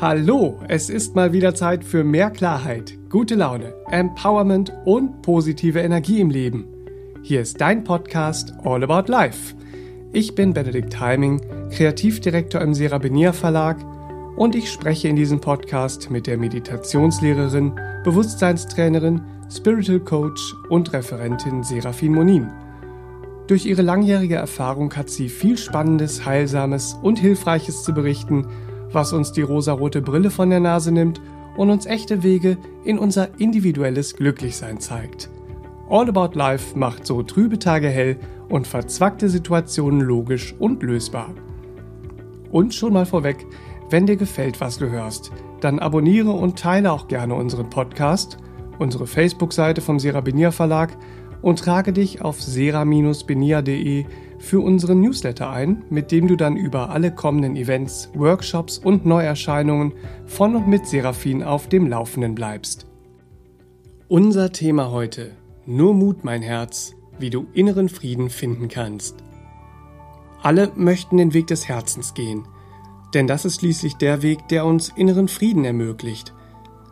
Hallo, 0.00 0.58
es 0.66 0.90
ist 0.90 1.14
mal 1.14 1.32
wieder 1.32 1.54
Zeit 1.54 1.84
für 1.84 2.02
mehr 2.02 2.28
Klarheit, 2.30 2.98
gute 3.10 3.36
Laune, 3.36 3.74
Empowerment 3.92 4.72
und 4.84 5.22
positive 5.22 5.78
Energie 5.78 6.20
im 6.20 6.30
Leben. 6.30 6.66
Hier 7.22 7.40
ist 7.40 7.60
dein 7.60 7.84
Podcast 7.84 8.54
All 8.64 8.82
About 8.82 9.10
Life. 9.10 9.54
Ich 10.12 10.34
bin 10.34 10.52
Benedikt 10.52 10.98
Heiming, 10.98 11.40
Kreativdirektor 11.70 12.60
im 12.60 12.74
Serabinier 12.74 13.32
Verlag 13.32 13.76
und 14.36 14.56
ich 14.56 14.68
spreche 14.68 15.06
in 15.06 15.14
diesem 15.14 15.40
Podcast 15.40 16.10
mit 16.10 16.26
der 16.26 16.38
Meditationslehrerin, 16.38 17.78
Bewusstseinstrainerin, 18.02 19.22
Spiritual 19.48 20.00
Coach 20.00 20.56
und 20.70 20.92
Referentin 20.92 21.62
Serafin 21.62 22.14
Monin. 22.14 22.50
Durch 23.46 23.64
ihre 23.64 23.82
langjährige 23.82 24.36
Erfahrung 24.36 24.92
hat 24.96 25.08
sie 25.08 25.28
viel 25.28 25.56
Spannendes, 25.56 26.26
Heilsames 26.26 26.98
und 27.00 27.20
Hilfreiches 27.20 27.84
zu 27.84 27.94
berichten, 27.94 28.48
was 28.94 29.12
uns 29.12 29.32
die 29.32 29.42
rosarote 29.42 30.00
Brille 30.00 30.30
von 30.30 30.50
der 30.50 30.60
Nase 30.60 30.92
nimmt 30.92 31.20
und 31.56 31.70
uns 31.70 31.86
echte 31.86 32.22
Wege 32.22 32.56
in 32.84 32.98
unser 32.98 33.38
individuelles 33.38 34.16
Glücklichsein 34.16 34.80
zeigt. 34.80 35.30
All 35.88 36.08
About 36.08 36.36
Life 36.36 36.78
macht 36.78 37.06
so 37.06 37.22
trübe 37.22 37.58
Tage 37.58 37.88
hell 37.88 38.16
und 38.48 38.66
verzwackte 38.66 39.28
Situationen 39.28 40.00
logisch 40.00 40.54
und 40.58 40.82
lösbar. 40.82 41.34
Und 42.50 42.74
schon 42.74 42.92
mal 42.92 43.06
vorweg, 43.06 43.46
wenn 43.90 44.06
dir 44.06 44.16
gefällt, 44.16 44.60
was 44.60 44.78
du 44.78 44.90
hörst, 44.90 45.30
dann 45.60 45.78
abonniere 45.78 46.30
und 46.30 46.58
teile 46.58 46.92
auch 46.92 47.08
gerne 47.08 47.34
unseren 47.34 47.68
Podcast, 47.68 48.38
unsere 48.78 49.06
Facebook-Seite 49.06 49.80
vom 49.80 49.98
Serabinier 49.98 50.52
Verlag 50.52 50.96
und 51.42 51.58
trage 51.58 51.92
dich 51.92 52.22
auf 52.22 52.40
sera-benia.de 52.40 54.06
für 54.44 54.60
unseren 54.60 55.00
Newsletter 55.00 55.50
ein, 55.50 55.82
mit 55.90 56.12
dem 56.12 56.28
du 56.28 56.36
dann 56.36 56.56
über 56.56 56.90
alle 56.90 57.12
kommenden 57.12 57.56
Events, 57.56 58.10
Workshops 58.14 58.78
und 58.78 59.06
Neuerscheinungen 59.06 59.92
von 60.26 60.54
und 60.54 60.68
mit 60.68 60.86
Seraphin 60.86 61.42
auf 61.42 61.68
dem 61.68 61.88
Laufenden 61.88 62.34
bleibst. 62.34 62.86
Unser 64.08 64.52
Thema 64.52 64.90
heute: 64.90 65.32
Nur 65.66 65.94
Mut, 65.94 66.24
mein 66.24 66.42
Herz, 66.42 66.94
wie 67.18 67.30
du 67.30 67.46
inneren 67.54 67.88
Frieden 67.88 68.30
finden 68.30 68.68
kannst. 68.68 69.16
Alle 70.42 70.70
möchten 70.76 71.16
den 71.16 71.32
Weg 71.32 71.46
des 71.46 71.68
Herzens 71.68 72.12
gehen, 72.12 72.46
denn 73.14 73.26
das 73.26 73.44
ist 73.44 73.60
schließlich 73.60 73.94
der 73.94 74.22
Weg, 74.22 74.48
der 74.48 74.66
uns 74.66 74.90
inneren 74.94 75.28
Frieden 75.28 75.64
ermöglicht. 75.64 76.34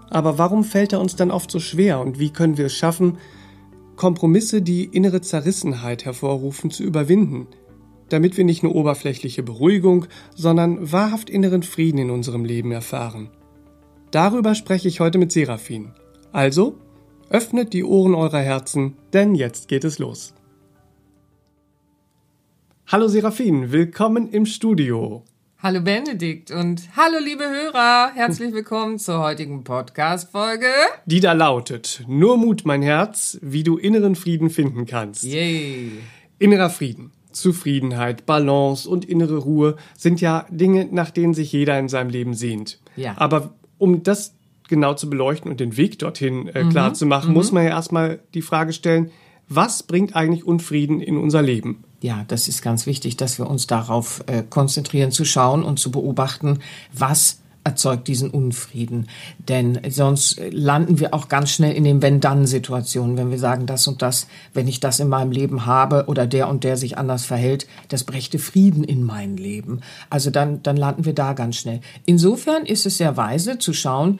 Aber 0.09 0.39
warum 0.39 0.65
fällt 0.65 0.93
er 0.93 1.01
uns 1.01 1.17
dann 1.17 1.31
oft 1.31 1.51
so 1.51 1.59
schwer 1.59 2.01
und 2.01 2.19
wie 2.19 2.31
können 2.31 2.57
wir 2.57 2.67
es 2.67 2.75
schaffen, 2.75 3.19
Kompromisse, 3.97 4.63
die 4.63 4.85
innere 4.85 5.21
Zerrissenheit 5.21 6.05
hervorrufen, 6.05 6.71
zu 6.71 6.83
überwinden, 6.83 7.47
damit 8.09 8.37
wir 8.37 8.45
nicht 8.45 8.63
nur 8.63 8.75
oberflächliche 8.75 9.43
Beruhigung, 9.43 10.07
sondern 10.35 10.93
wahrhaft 10.93 11.31
inneren 11.31 11.63
Frieden 11.63 11.99
in 11.99 12.11
unserem 12.11 12.45
Leben 12.45 12.73
erfahren. 12.73 13.31
Darüber 14.11 14.55
spreche 14.55 14.89
ich 14.89 15.01
heute 15.01 15.19
mit 15.19 15.33
Seraphin. 15.33 15.93
Also, 16.33 16.79
öffnet 17.31 17.73
die 17.73 17.85
Ohren 17.85 18.15
eurer 18.15 18.41
Herzen, 18.41 18.97
denn 19.13 19.35
jetzt 19.35 19.69
geht 19.69 19.85
es 19.85 19.99
los. 19.99 20.35
Hallo 22.87 23.09
Seraphin, 23.09 23.73
willkommen 23.73 24.29
im 24.29 24.45
Studio. 24.45 25.25
Hallo 25.63 25.81
Benedikt 25.81 26.51
und 26.51 26.89
hallo 26.97 27.19
liebe 27.25 27.45
Hörer, 27.45 28.11
herzlich 28.15 28.53
willkommen 28.53 28.99
zur 28.99 29.21
heutigen 29.21 29.63
Podcast-Folge. 29.63 30.67
Die 31.07 31.21
da 31.21 31.35
lautet, 31.35 32.03
nur 32.09 32.37
Mut, 32.37 32.63
mein 32.65 32.83
Herz, 32.83 33.39
wie 33.43 33.63
du 33.63 33.77
inneren 33.77 34.17
Frieden 34.17 34.51
finden 34.51 34.87
kannst. 34.87 35.23
Yay. 35.23 35.93
Innerer 36.41 36.69
Frieden, 36.69 37.13
Zufriedenheit, 37.31 38.27
Balance 38.27 38.89
und 38.91 39.05
innere 39.05 39.37
Ruhe 39.39 39.77
sind 39.97 40.21
ja 40.21 40.47
Dinge, 40.51 40.89
nach 40.91 41.11
denen 41.11 41.33
sich 41.33 41.53
jeder 41.53 41.79
in 41.79 41.89
seinem 41.89 42.11
Leben 42.11 42.35
sehnt. 42.35 42.81
Ja. 42.97 43.15
Aber 43.17 43.55
um 43.79 44.03
das 44.03 44.35
genau 44.69 44.95
zu 44.95 45.09
beleuchten 45.09 45.49
und 45.49 45.61
den 45.61 45.77
Weg 45.77 46.01
dorthin 46.01 46.49
äh, 46.49 46.65
klar 46.71 46.91
Mhm. 46.91 46.95
zu 46.95 47.07
machen, 47.07 47.33
muss 47.33 47.53
man 47.53 47.63
ja 47.63 47.71
erstmal 47.71 48.19
die 48.35 48.43
Frage 48.43 48.73
stellen, 48.73 49.13
was 49.49 49.85
bringt 49.85 50.17
eigentlich 50.17 50.45
Unfrieden 50.45 51.01
in 51.01 51.17
unser 51.19 51.43
Leben? 51.43 51.85
Ja, 52.03 52.25
das 52.27 52.49
ist 52.49 52.63
ganz 52.63 52.87
wichtig, 52.87 53.17
dass 53.17 53.39
wir 53.39 53.49
uns 53.49 53.69
darauf 53.69 54.25
äh, 54.27 54.43
konzentrieren, 54.43 55.13
zu 55.13 55.25
schauen 55.25 55.63
und 55.63 55.79
zu 55.79 55.93
beobachten, 55.93 56.59
was 56.93 57.39
erzeugt 57.63 58.09
diesen 58.09 58.29
Unfrieden. 58.31 59.07
Denn 59.39 59.81
sonst 59.89 60.39
äh, 60.39 60.51
landen 60.51 60.99
wir 60.99 61.15
auch 61.15 61.29
ganz 61.29 61.53
schnell 61.53 61.73
in 61.73 61.85
den 61.85 62.03
Wenn-Dann-Situationen, 62.03 63.17
wenn 63.17 63.31
wir 63.31 63.39
sagen, 63.39 63.67
das 63.67 63.87
und 63.87 64.03
das, 64.03 64.27
wenn 64.53 64.67
ich 64.67 64.81
das 64.81 64.99
in 64.99 65.09
meinem 65.09 65.31
Leben 65.31 65.65
habe 65.65 66.07
oder 66.09 66.27
der 66.27 66.49
und 66.49 66.65
der 66.65 66.77
sich 66.77 66.99
anders 66.99 67.25
verhält, 67.25 67.69
das 67.89 68.03
brächte 68.03 68.41
Frieden 68.41 68.83
in 68.83 69.05
mein 69.05 69.37
Leben. 69.37 69.81
Also 70.11 70.31
dann, 70.31 70.61
dann 70.65 70.77
landen 70.77 71.05
wir 71.05 71.15
da 71.15 71.35
ganz 71.35 71.55
schnell. 71.55 71.83
Insofern 72.05 72.67
ist 72.67 72.85
es 72.85 72.99
sehr 72.99 73.17
weise 73.17 73.59
zu 73.59 73.73
schauen, 73.73 74.19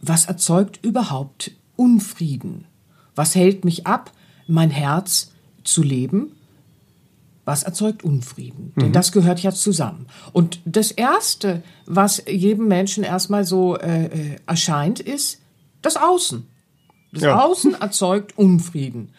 was 0.00 0.26
erzeugt 0.26 0.78
überhaupt 0.84 1.50
Unfrieden? 1.74 2.66
Was 3.16 3.34
hält 3.34 3.64
mich 3.64 3.88
ab, 3.88 4.12
mein 4.46 4.70
Herz 4.70 5.32
zu 5.64 5.82
leben? 5.82 6.33
Was 7.44 7.62
erzeugt 7.62 8.04
Unfrieden? 8.04 8.72
Denn 8.76 8.92
das 8.92 9.12
gehört 9.12 9.40
ja 9.40 9.52
zusammen. 9.52 10.06
Und 10.32 10.60
das 10.64 10.90
Erste, 10.90 11.62
was 11.84 12.22
jedem 12.26 12.68
Menschen 12.68 13.04
erstmal 13.04 13.44
so 13.44 13.76
äh, 13.76 14.06
äh, 14.06 14.36
erscheint, 14.46 14.98
ist 15.00 15.40
das 15.82 15.96
Außen. 15.96 16.46
Das 17.12 17.22
Ja. 17.22 17.44
Außen 17.44 17.74
erzeugt 17.80 18.38
Unfrieden. 18.38 19.10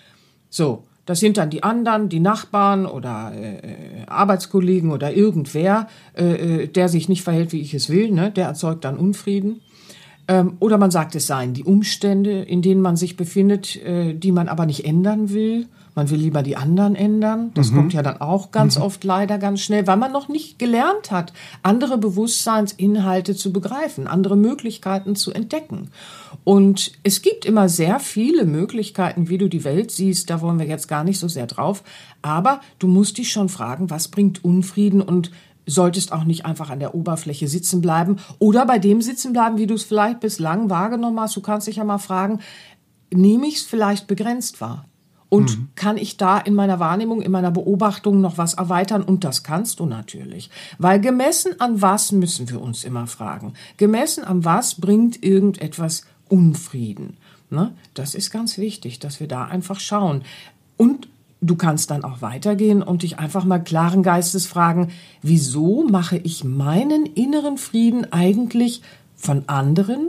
So, 0.50 0.84
das 1.06 1.20
sind 1.20 1.38
dann 1.38 1.52
die 1.52 1.64
anderen, 1.64 2.10
die 2.10 2.20
Nachbarn 2.20 2.86
oder 2.86 3.32
äh, 3.36 3.58
äh, 3.58 4.06
Arbeitskollegen 4.08 4.92
oder 4.92 5.14
irgendwer, 5.14 5.88
äh, 6.18 6.64
äh, 6.64 6.68
der 6.68 6.90
sich 6.90 7.08
nicht 7.08 7.22
verhält, 7.22 7.52
wie 7.52 7.62
ich 7.62 7.74
es 7.74 7.90
will, 7.90 8.12
ne? 8.12 8.32
der 8.32 8.48
erzeugt 8.48 8.86
dann 8.86 8.98
Unfrieden. 8.98 9.62
Ähm, 10.28 10.58
oder 10.60 10.80
man 10.80 10.90
sagt, 10.90 11.16
es 11.16 11.28
seien 11.28 11.54
die 11.54 11.64
Umstände, 11.64 12.42
in 12.42 12.64
denen 12.64 12.82
man 12.82 12.96
sich 12.96 13.16
befindet, 13.16 13.76
äh, 13.84 14.16
die 14.16 14.32
man 14.32 14.48
aber 14.48 14.66
nicht 14.66 14.86
ändern 14.86 15.30
will. 15.30 15.68
Man 15.96 16.10
will 16.10 16.20
lieber 16.20 16.44
die 16.44 16.58
anderen 16.58 16.94
ändern. 16.94 17.52
Das 17.54 17.74
kommt 17.74 17.94
ja 17.94 18.04
dann 18.04 18.20
auch 18.20 18.52
ganz 18.52 18.76
oft 18.76 19.06
leider 19.06 19.38
ganz 19.38 19.62
schnell, 19.62 19.88
weil 19.88 19.96
man 19.96 20.12
noch 20.12 20.28
nicht 20.28 20.60
gelernt 20.60 21.10
hat, 21.10 21.32
andere 21.64 21.98
Bewusstseinsinhalte 21.98 23.34
zu 23.34 23.54
begreifen, 23.54 24.06
andere 24.06 24.36
Möglichkeiten 24.36 25.16
zu 25.16 25.32
entdecken. 25.32 25.92
Und 26.44 26.92
es 27.04 27.22
gibt 27.22 27.46
immer 27.46 27.70
sehr 27.70 28.02
viele 28.02 28.44
Möglichkeiten, 28.44 29.30
wie 29.30 29.38
du 29.38 29.48
die 29.48 29.64
Welt 29.64 29.90
siehst. 29.90 30.30
Da 30.30 30.42
wollen 30.42 30.60
wir 30.60 30.68
jetzt 30.68 30.90
gar 30.90 31.06
nicht 31.06 31.18
so 31.18 31.30
sehr 31.30 31.48
drauf. 31.48 31.82
Aber 32.22 32.60
du 32.78 32.88
musst 32.88 33.18
dich 33.18 33.32
schon 33.32 33.48
fragen, 33.48 33.90
was 33.90 34.10
bringt 34.10 34.44
Unfrieden 34.44 35.02
und 35.02 35.32
solltest 35.66 36.12
auch 36.12 36.26
nicht 36.26 36.46
einfach 36.46 36.70
an 36.70 36.80
der 36.80 36.94
Oberfläche 36.94 37.48
sitzen 37.48 37.80
bleiben 37.82 38.18
oder 38.38 38.66
bei 38.66 38.80
dem 38.80 39.02
sitzen 39.02 39.32
bleiben, 39.32 39.58
wie 39.58 39.66
du 39.66 39.76
es 39.76 39.84
vielleicht 39.84 40.20
bislang 40.20 40.70
wahrgenommen 40.70 41.20
hast. 41.22 41.38
Du 41.38 41.42
kannst 41.42 41.68
dich 41.68 41.78
ja 41.78 41.86
mal 41.86 42.00
fragen, 42.00 42.40
nehme 43.12 43.48
ich 43.48 43.56
es 43.56 43.64
vielleicht 43.64 44.08
begrenzt 44.08 44.60
wahr? 44.60 44.86
Und 45.30 45.76
kann 45.76 45.98
ich 45.98 46.18
da 46.18 46.38
in 46.38 46.54
meiner 46.54 46.80
Wahrnehmung, 46.80 47.22
in 47.22 47.32
meiner 47.32 47.52
Beobachtung 47.52 48.22
noch 48.22 48.38
was 48.38 48.54
erweitern? 48.54 49.02
Und 49.02 49.24
das 49.24 49.44
kannst 49.44 49.80
du 49.80 49.86
natürlich. 49.86 50.50
Weil 50.78 51.02
gemessen 51.02 51.60
an 51.60 51.82
was 51.82 52.12
müssen 52.12 52.50
wir 52.50 52.62
uns 52.62 52.84
immer 52.84 53.08
fragen? 53.08 53.54
Gemessen 53.78 54.24
an 54.24 54.46
was 54.46 54.76
bringt 54.76 55.24
irgendetwas 55.24 56.04
Unfrieden? 56.30 57.18
Ne? 57.50 57.74
Das 57.94 58.16
ist 58.16 58.32
ganz 58.32 58.58
wichtig, 58.58 59.00
dass 59.00 59.20
wir 59.20 59.28
da 59.28 59.46
einfach 59.46 59.80
schauen. 59.80 60.24
Und 60.78 61.08
Du 61.42 61.56
kannst 61.56 61.92
dann 61.92 62.04
auch 62.04 62.22
weitergehen 62.22 62.82
und 62.82 63.04
dich 63.04 63.20
einfach 63.20 63.46
mal 63.46 63.60
klaren 63.60 64.02
Geistes 64.02 64.48
fragen, 64.48 64.92
wieso 65.22 65.84
mache 65.88 66.18
ich 66.18 66.44
meinen 66.44 67.06
inneren 67.06 67.60
Frieden 67.60 68.12
eigentlich 68.12 68.82
von 69.16 69.44
anderen, 69.48 70.08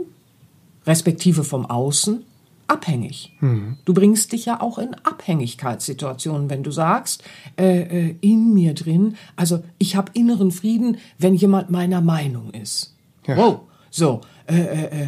respektive 0.87 1.43
vom 1.43 1.67
Außen, 1.67 2.23
abhängig? 2.67 3.33
Du 3.85 3.93
bringst 3.93 4.31
dich 4.31 4.45
ja 4.45 4.61
auch 4.61 4.77
in 4.77 4.93
Abhängigkeitssituationen, 4.93 6.49
wenn 6.49 6.63
du 6.63 6.71
sagst, 6.71 7.23
äh, 7.57 8.09
äh, 8.09 8.15
in 8.21 8.53
mir 8.53 8.73
drin, 8.73 9.15
also 9.35 9.63
ich 9.77 9.95
habe 9.95 10.11
inneren 10.13 10.51
Frieden, 10.51 10.97
wenn 11.17 11.33
jemand 11.33 11.69
meiner 11.69 12.01
Meinung 12.01 12.51
ist. 12.51 12.95
Wow, 13.25 13.61
so, 13.89 14.21
äh, 14.47 14.55
äh, 14.55 15.03
äh, 15.03 15.07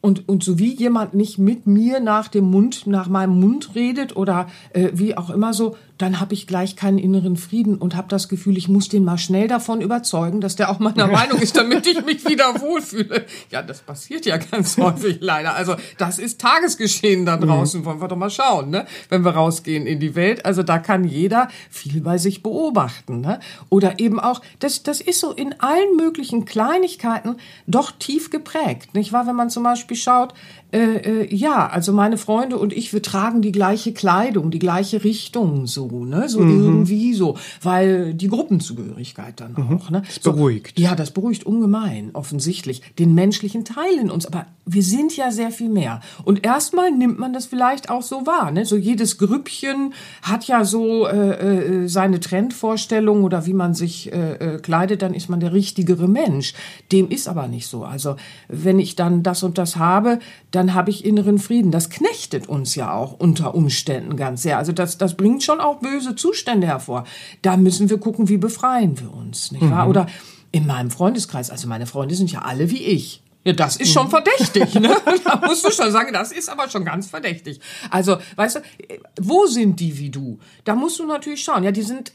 und, 0.00 0.28
und 0.28 0.42
so 0.42 0.58
wie 0.58 0.74
jemand 0.74 1.14
nicht 1.14 1.38
mit 1.38 1.66
mir 1.66 2.00
nach 2.00 2.26
dem 2.26 2.50
Mund, 2.50 2.86
nach 2.88 3.08
meinem 3.08 3.38
Mund 3.38 3.76
redet 3.76 4.16
oder 4.16 4.48
äh, 4.72 4.90
wie 4.94 5.16
auch 5.16 5.30
immer 5.30 5.54
so, 5.54 5.76
dann 5.98 6.20
habe 6.20 6.34
ich 6.34 6.46
gleich 6.46 6.74
keinen 6.74 6.98
inneren 6.98 7.36
Frieden 7.36 7.76
und 7.76 7.94
habe 7.94 8.08
das 8.08 8.28
Gefühl, 8.28 8.56
ich 8.56 8.68
muss 8.68 8.88
den 8.88 9.04
mal 9.04 9.18
schnell 9.18 9.46
davon 9.46 9.80
überzeugen, 9.80 10.40
dass 10.40 10.56
der 10.56 10.70
auch 10.70 10.78
meiner 10.78 11.06
Meinung 11.12 11.38
ist, 11.38 11.56
damit 11.56 11.86
ich 11.86 12.04
mich 12.04 12.26
wieder 12.26 12.60
wohlfühle. 12.60 13.24
Ja, 13.50 13.62
das 13.62 13.80
passiert 13.80 14.26
ja 14.26 14.36
ganz 14.38 14.76
häufig 14.78 15.18
leider. 15.20 15.54
Also 15.54 15.76
das 15.98 16.18
ist 16.18 16.40
Tagesgeschehen 16.40 17.26
da 17.26 17.36
draußen, 17.36 17.84
wollen 17.84 18.00
wir 18.00 18.08
doch 18.08 18.16
mal 18.16 18.30
schauen, 18.30 18.70
ne? 18.70 18.86
wenn 19.10 19.24
wir 19.24 19.32
rausgehen 19.32 19.86
in 19.86 20.00
die 20.00 20.14
Welt. 20.14 20.44
Also 20.44 20.62
da 20.62 20.78
kann 20.78 21.04
jeder 21.04 21.48
viel 21.70 22.00
bei 22.00 22.18
sich 22.18 22.42
beobachten. 22.42 23.20
Ne? 23.20 23.38
Oder 23.68 24.00
eben 24.00 24.18
auch, 24.18 24.40
das, 24.58 24.82
das 24.82 25.00
ist 25.00 25.20
so 25.20 25.32
in 25.32 25.60
allen 25.60 25.96
möglichen 25.96 26.44
Kleinigkeiten 26.44 27.36
doch 27.66 27.92
tief 27.92 28.30
geprägt. 28.30 28.94
Nicht 28.94 29.12
wahr? 29.12 29.26
Wenn 29.26 29.36
man 29.36 29.50
zum 29.50 29.62
Beispiel 29.62 29.96
schaut, 29.96 30.34
äh, 30.72 31.24
äh, 31.24 31.34
ja, 31.34 31.68
also 31.68 31.92
meine 31.92 32.16
Freunde 32.16 32.56
und 32.56 32.72
ich, 32.72 32.92
wir 32.92 33.02
tragen 33.02 33.42
die 33.42 33.52
gleiche 33.52 33.92
Kleidung, 33.92 34.50
die 34.50 34.58
gleiche 34.58 35.04
Richtung 35.04 35.66
so. 35.66 36.04
ne? 36.04 36.28
So 36.28 36.40
mhm. 36.40 36.64
irgendwie 36.64 37.12
so, 37.14 37.36
weil 37.62 38.14
die 38.14 38.28
Gruppenzugehörigkeit 38.28 39.40
dann 39.40 39.52
mhm. 39.52 39.76
auch, 39.76 39.90
ne? 39.90 40.02
Das 40.06 40.20
beruhigt. 40.20 40.78
So, 40.78 40.82
ja, 40.82 40.94
das 40.94 41.10
beruhigt 41.10 41.44
ungemein, 41.44 42.10
offensichtlich, 42.14 42.80
den 42.98 43.14
menschlichen 43.14 43.64
Teil 43.64 43.98
in 44.00 44.10
uns. 44.10 44.24
Aber 44.24 44.46
wir 44.64 44.82
sind 44.82 45.16
ja 45.16 45.30
sehr 45.30 45.50
viel 45.50 45.68
mehr. 45.68 46.00
Und 46.24 46.44
erstmal 46.44 46.90
nimmt 46.90 47.18
man 47.18 47.32
das 47.32 47.46
vielleicht 47.46 47.90
auch 47.90 48.02
so 48.02 48.26
wahr, 48.26 48.50
ne? 48.50 48.64
So 48.64 48.76
jedes 48.76 49.18
Grüppchen 49.18 49.92
hat 50.22 50.44
ja 50.44 50.64
so 50.64 51.06
äh, 51.06 51.82
äh, 51.82 51.88
seine 51.88 52.20
Trendvorstellung 52.20 53.24
oder 53.24 53.44
wie 53.44 53.54
man 53.54 53.74
sich 53.74 54.12
äh, 54.12 54.54
äh, 54.54 54.58
kleidet, 54.58 55.02
dann 55.02 55.14
ist 55.14 55.28
man 55.28 55.40
der 55.40 55.52
richtigere 55.52 56.08
Mensch. 56.08 56.54
Dem 56.92 57.10
ist 57.10 57.28
aber 57.28 57.46
nicht 57.48 57.66
so. 57.66 57.84
Also 57.84 58.16
wenn 58.48 58.78
ich 58.78 58.96
dann 58.96 59.22
das 59.22 59.42
und 59.42 59.58
das 59.58 59.76
habe, 59.76 60.18
dann 60.50 60.61
habe 60.70 60.90
ich 60.90 61.04
inneren 61.04 61.38
Frieden. 61.38 61.70
Das 61.70 61.90
knechtet 61.90 62.48
uns 62.48 62.74
ja 62.74 62.94
auch 62.94 63.12
unter 63.18 63.54
Umständen 63.54 64.16
ganz 64.16 64.42
sehr. 64.42 64.58
Also 64.58 64.72
das, 64.72 64.98
das 64.98 65.16
bringt 65.16 65.42
schon 65.42 65.60
auch 65.60 65.80
böse 65.80 66.14
Zustände 66.14 66.66
hervor. 66.66 67.04
Da 67.42 67.56
müssen 67.56 67.90
wir 67.90 67.98
gucken, 67.98 68.28
wie 68.28 68.38
befreien 68.38 68.98
wir 69.00 69.12
uns, 69.12 69.52
nicht 69.52 69.68
wahr? 69.70 69.84
Mhm. 69.84 69.90
Oder 69.90 70.06
in 70.52 70.66
meinem 70.66 70.90
Freundeskreis, 70.90 71.50
also 71.50 71.66
meine 71.66 71.86
Freunde 71.86 72.14
sind 72.14 72.30
ja 72.30 72.42
alle 72.42 72.70
wie 72.70 72.82
ich. 72.82 73.22
Ja, 73.44 73.52
das 73.52 73.76
ist 73.76 73.92
schon 73.92 74.08
verdächtig, 74.08 74.74
ne? 74.74 74.94
Da 75.24 75.40
musst 75.44 75.64
du 75.64 75.70
schon 75.72 75.90
sagen, 75.90 76.12
das 76.12 76.30
ist 76.30 76.48
aber 76.48 76.68
schon 76.68 76.84
ganz 76.84 77.08
verdächtig. 77.08 77.60
Also, 77.90 78.18
weißt 78.36 78.56
du, 78.56 78.60
wo 79.20 79.46
sind 79.46 79.80
die 79.80 79.98
wie 79.98 80.10
du? 80.10 80.38
Da 80.64 80.76
musst 80.76 81.00
du 81.00 81.06
natürlich 81.06 81.42
schauen. 81.42 81.64
Ja, 81.64 81.72
die 81.72 81.82
sind 81.82 82.12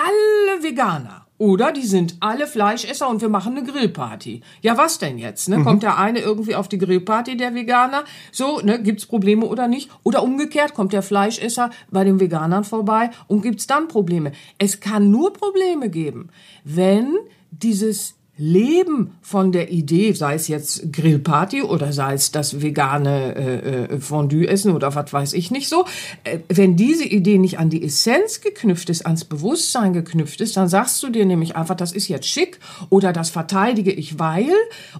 alle 0.00 0.62
Veganer. 0.62 1.26
Oder 1.40 1.72
die 1.72 1.86
sind 1.86 2.16
alle 2.20 2.46
Fleischesser 2.46 3.08
und 3.08 3.22
wir 3.22 3.30
machen 3.30 3.56
eine 3.56 3.66
Grillparty. 3.66 4.42
Ja, 4.60 4.76
was 4.76 4.98
denn 4.98 5.16
jetzt? 5.16 5.48
Ne? 5.48 5.56
Mhm. 5.56 5.64
Kommt 5.64 5.82
der 5.82 5.96
eine 5.96 6.18
irgendwie 6.18 6.54
auf 6.54 6.68
die 6.68 6.76
Grillparty, 6.76 7.38
der 7.38 7.54
Veganer? 7.54 8.04
So, 8.30 8.60
ne, 8.60 8.82
gibt's 8.82 9.06
Probleme 9.06 9.46
oder 9.46 9.66
nicht? 9.66 9.90
Oder 10.02 10.22
umgekehrt, 10.22 10.74
kommt 10.74 10.92
der 10.92 11.02
Fleischesser 11.02 11.70
bei 11.90 12.04
den 12.04 12.20
Veganern 12.20 12.64
vorbei 12.64 13.08
und 13.26 13.40
gibt's 13.40 13.66
dann 13.66 13.88
Probleme? 13.88 14.32
Es 14.58 14.80
kann 14.80 15.10
nur 15.10 15.32
Probleme 15.32 15.88
geben, 15.88 16.28
wenn 16.64 17.16
dieses 17.50 18.19
leben 18.40 19.18
von 19.20 19.52
der 19.52 19.70
Idee, 19.70 20.12
sei 20.12 20.34
es 20.34 20.48
jetzt 20.48 20.94
Grillparty 20.94 21.60
oder 21.60 21.92
sei 21.92 22.14
es 22.14 22.32
das 22.32 22.62
vegane 22.62 23.34
äh, 23.36 23.94
äh, 23.94 24.00
Fondue 24.00 24.48
essen 24.48 24.72
oder 24.72 24.94
was 24.94 25.12
weiß 25.12 25.32
ich 25.34 25.50
nicht 25.50 25.68
so, 25.68 25.84
äh, 26.24 26.38
wenn 26.48 26.74
diese 26.74 27.04
Idee 27.04 27.36
nicht 27.36 27.58
an 27.58 27.68
die 27.68 27.84
Essenz 27.84 28.40
geknüpft 28.40 28.88
ist, 28.88 29.04
ans 29.04 29.26
Bewusstsein 29.26 29.92
geknüpft 29.92 30.40
ist, 30.40 30.56
dann 30.56 30.68
sagst 30.68 31.02
du 31.02 31.10
dir 31.10 31.26
nämlich 31.26 31.54
einfach, 31.54 31.74
das 31.74 31.92
ist 31.92 32.08
jetzt 32.08 32.26
schick 32.26 32.58
oder 32.88 33.12
das 33.12 33.28
verteidige 33.28 33.92
ich 33.92 34.18
weil 34.18 34.48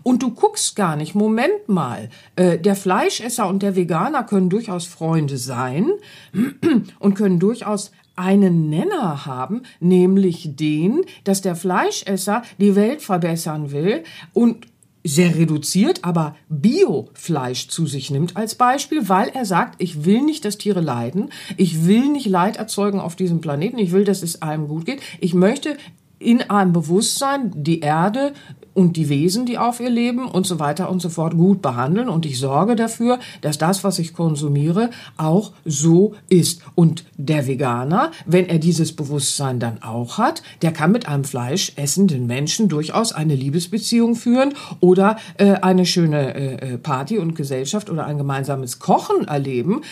und 0.02 0.22
du 0.22 0.32
guckst 0.32 0.76
gar 0.76 0.96
nicht, 0.96 1.14
Moment 1.14 1.66
mal, 1.66 2.10
äh, 2.36 2.58
der 2.58 2.76
Fleischesser 2.76 3.48
und 3.48 3.62
der 3.62 3.74
Veganer 3.74 4.22
können 4.22 4.50
durchaus 4.50 4.84
Freunde 4.84 5.38
sein 5.38 5.88
und 6.98 7.14
können 7.14 7.38
durchaus 7.38 7.90
einen 8.20 8.68
Nenner 8.68 9.24
haben, 9.24 9.62
nämlich 9.80 10.54
den, 10.54 11.00
dass 11.24 11.40
der 11.40 11.56
Fleischesser 11.56 12.42
die 12.58 12.76
Welt 12.76 13.00
verbessern 13.00 13.72
will 13.72 14.04
und 14.34 14.66
sehr 15.02 15.34
reduziert, 15.34 16.04
aber 16.04 16.36
Biofleisch 16.50 17.68
zu 17.68 17.86
sich 17.86 18.10
nimmt 18.10 18.36
als 18.36 18.54
Beispiel, 18.54 19.08
weil 19.08 19.30
er 19.30 19.46
sagt, 19.46 19.80
ich 19.80 20.04
will 20.04 20.20
nicht, 20.20 20.44
dass 20.44 20.58
Tiere 20.58 20.82
leiden, 20.82 21.30
ich 21.56 21.86
will 21.86 22.08
nicht 22.08 22.26
Leid 22.26 22.58
erzeugen 22.58 23.00
auf 23.00 23.16
diesem 23.16 23.40
Planeten, 23.40 23.78
ich 23.78 23.92
will, 23.92 24.04
dass 24.04 24.22
es 24.22 24.42
allen 24.42 24.68
gut 24.68 24.84
geht, 24.84 25.00
ich 25.20 25.32
möchte 25.32 25.78
in 26.18 26.42
einem 26.50 26.74
Bewusstsein 26.74 27.50
die 27.56 27.80
Erde 27.80 28.34
und 28.74 28.96
die 28.96 29.08
Wesen, 29.08 29.46
die 29.46 29.58
auf 29.58 29.80
ihr 29.80 29.90
leben 29.90 30.26
und 30.26 30.46
so 30.46 30.58
weiter 30.58 30.90
und 30.90 31.00
so 31.02 31.08
fort 31.08 31.36
gut 31.36 31.62
behandeln. 31.62 32.08
Und 32.08 32.26
ich 32.26 32.38
sorge 32.38 32.76
dafür, 32.76 33.18
dass 33.40 33.58
das, 33.58 33.84
was 33.84 33.98
ich 33.98 34.12
konsumiere, 34.12 34.90
auch 35.16 35.52
so 35.64 36.14
ist. 36.28 36.62
Und 36.74 37.04
der 37.16 37.46
Veganer, 37.46 38.12
wenn 38.26 38.48
er 38.48 38.58
dieses 38.58 38.94
Bewusstsein 38.94 39.58
dann 39.58 39.82
auch 39.82 40.18
hat, 40.18 40.42
der 40.62 40.72
kann 40.72 40.92
mit 40.92 41.08
einem 41.08 41.24
fleischessenden 41.24 42.26
Menschen 42.26 42.68
durchaus 42.68 43.12
eine 43.12 43.34
Liebesbeziehung 43.34 44.14
führen 44.14 44.54
oder 44.80 45.16
äh, 45.38 45.54
eine 45.54 45.86
schöne 45.86 46.34
äh, 46.34 46.74
äh 46.74 46.78
Party 46.78 47.18
und 47.18 47.34
Gesellschaft 47.34 47.90
oder 47.90 48.06
ein 48.06 48.18
gemeinsames 48.18 48.78
Kochen 48.78 49.26
erleben. 49.26 49.82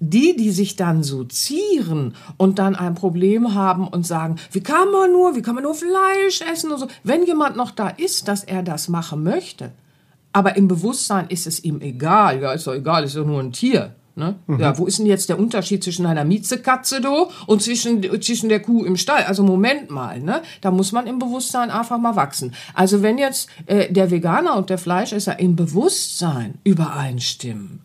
Die, 0.00 0.36
die 0.36 0.50
sich 0.50 0.76
dann 0.76 1.02
so 1.02 1.24
zieren 1.24 2.14
und 2.36 2.58
dann 2.58 2.76
ein 2.76 2.94
Problem 2.94 3.54
haben 3.54 3.86
und 3.88 4.06
sagen, 4.06 4.36
wie 4.52 4.60
kann 4.60 4.90
man 4.92 5.12
nur, 5.12 5.34
wie 5.34 5.42
kann 5.42 5.54
man 5.54 5.64
nur 5.64 5.74
Fleisch 5.74 6.40
essen 6.50 6.70
und 6.70 6.78
so. 6.78 6.86
Wenn 7.02 7.24
jemand 7.24 7.56
noch 7.56 7.70
da 7.70 7.88
ist, 7.88 8.27
dass 8.28 8.44
er 8.44 8.62
das 8.62 8.88
machen 8.88 9.22
möchte. 9.22 9.72
Aber 10.32 10.56
im 10.56 10.68
Bewusstsein 10.68 11.26
ist 11.28 11.46
es 11.46 11.64
ihm 11.64 11.80
egal. 11.80 12.40
Ja, 12.40 12.52
ist 12.52 12.66
doch 12.66 12.74
egal, 12.74 13.04
ist 13.04 13.16
doch 13.16 13.26
nur 13.26 13.40
ein 13.40 13.52
Tier. 13.52 13.94
Ne? 14.18 14.34
Mhm. 14.48 14.58
Ja, 14.58 14.76
wo 14.76 14.86
ist 14.86 14.98
denn 14.98 15.06
jetzt 15.06 15.28
der 15.28 15.38
Unterschied 15.38 15.82
zwischen 15.82 16.04
einer 16.04 16.24
Miezekatze 16.24 17.00
do 17.00 17.30
und 17.46 17.62
zwischen, 17.62 18.02
zwischen 18.20 18.48
der 18.48 18.60
Kuh 18.60 18.84
im 18.84 18.96
Stall? 18.96 19.22
Also 19.24 19.44
Moment 19.44 19.90
mal, 19.90 20.20
ne? 20.20 20.42
Da 20.60 20.72
muss 20.72 20.90
man 20.90 21.06
im 21.06 21.20
Bewusstsein 21.20 21.70
einfach 21.70 21.98
mal 21.98 22.16
wachsen. 22.16 22.52
Also 22.74 23.02
wenn 23.02 23.16
jetzt 23.16 23.48
äh, 23.66 23.92
der 23.92 24.10
Veganer 24.10 24.56
und 24.56 24.70
der 24.70 24.78
Fleischesser 24.78 25.38
im 25.38 25.54
Bewusstsein 25.54 26.54
übereinstimmen, 26.64 27.82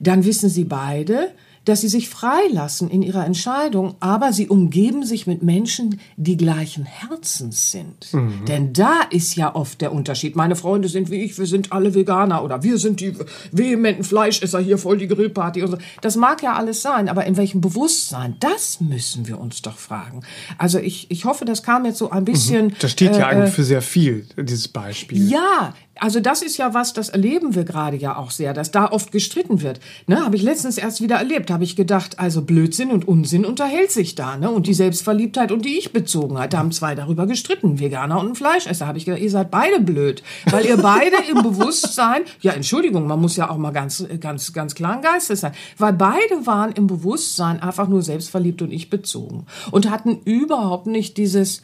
dann 0.00 0.24
wissen 0.24 0.50
sie 0.50 0.64
beide, 0.64 1.30
dass 1.68 1.82
sie 1.82 1.88
sich 1.88 2.08
freilassen 2.08 2.88
in 2.88 3.02
ihrer 3.02 3.26
Entscheidung, 3.26 3.96
aber 4.00 4.32
sie 4.32 4.48
umgeben 4.48 5.04
sich 5.04 5.26
mit 5.26 5.42
Menschen, 5.42 6.00
die 6.16 6.38
gleichen 6.38 6.86
Herzens 6.86 7.70
sind. 7.70 8.12
Mhm. 8.12 8.46
Denn 8.46 8.72
da 8.72 9.02
ist 9.10 9.36
ja 9.36 9.54
oft 9.54 9.82
der 9.82 9.92
Unterschied. 9.92 10.34
Meine 10.34 10.56
Freunde 10.56 10.88
sind 10.88 11.10
wie 11.10 11.22
ich, 11.22 11.38
wir 11.38 11.46
sind 11.46 11.70
alle 11.70 11.94
Veganer 11.94 12.42
oder 12.42 12.62
wir 12.62 12.78
sind 12.78 13.00
die 13.00 13.14
vehementen 13.52 14.02
Fleischesser 14.02 14.60
hier 14.60 14.78
voll 14.78 14.96
die 14.96 15.08
Grillparty 15.08 15.62
und 15.62 15.72
so. 15.72 15.78
Das 16.00 16.16
mag 16.16 16.42
ja 16.42 16.54
alles 16.54 16.80
sein, 16.80 17.08
aber 17.08 17.26
in 17.26 17.36
welchem 17.36 17.60
Bewusstsein? 17.60 18.36
Das 18.40 18.80
müssen 18.80 19.28
wir 19.28 19.38
uns 19.38 19.60
doch 19.60 19.76
fragen. 19.76 20.22
Also 20.56 20.78
ich, 20.78 21.10
ich 21.10 21.26
hoffe, 21.26 21.44
das 21.44 21.62
kam 21.62 21.84
jetzt 21.84 21.98
so 21.98 22.10
ein 22.10 22.24
bisschen. 22.24 22.68
Mhm. 22.68 22.74
Das 22.80 22.92
steht 22.92 23.14
ja 23.14 23.30
äh, 23.30 23.34
eigentlich 23.34 23.54
für 23.54 23.64
sehr 23.64 23.82
viel, 23.82 24.26
dieses 24.38 24.68
Beispiel. 24.68 25.28
Ja, 25.28 25.74
also 26.00 26.20
das 26.20 26.42
ist 26.42 26.56
ja 26.56 26.74
was, 26.74 26.92
das 26.92 27.08
erleben 27.08 27.54
wir 27.54 27.64
gerade 27.64 27.96
ja 27.96 28.16
auch 28.16 28.30
sehr, 28.30 28.54
dass 28.54 28.70
da 28.70 28.90
oft 28.90 29.12
gestritten 29.12 29.62
wird. 29.62 29.80
Ne, 30.06 30.24
habe 30.24 30.36
ich 30.36 30.42
letztens 30.42 30.78
erst 30.78 31.00
wieder 31.00 31.16
erlebt, 31.16 31.50
habe 31.50 31.64
ich 31.64 31.76
gedacht, 31.76 32.18
also 32.18 32.42
Blödsinn 32.42 32.90
und 32.90 33.06
Unsinn 33.06 33.44
unterhält 33.44 33.90
sich 33.90 34.14
da, 34.14 34.36
ne? 34.36 34.50
Und 34.50 34.66
die 34.66 34.74
Selbstverliebtheit 34.74 35.52
und 35.52 35.64
die 35.64 35.78
Ich-Bezogenheit, 35.78 36.52
da 36.52 36.58
haben 36.58 36.72
zwei 36.72 36.94
darüber 36.94 37.26
gestritten, 37.26 37.80
Veganer 37.80 38.20
und 38.20 38.30
ein 38.30 38.34
Fleischesser. 38.34 38.86
Habe 38.86 38.98
ich 38.98 39.04
gedacht, 39.04 39.22
ihr 39.22 39.30
seid 39.30 39.50
beide 39.50 39.80
blöd, 39.80 40.22
weil 40.50 40.66
ihr 40.66 40.76
beide 40.76 41.16
im 41.30 41.42
Bewusstsein, 41.42 42.22
ja 42.40 42.52
Entschuldigung, 42.52 43.06
man 43.06 43.20
muss 43.20 43.36
ja 43.36 43.50
auch 43.50 43.58
mal 43.58 43.72
ganz, 43.72 44.04
ganz, 44.20 44.52
ganz 44.52 44.74
klar 44.74 44.96
ein 44.96 45.02
Geistes 45.02 45.40
sein, 45.40 45.52
weil 45.76 45.92
beide 45.92 46.46
waren 46.46 46.72
im 46.72 46.86
Bewusstsein 46.86 47.62
einfach 47.62 47.88
nur 47.88 48.02
selbstverliebt 48.02 48.62
und 48.62 48.72
ich-bezogen 48.72 49.46
und 49.70 49.90
hatten 49.90 50.18
überhaupt 50.24 50.86
nicht 50.86 51.16
dieses 51.16 51.62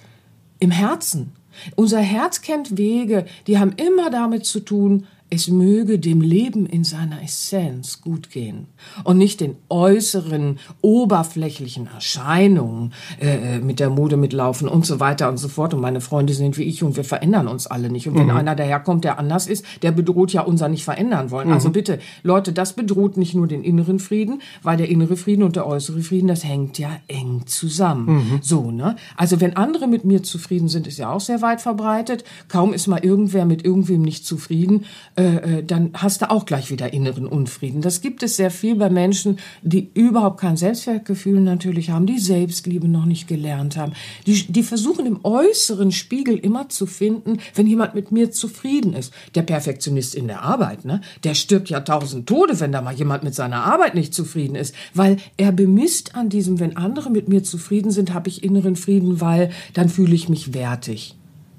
im 0.58 0.70
Herzen 0.70 1.32
unser 1.76 2.00
Herz 2.00 2.40
kennt 2.42 2.76
Wege, 2.76 3.26
die 3.46 3.58
haben 3.58 3.72
immer 3.76 4.10
damit 4.10 4.46
zu 4.46 4.60
tun, 4.60 5.06
es 5.30 5.48
möge 5.48 5.98
dem 5.98 6.20
Leben 6.20 6.66
in 6.66 6.84
seiner 6.84 7.22
Essenz 7.22 8.00
gut 8.00 8.30
gehen 8.30 8.66
und 9.02 9.18
nicht 9.18 9.40
den 9.40 9.56
äußeren, 9.68 10.58
oberflächlichen 10.80 11.88
Erscheinungen 11.92 12.92
äh, 13.20 13.56
äh, 13.56 13.58
mit 13.58 13.80
der 13.80 13.90
Mode 13.90 14.16
mitlaufen 14.16 14.68
und 14.68 14.86
so 14.86 15.00
weiter 15.00 15.28
und 15.28 15.38
so 15.38 15.48
fort. 15.48 15.74
Und 15.74 15.80
meine 15.80 16.00
Freunde 16.00 16.34
sind 16.34 16.56
wie 16.56 16.62
ich 16.62 16.82
und 16.82 16.96
wir 16.96 17.04
verändern 17.04 17.48
uns 17.48 17.66
alle 17.66 17.90
nicht. 17.90 18.06
Und 18.06 18.14
wenn 18.16 18.26
mhm. 18.26 18.36
einer 18.36 18.54
daherkommt, 18.54 19.04
der 19.04 19.18
anders 19.18 19.46
ist, 19.46 19.64
der 19.82 19.92
bedroht 19.92 20.32
ja 20.32 20.42
unser 20.42 20.68
nicht 20.68 20.84
verändern 20.84 21.30
wollen. 21.30 21.50
Also 21.50 21.54
mhm. 21.54 21.64
Also 21.64 21.70
bitte, 21.70 21.98
Leute, 22.22 22.52
das 22.52 22.74
bedroht 22.74 23.16
nicht 23.16 23.34
nur 23.34 23.46
den 23.46 23.64
inneren 23.64 23.98
Frieden, 23.98 24.42
weil 24.62 24.76
der 24.76 24.90
innere 24.90 25.16
Frieden 25.16 25.42
und 25.42 25.56
der 25.56 25.66
äußere 25.66 26.02
Frieden, 26.02 26.28
das 26.28 26.44
hängt 26.44 26.78
ja 26.78 26.90
eng 27.08 27.46
zusammen. 27.46 28.16
Mhm. 28.16 28.38
So, 28.42 28.70
ne? 28.70 28.96
Also 29.16 29.40
wenn 29.40 29.56
andere 29.56 29.86
mit 29.86 30.04
mir 30.04 30.22
zufrieden 30.22 30.68
sind, 30.68 30.86
ist 30.86 30.98
ja 30.98 31.10
auch 31.10 31.20
sehr 31.20 31.40
weit 31.40 31.62
verbreitet. 31.62 32.24
Kaum 32.48 32.74
ist 32.74 32.86
mal 32.86 33.02
irgendwer 33.02 33.46
mit 33.46 33.64
irgendwem 33.64 34.02
nicht 34.02 34.26
zufrieden, 34.26 34.84
äh, 35.16 35.58
äh, 35.58 35.64
dann 35.64 35.90
hast 35.94 36.22
du 36.22 36.30
auch 36.30 36.44
gleich 36.44 36.70
wieder 36.70 36.92
inneren 36.92 37.26
Unfrieden. 37.26 37.82
Das 37.82 38.00
gibt 38.00 38.24
es 38.24 38.36
sehr 38.36 38.50
viel 38.50 38.74
bei 38.74 38.90
Menschen, 38.90 39.38
die 39.62 39.90
überhaupt 39.94 40.40
kein 40.40 40.56
Selbstwertgefühl 40.56 41.40
natürlich 41.40 41.90
haben, 41.90 42.06
die 42.06 42.18
Selbstliebe 42.18 42.88
noch 42.88 43.04
nicht 43.04 43.28
gelernt 43.28 43.76
haben. 43.76 43.92
Die, 44.26 44.44
die 44.50 44.64
versuchen 44.64 45.06
im 45.06 45.20
äußeren 45.22 45.92
Spiegel 45.92 46.36
immer 46.36 46.68
zu 46.68 46.86
finden, 46.86 47.38
wenn 47.54 47.68
jemand 47.68 47.94
mit 47.94 48.10
mir 48.10 48.32
zufrieden 48.32 48.92
ist. 48.92 49.12
Der 49.36 49.42
Perfektionist 49.42 50.16
in 50.16 50.26
der 50.26 50.42
Arbeit, 50.42 50.84
ne? 50.84 51.00
Der 51.22 51.34
stirbt 51.34 51.70
ja 51.70 51.80
tausend 51.80 52.26
Tode, 52.26 52.58
wenn 52.58 52.72
da 52.72 52.82
mal 52.82 52.94
jemand 52.94 53.22
mit 53.22 53.36
seiner 53.36 53.64
Arbeit 53.64 53.94
nicht 53.94 54.14
zufrieden 54.14 54.56
ist, 54.56 54.74
weil 54.94 55.18
er 55.36 55.52
bemisst 55.52 56.16
an 56.16 56.28
diesem, 56.28 56.58
wenn 56.58 56.76
andere 56.76 57.10
mit 57.10 57.28
mir 57.28 57.44
zufrieden 57.44 57.92
sind, 57.92 58.14
habe 58.14 58.28
ich 58.28 58.42
inneren 58.42 58.74
Frieden, 58.74 59.20
weil 59.20 59.50
dann 59.74 59.88
fühle 59.88 60.14
ich 60.14 60.28
mich 60.28 60.54
wertig. 60.54 61.14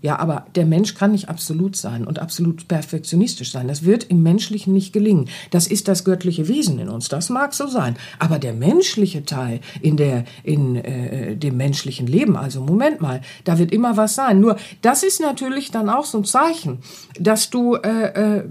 Ja, 0.05 0.19
aber 0.19 0.45
der 0.53 0.67
Mensch 0.67 0.93
kann 0.93 1.13
nicht 1.13 1.29
absolut 1.29 1.75
sein 1.75 2.05
und 2.05 2.19
absolut 2.19 2.67
perfektionistisch 2.67 3.51
sein. 3.51 3.67
Das 3.67 3.85
wird 3.85 4.03
im 4.03 4.21
Menschlichen 4.21 4.71
nicht 4.71 4.93
gelingen. 4.93 5.29
Das 5.49 5.65
ist 5.65 5.87
das 5.87 6.03
göttliche 6.05 6.47
Wesen 6.47 6.77
in 6.77 6.89
uns. 6.89 7.09
Das 7.09 7.31
mag 7.31 7.55
so 7.55 7.65
sein. 7.65 7.95
Aber 8.19 8.37
der 8.37 8.53
menschliche 8.53 9.25
Teil 9.25 9.61
in 9.81 9.97
der, 9.97 10.25
in, 10.43 10.75
äh, 10.75 11.35
dem 11.35 11.57
menschlichen 11.57 12.05
Leben, 12.05 12.37
also 12.37 12.61
Moment 12.61 13.01
mal, 13.01 13.21
da 13.45 13.57
wird 13.57 13.71
immer 13.71 13.97
was 13.97 14.13
sein. 14.13 14.39
Nur, 14.39 14.57
das 14.83 15.01
ist 15.01 15.21
natürlich 15.21 15.71
dann 15.71 15.89
auch 15.89 16.05
so 16.05 16.19
ein 16.19 16.23
Zeichen, 16.23 16.81
dass 17.19 17.49
du, 17.49 17.73
äh, 17.73 18.41
äh, 18.41 18.43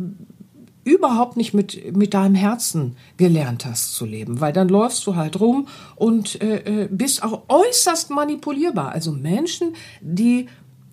überhaupt 0.83 1.37
nicht 1.37 1.55
mit, 1.55 1.97
mit 1.97 2.15
deinem 2.15 2.35
Herzen 2.35 2.97
gelernt 3.17 3.65
hast 3.65 3.95
zu 3.95 4.05
leben, 4.05 4.41
weil 4.41 4.53
dann 4.53 4.69
läufst 4.69 5.07
du 5.07 5.17
halt 5.17 5.41
rum 5.41 5.67
und 5.97 6.43
äh, 6.43 6.83
äh 6.85 6.89
bist 6.91 7.23
auch 7.23 7.45
äußerst 7.49 8.11
manipulierbar. 8.11 8.93
Also 8.93 9.11
Menschen, 9.13 9.75
die 10.03 10.47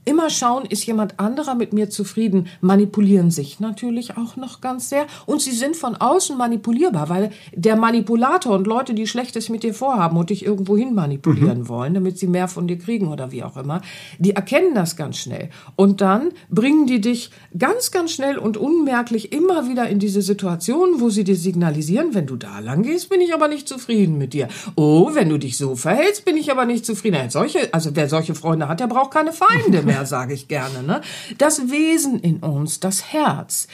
immer 0.03 0.29
schauen, 0.29 0.65
ist 0.65 0.85
jemand 0.85 1.19
anderer 1.19 1.53
mit 1.55 1.73
mir 1.73 1.89
zufrieden, 1.89 2.47
manipulieren 2.59 3.29
sich 3.29 3.59
natürlich 3.59 4.17
auch 4.17 4.35
noch 4.35 4.61
ganz 4.61 4.89
sehr 4.89 5.05
und 5.25 5.41
sie 5.41 5.51
sind 5.51 5.75
von 5.75 5.95
außen 5.95 6.37
manipulierbar, 6.37 7.09
weil 7.09 7.31
der 7.53 7.75
Manipulator 7.75 8.55
und 8.55 8.65
Leute, 8.65 8.93
die 8.93 9.05
Schlechtes 9.05 9.49
mit 9.49 9.63
dir 9.63 9.73
vorhaben 9.73 10.17
und 10.17 10.31
dich 10.31 10.43
irgendwo 10.43 10.75
hin 10.75 10.95
manipulieren 10.95 11.59
mhm. 11.59 11.69
wollen, 11.69 11.93
damit 11.93 12.17
sie 12.17 12.27
mehr 12.27 12.47
von 12.47 12.67
dir 12.67 12.79
kriegen 12.79 13.09
oder 13.09 13.31
wie 13.31 13.43
auch 13.43 13.57
immer, 13.57 13.81
die 14.17 14.31
erkennen 14.31 14.73
das 14.73 14.95
ganz 14.95 15.17
schnell 15.17 15.49
und 15.75 16.01
dann 16.01 16.29
bringen 16.49 16.87
die 16.87 16.99
dich 16.99 17.29
ganz, 17.57 17.91
ganz 17.91 18.11
schnell 18.11 18.37
und 18.37 18.57
unmerklich 18.57 19.31
immer 19.31 19.69
wieder 19.69 19.87
in 19.87 19.99
diese 19.99 20.23
Situation, 20.23 20.99
wo 20.99 21.09
sie 21.09 21.23
dir 21.23 21.35
signalisieren, 21.35 22.15
wenn 22.15 22.25
du 22.25 22.37
da 22.37 22.59
lang 22.59 22.81
gehst, 22.81 23.09
bin 23.09 23.21
ich 23.21 23.33
aber 23.33 23.47
nicht 23.47 23.67
zufrieden 23.67 24.17
mit 24.17 24.33
dir. 24.33 24.47
Oh, 24.75 25.11
wenn 25.13 25.29
du 25.29 25.37
dich 25.37 25.57
so 25.57 25.75
verhältst, 25.75 26.25
bin 26.25 26.37
ich 26.37 26.51
aber 26.51 26.65
nicht 26.65 26.85
zufrieden. 26.85 27.29
Solche, 27.29 27.71
also 27.71 27.91
wer 27.93 28.09
solche 28.09 28.33
Freunde 28.33 28.67
hat, 28.67 28.79
der 28.79 28.87
braucht 28.87 29.11
keine 29.11 29.31
Feinde 29.31 29.83
mehr 29.83 29.90
mehr, 29.91 30.05
sage 30.05 30.33
ich 30.33 30.47
gerne. 30.47 30.83
Ne? 30.83 31.01
Das 31.37 31.69
Wesen 31.69 32.19
in 32.19 32.37
uns, 32.37 32.79
das 32.79 33.13
Herz, 33.13 33.67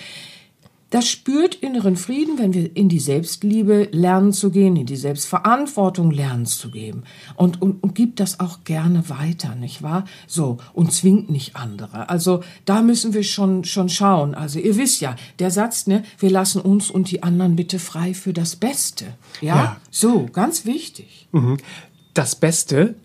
das 0.90 1.06
spürt 1.10 1.56
inneren 1.56 1.98
Frieden, 1.98 2.38
wenn 2.38 2.54
wir 2.54 2.76
in 2.78 2.88
die 2.88 3.00
Selbstliebe 3.00 3.90
lernen 3.92 4.32
zu 4.32 4.52
gehen, 4.52 4.78
in 4.78 4.86
die 4.86 4.96
Selbstverantwortung 4.96 6.12
lernen 6.12 6.46
zu 6.46 6.72
geben. 6.72 7.04
Und, 7.36 7.62
und, 7.62 7.84
und 7.84 7.94
gibt 7.94 8.22
das 8.22 8.40
auch 8.40 8.64
gerne 8.64 9.10
weiter, 9.10 9.56
nicht 9.56 9.82
wahr? 9.82 10.06
So, 10.28 10.60
und 10.72 10.94
zwingt 10.94 11.30
nicht 11.30 11.58
andere. 11.58 12.10
Also 12.10 12.42
da 12.64 12.82
müssen 12.82 13.14
wir 13.14 13.24
schon, 13.24 13.66
schon 13.66 13.90
schauen. 13.90 14.34
Also 14.34 14.60
ihr 14.60 14.78
wisst 14.78 15.02
ja, 15.02 15.18
der 15.40 15.52
Satz, 15.52 15.88
ne, 15.88 16.04
wir 16.20 16.30
lassen 16.30 16.62
uns 16.62 16.90
und 16.90 17.12
die 17.12 17.22
anderen 17.22 17.58
bitte 17.58 17.80
frei 17.80 18.14
für 18.14 18.32
das 18.32 18.56
Beste. 18.56 19.06
Ja, 19.42 19.56
ja. 19.56 19.78
so, 19.92 20.28
ganz 20.32 20.66
wichtig. 20.66 21.28
Mhm. 21.34 21.58
Das 22.14 22.36
Beste 22.36 22.96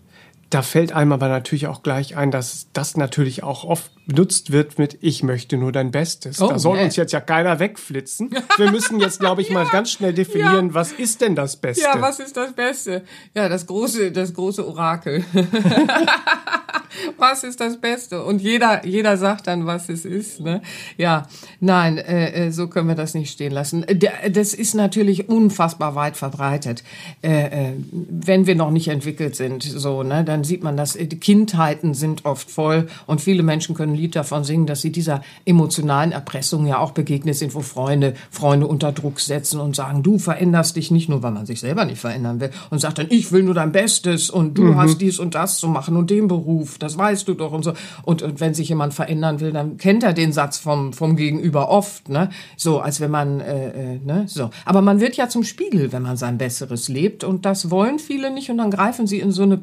da 0.53 0.61
fällt 0.61 0.91
einem 0.91 1.11
aber 1.11 1.29
natürlich 1.29 1.65
auch 1.65 1.81
gleich 1.81 2.15
ein, 2.15 2.29
dass 2.29 2.67
das 2.73 2.95
natürlich 2.95 3.41
auch 3.41 3.63
oft 3.63 3.91
benutzt 4.05 4.51
wird 4.51 4.77
mit 4.77 4.97
Ich 5.01 5.23
möchte 5.23 5.57
nur 5.57 5.71
dein 5.71 5.91
Bestes. 5.91 6.41
Oh, 6.41 6.49
da 6.49 6.59
soll 6.59 6.75
yeah. 6.75 6.85
uns 6.85 6.95
jetzt 6.95 7.13
ja 7.13 7.21
keiner 7.21 7.59
wegflitzen. 7.59 8.35
Wir 8.57 8.69
müssen 8.69 8.99
jetzt, 8.99 9.19
glaube 9.19 9.41
ich, 9.41 9.47
ja. 9.49 9.53
mal 9.55 9.65
ganz 9.65 9.91
schnell 9.91 10.13
definieren, 10.13 10.67
ja. 10.67 10.73
was 10.73 10.91
ist 10.91 11.21
denn 11.21 11.35
das 11.35 11.55
Beste? 11.55 11.83
Ja, 11.83 11.99
was 11.99 12.19
ist 12.19 12.37
das 12.37 12.53
Beste? 12.53 13.03
Ja, 13.33 13.49
das 13.49 13.65
große, 13.65 14.11
das 14.11 14.33
große 14.33 14.67
Orakel. 14.67 15.23
was 17.17 17.43
ist 17.43 17.59
das 17.59 17.79
Beste? 17.79 18.23
Und 18.23 18.41
jeder, 18.41 18.85
jeder 18.85 19.17
sagt 19.17 19.47
dann, 19.47 19.65
was 19.65 19.89
es 19.89 20.05
ist. 20.05 20.39
Ne? 20.41 20.61
Ja, 20.97 21.27
nein, 21.59 21.97
äh, 21.97 22.47
äh 22.47 22.51
so 22.51 22.67
können 22.67 22.87
wir 22.87 22.95
das 22.95 23.13
nicht 23.13 23.31
stehen 23.31 23.51
lassen. 23.51 23.85
Das 24.29 24.53
ist 24.53 24.75
natürlich 24.75 25.29
unfassbar 25.29 25.95
weit 25.95 26.17
verbreitet. 26.17 26.83
Äh, 27.21 27.69
äh, 27.69 27.73
wenn 27.91 28.47
wir 28.47 28.55
noch 28.55 28.71
nicht 28.71 28.89
entwickelt 28.89 29.35
sind, 29.35 29.63
so, 29.63 30.03
ne, 30.03 30.23
dann 30.23 30.42
sieht 30.43 30.63
man 30.63 30.77
das. 30.77 30.93
Die 30.93 31.19
Kindheiten 31.19 31.93
sind 31.93 32.25
oft 32.25 32.49
voll 32.49 32.87
und 33.07 33.21
viele 33.21 33.43
Menschen 33.43 33.75
können 33.75 33.93
ein 33.93 33.97
Lied 33.97 34.15
davon 34.15 34.43
singen, 34.43 34.65
dass 34.65 34.81
sie 34.81 34.91
dieser 34.91 35.21
emotionalen 35.45 36.11
Erpressung 36.11 36.67
ja 36.67 36.77
auch 36.79 36.91
begegnet 36.91 37.35
sind, 37.35 37.55
wo 37.55 37.61
Freunde 37.61 38.13
Freunde 38.29 38.67
unter 38.67 38.91
Druck 38.91 39.19
setzen 39.19 39.59
und 39.59 39.75
sagen, 39.75 40.03
du 40.03 40.19
veränderst 40.19 40.75
dich 40.75 40.91
nicht 40.91 41.09
nur, 41.09 41.23
weil 41.23 41.31
man 41.31 41.45
sich 41.45 41.59
selber 41.59 41.85
nicht 41.85 41.99
verändern 41.99 42.39
will 42.39 42.51
und 42.69 42.79
sagt 42.79 42.99
dann, 42.99 43.07
ich 43.09 43.31
will 43.31 43.43
nur 43.43 43.53
dein 43.53 43.71
Bestes 43.71 44.29
und 44.29 44.57
du 44.57 44.63
mhm. 44.63 44.77
hast 44.77 44.99
dies 44.99 45.19
und 45.19 45.35
das 45.35 45.57
zu 45.57 45.67
machen 45.67 45.97
und 45.97 46.09
den 46.09 46.27
Beruf 46.27 46.77
das 46.83 46.97
weißt 46.97 47.27
du 47.27 47.33
doch 47.33 47.51
und 47.51 47.63
so. 47.63 47.73
Und, 48.03 48.21
und 48.21 48.39
wenn 48.39 48.53
sich 48.53 48.69
jemand 48.69 48.93
verändern 48.93 49.39
will, 49.39 49.51
dann 49.51 49.77
kennt 49.77 50.03
er 50.03 50.13
den 50.13 50.31
Satz 50.33 50.57
vom, 50.57 50.93
vom 50.93 51.15
Gegenüber 51.15 51.69
oft, 51.69 52.09
ne? 52.09 52.29
So, 52.57 52.79
als 52.79 52.99
wenn 52.99 53.11
man, 53.11 53.39
äh, 53.39 53.95
äh, 53.95 53.99
ne? 54.03 54.25
So. 54.27 54.49
Aber 54.65 54.81
man 54.81 54.99
wird 54.99 55.15
ja 55.15 55.29
zum 55.29 55.43
Spiegel, 55.43 55.91
wenn 55.91 56.03
man 56.03 56.17
sein 56.17 56.37
Besseres 56.37 56.89
lebt 56.89 57.23
und 57.23 57.45
das 57.45 57.71
wollen 57.71 57.99
viele 57.99 58.31
nicht 58.31 58.49
und 58.49 58.57
dann 58.57 58.71
greifen 58.71 59.07
sie 59.07 59.19
in 59.19 59.31
so 59.31 59.43
eine 59.43 59.57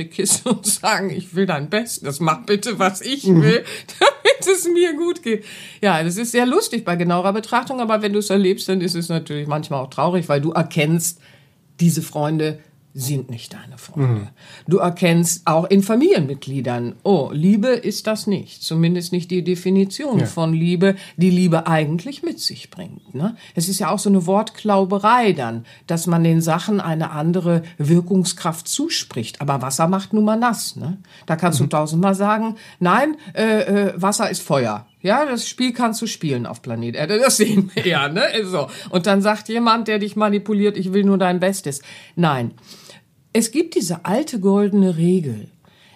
Pseudotrickkiste 0.00 0.48
und 0.48 0.66
sagen, 0.66 1.10
ich 1.10 1.34
will 1.34 1.46
dein 1.46 1.68
Bestes, 1.68 2.20
mach 2.20 2.44
bitte, 2.44 2.78
was 2.78 3.00
ich 3.00 3.26
mhm. 3.26 3.42
will, 3.42 3.64
damit 3.98 4.56
es 4.56 4.68
mir 4.68 4.94
gut 4.94 5.22
geht. 5.22 5.44
Ja, 5.80 6.02
das 6.02 6.16
ist 6.16 6.32
sehr 6.32 6.46
lustig 6.46 6.84
bei 6.84 6.96
genauerer 6.96 7.32
Betrachtung, 7.32 7.80
aber 7.80 8.02
wenn 8.02 8.12
du 8.12 8.18
es 8.18 8.30
erlebst, 8.30 8.68
dann 8.68 8.80
ist 8.80 8.94
es 8.94 9.08
natürlich 9.08 9.46
manchmal 9.46 9.80
auch 9.80 9.90
traurig, 9.90 10.28
weil 10.28 10.40
du 10.40 10.52
erkennst, 10.52 11.20
diese 11.80 12.02
Freunde 12.02 12.60
sind 12.92 13.30
nicht 13.30 13.54
deine 13.54 13.78
Freunde. 13.78 14.22
Mhm. 14.22 14.28
Du 14.66 14.78
erkennst 14.78 15.46
auch 15.46 15.64
in 15.64 15.82
Familienmitgliedern, 15.82 16.96
oh, 17.04 17.30
Liebe 17.32 17.68
ist 17.68 18.06
das 18.06 18.26
nicht. 18.26 18.62
Zumindest 18.62 19.12
nicht 19.12 19.30
die 19.30 19.44
Definition 19.44 20.18
ja. 20.18 20.26
von 20.26 20.52
Liebe, 20.52 20.96
die 21.16 21.30
Liebe 21.30 21.68
eigentlich 21.68 22.22
mit 22.22 22.40
sich 22.40 22.70
bringt. 22.70 23.14
Ne? 23.14 23.36
Es 23.54 23.68
ist 23.68 23.78
ja 23.78 23.90
auch 23.90 23.98
so 24.00 24.08
eine 24.08 24.26
Wortklauberei 24.26 25.32
dann, 25.32 25.66
dass 25.86 26.08
man 26.08 26.24
den 26.24 26.40
Sachen 26.40 26.80
eine 26.80 27.12
andere 27.12 27.62
Wirkungskraft 27.78 28.66
zuspricht. 28.66 29.40
Aber 29.40 29.62
Wasser 29.62 29.86
macht 29.86 30.12
nun 30.12 30.24
mal 30.24 30.36
nass. 30.36 30.74
Ne? 30.74 30.98
Da 31.26 31.36
kannst 31.36 31.60
mhm. 31.60 31.64
du 31.64 31.76
tausendmal 31.76 32.16
sagen, 32.16 32.56
nein, 32.80 33.16
äh, 33.34 33.60
äh, 33.60 33.92
Wasser 33.96 34.30
ist 34.30 34.42
Feuer. 34.42 34.86
Ja, 35.02 35.24
das 35.24 35.48
Spiel 35.48 35.72
kannst 35.72 36.02
du 36.02 36.06
spielen 36.06 36.44
auf 36.44 36.60
Planet 36.60 36.94
Erde, 36.94 37.18
das 37.18 37.38
sehen 37.38 37.70
wir 37.72 37.86
ja, 37.86 38.08
ne? 38.08 38.22
So. 38.44 38.68
Und 38.90 39.06
dann 39.06 39.22
sagt 39.22 39.48
jemand, 39.48 39.88
der 39.88 39.98
dich 39.98 40.14
manipuliert, 40.14 40.76
ich 40.76 40.92
will 40.92 41.04
nur 41.04 41.16
dein 41.16 41.40
Bestes. 41.40 41.80
Nein. 42.16 42.52
Es 43.32 43.52
gibt 43.52 43.76
diese 43.76 44.04
alte 44.04 44.40
goldene 44.40 44.96
Regel, 44.96 45.48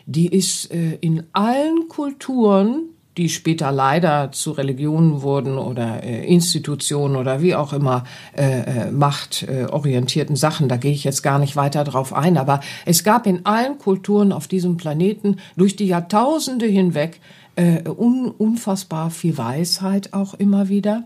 die 0.06 0.28
ist 0.28 0.70
äh, 0.70 0.98
in 1.00 1.24
allen 1.32 1.88
Kulturen, 1.88 2.90
die 3.16 3.28
später 3.28 3.72
leider 3.72 4.30
zu 4.30 4.52
Religionen 4.52 5.22
wurden 5.22 5.58
oder 5.58 6.04
äh, 6.04 6.26
Institutionen 6.26 7.16
oder 7.16 7.42
wie 7.42 7.56
auch 7.56 7.72
immer 7.72 8.04
äh, 8.36 8.60
äh 8.60 8.90
machtorientierten 8.92 10.36
Sachen, 10.36 10.68
da 10.68 10.76
gehe 10.76 10.92
ich 10.92 11.02
jetzt 11.02 11.22
gar 11.22 11.40
nicht 11.40 11.56
weiter 11.56 11.82
drauf 11.82 12.12
ein, 12.12 12.36
aber 12.36 12.60
es 12.86 13.02
gab 13.02 13.26
in 13.26 13.46
allen 13.46 13.78
Kulturen 13.78 14.30
auf 14.30 14.46
diesem 14.46 14.76
Planeten 14.76 15.38
durch 15.56 15.74
die 15.74 15.86
Jahrtausende 15.86 16.66
hinweg 16.66 17.20
un, 17.56 18.32
unfassbar 18.36 19.10
viel 19.10 19.38
Weisheit 19.38 20.12
auch 20.12 20.34
immer 20.34 20.68
wieder. 20.68 21.04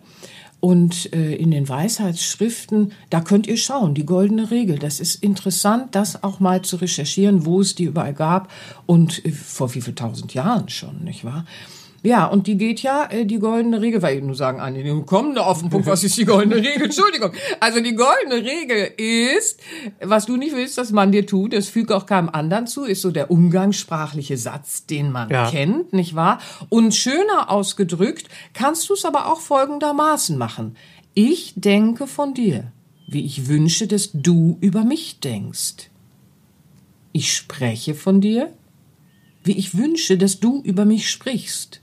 Und 0.61 1.13
äh, 1.13 1.35
in 1.35 1.53
den 1.53 1.69
Weisheitsschriften, 1.69 2.93
da 3.11 3.21
könnt 3.21 3.47
ihr 3.47 3.57
schauen, 3.57 3.95
die 3.95 4.05
goldene 4.05 4.51
Regel. 4.51 4.79
Das 4.79 4.99
ist 4.99 5.23
interessant, 5.23 5.95
das 5.95 6.25
auch 6.25 6.41
mal 6.41 6.63
zu 6.63 6.77
recherchieren, 6.77 7.47
wo 7.47 7.61
es 7.61 7.77
die 7.77 7.85
überall 7.85 8.15
gab 8.15 8.51
und 8.87 9.25
äh, 9.25 9.31
vor 9.31 9.75
wie 9.75 9.81
viel 9.81 9.95
tausend 9.95 10.35
Jahren 10.35 10.69
schon, 10.69 11.05
nicht 11.05 11.25
wahr? 11.25 11.45
Ja, 12.03 12.27
und 12.27 12.47
die 12.47 12.57
geht 12.57 12.81
ja, 12.83 13.11
äh, 13.11 13.27
die 13.27 13.41
goldene 13.41 13.81
Regel, 13.81 14.03
weil 14.03 14.19
ich 14.19 14.23
nur 14.23 14.37
sagen, 14.37 14.61
einige 14.61 15.03
kommen 15.03 15.35
da 15.35 15.43
auf 15.43 15.61
den 15.61 15.71
Punkt, 15.71 15.87
was 15.87 16.05
ist 16.05 16.17
die 16.17 16.25
goldene 16.25 16.57
Regel? 16.57 16.83
Entschuldigung. 16.85 17.33
Also 17.59 17.81
die 17.81 17.97
goldene 17.97 18.37
Regel 18.37 18.93
ist, 18.97 19.61
was 20.01 20.27
du 20.27 20.37
nicht 20.37 20.55
willst, 20.55 20.79
dass 20.79 20.93
man 20.93 21.11
dir 21.11 21.27
tut, 21.27 21.53
das 21.53 21.69
füge 21.69 21.97
auch 21.97 22.07
keinem 22.07 22.29
anderen 22.29 22.69
zu, 22.69 22.85
ist 22.85 23.03
so 23.03 23.11
der 23.11 23.33
umgangssprachliche 23.33 24.37
Satz, 24.37 24.87
den 24.87 25.11
man 25.11 25.29
ja. 25.29 25.51
kennt, 25.51 25.93
nicht 25.93 26.15
wahr? 26.15 26.39
Und 26.69 26.95
schöner 26.95 27.51
ausgedrückt, 27.51 28.29
kannst 28.55 28.89
du 28.89 28.95
es 28.95 29.05
aber 29.05 29.33
auch 29.33 29.41
folgendermaßen 29.41 30.39
machen. 30.39 30.77
Ich 31.15 31.55
denke 31.57 32.07
von 32.07 32.33
dir, 32.33 32.71
wie 33.09 33.25
ich 33.25 33.49
wünsche, 33.49 33.89
dass 33.89 34.11
du 34.13 34.57
über 34.61 34.85
mich 34.85 35.19
denkst. 35.19 35.91
Ich 37.11 37.35
spreche 37.35 37.95
von 37.95 38.21
dir, 38.21 38.53
wie 39.43 39.59
ich 39.59 39.77
wünsche, 39.77 40.17
dass 40.17 40.39
du 40.39 40.63
über 40.63 40.85
mich 40.85 41.11
sprichst 41.11 41.81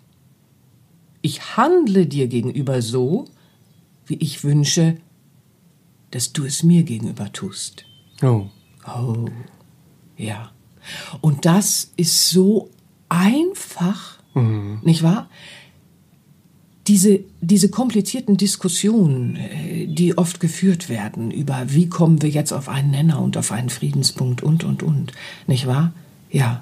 ich 1.25 1.57
handle 1.57 2.05
dir 2.05 2.27
gegenüber 2.27 2.83
so, 2.83 3.25
wie 4.05 4.13
ich 4.17 4.43
wünsche, 4.43 4.97
dass 6.11 6.33
du 6.33 6.45
es 6.45 6.61
mir 6.61 6.83
gegenüber 6.83 7.33
tust. 7.33 7.83
Oh. 8.21 8.45
Oh. 8.85 9.25
Ja. 10.17 10.51
Und 11.21 11.45
das 11.45 11.91
ist 11.97 12.29
so 12.29 12.69
einfach, 13.09 14.19
mhm. 14.35 14.81
nicht 14.83 15.01
wahr? 15.01 15.27
Diese, 16.85 17.21
diese 17.41 17.69
komplizierten 17.69 18.37
Diskussionen, 18.37 19.35
äh, 19.35 19.87
die 19.87 20.19
oft 20.19 20.39
geführt 20.39 20.89
werden 20.89 21.31
über, 21.31 21.73
wie 21.73 21.89
kommen 21.89 22.21
wir 22.21 22.29
jetzt 22.29 22.51
auf 22.51 22.69
einen 22.69 22.91
Nenner 22.91 23.19
und 23.19 23.35
auf 23.35 23.51
einen 23.51 23.69
Friedenspunkt 23.69 24.43
und, 24.43 24.63
und, 24.63 24.83
und, 24.83 25.11
nicht 25.47 25.65
wahr? 25.65 25.91
Ja, 26.29 26.61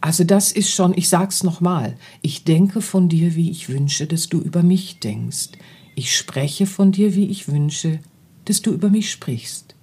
also 0.00 0.24
das 0.24 0.52
ist 0.52 0.70
schon, 0.70 0.96
ich 0.96 1.08
sag's 1.08 1.42
nochmal, 1.42 1.96
ich 2.22 2.44
denke 2.44 2.80
von 2.80 3.08
dir, 3.08 3.34
wie 3.34 3.50
ich 3.50 3.68
wünsche, 3.68 4.06
dass 4.06 4.28
du 4.28 4.38
über 4.40 4.62
mich 4.62 5.00
denkst. 5.00 5.50
Ich 5.94 6.16
spreche 6.16 6.66
von 6.66 6.92
dir, 6.92 7.14
wie 7.14 7.26
ich 7.26 7.48
wünsche, 7.48 8.00
dass 8.44 8.62
du 8.62 8.72
über 8.72 8.90
mich 8.90 9.10
sprichst. 9.10 9.74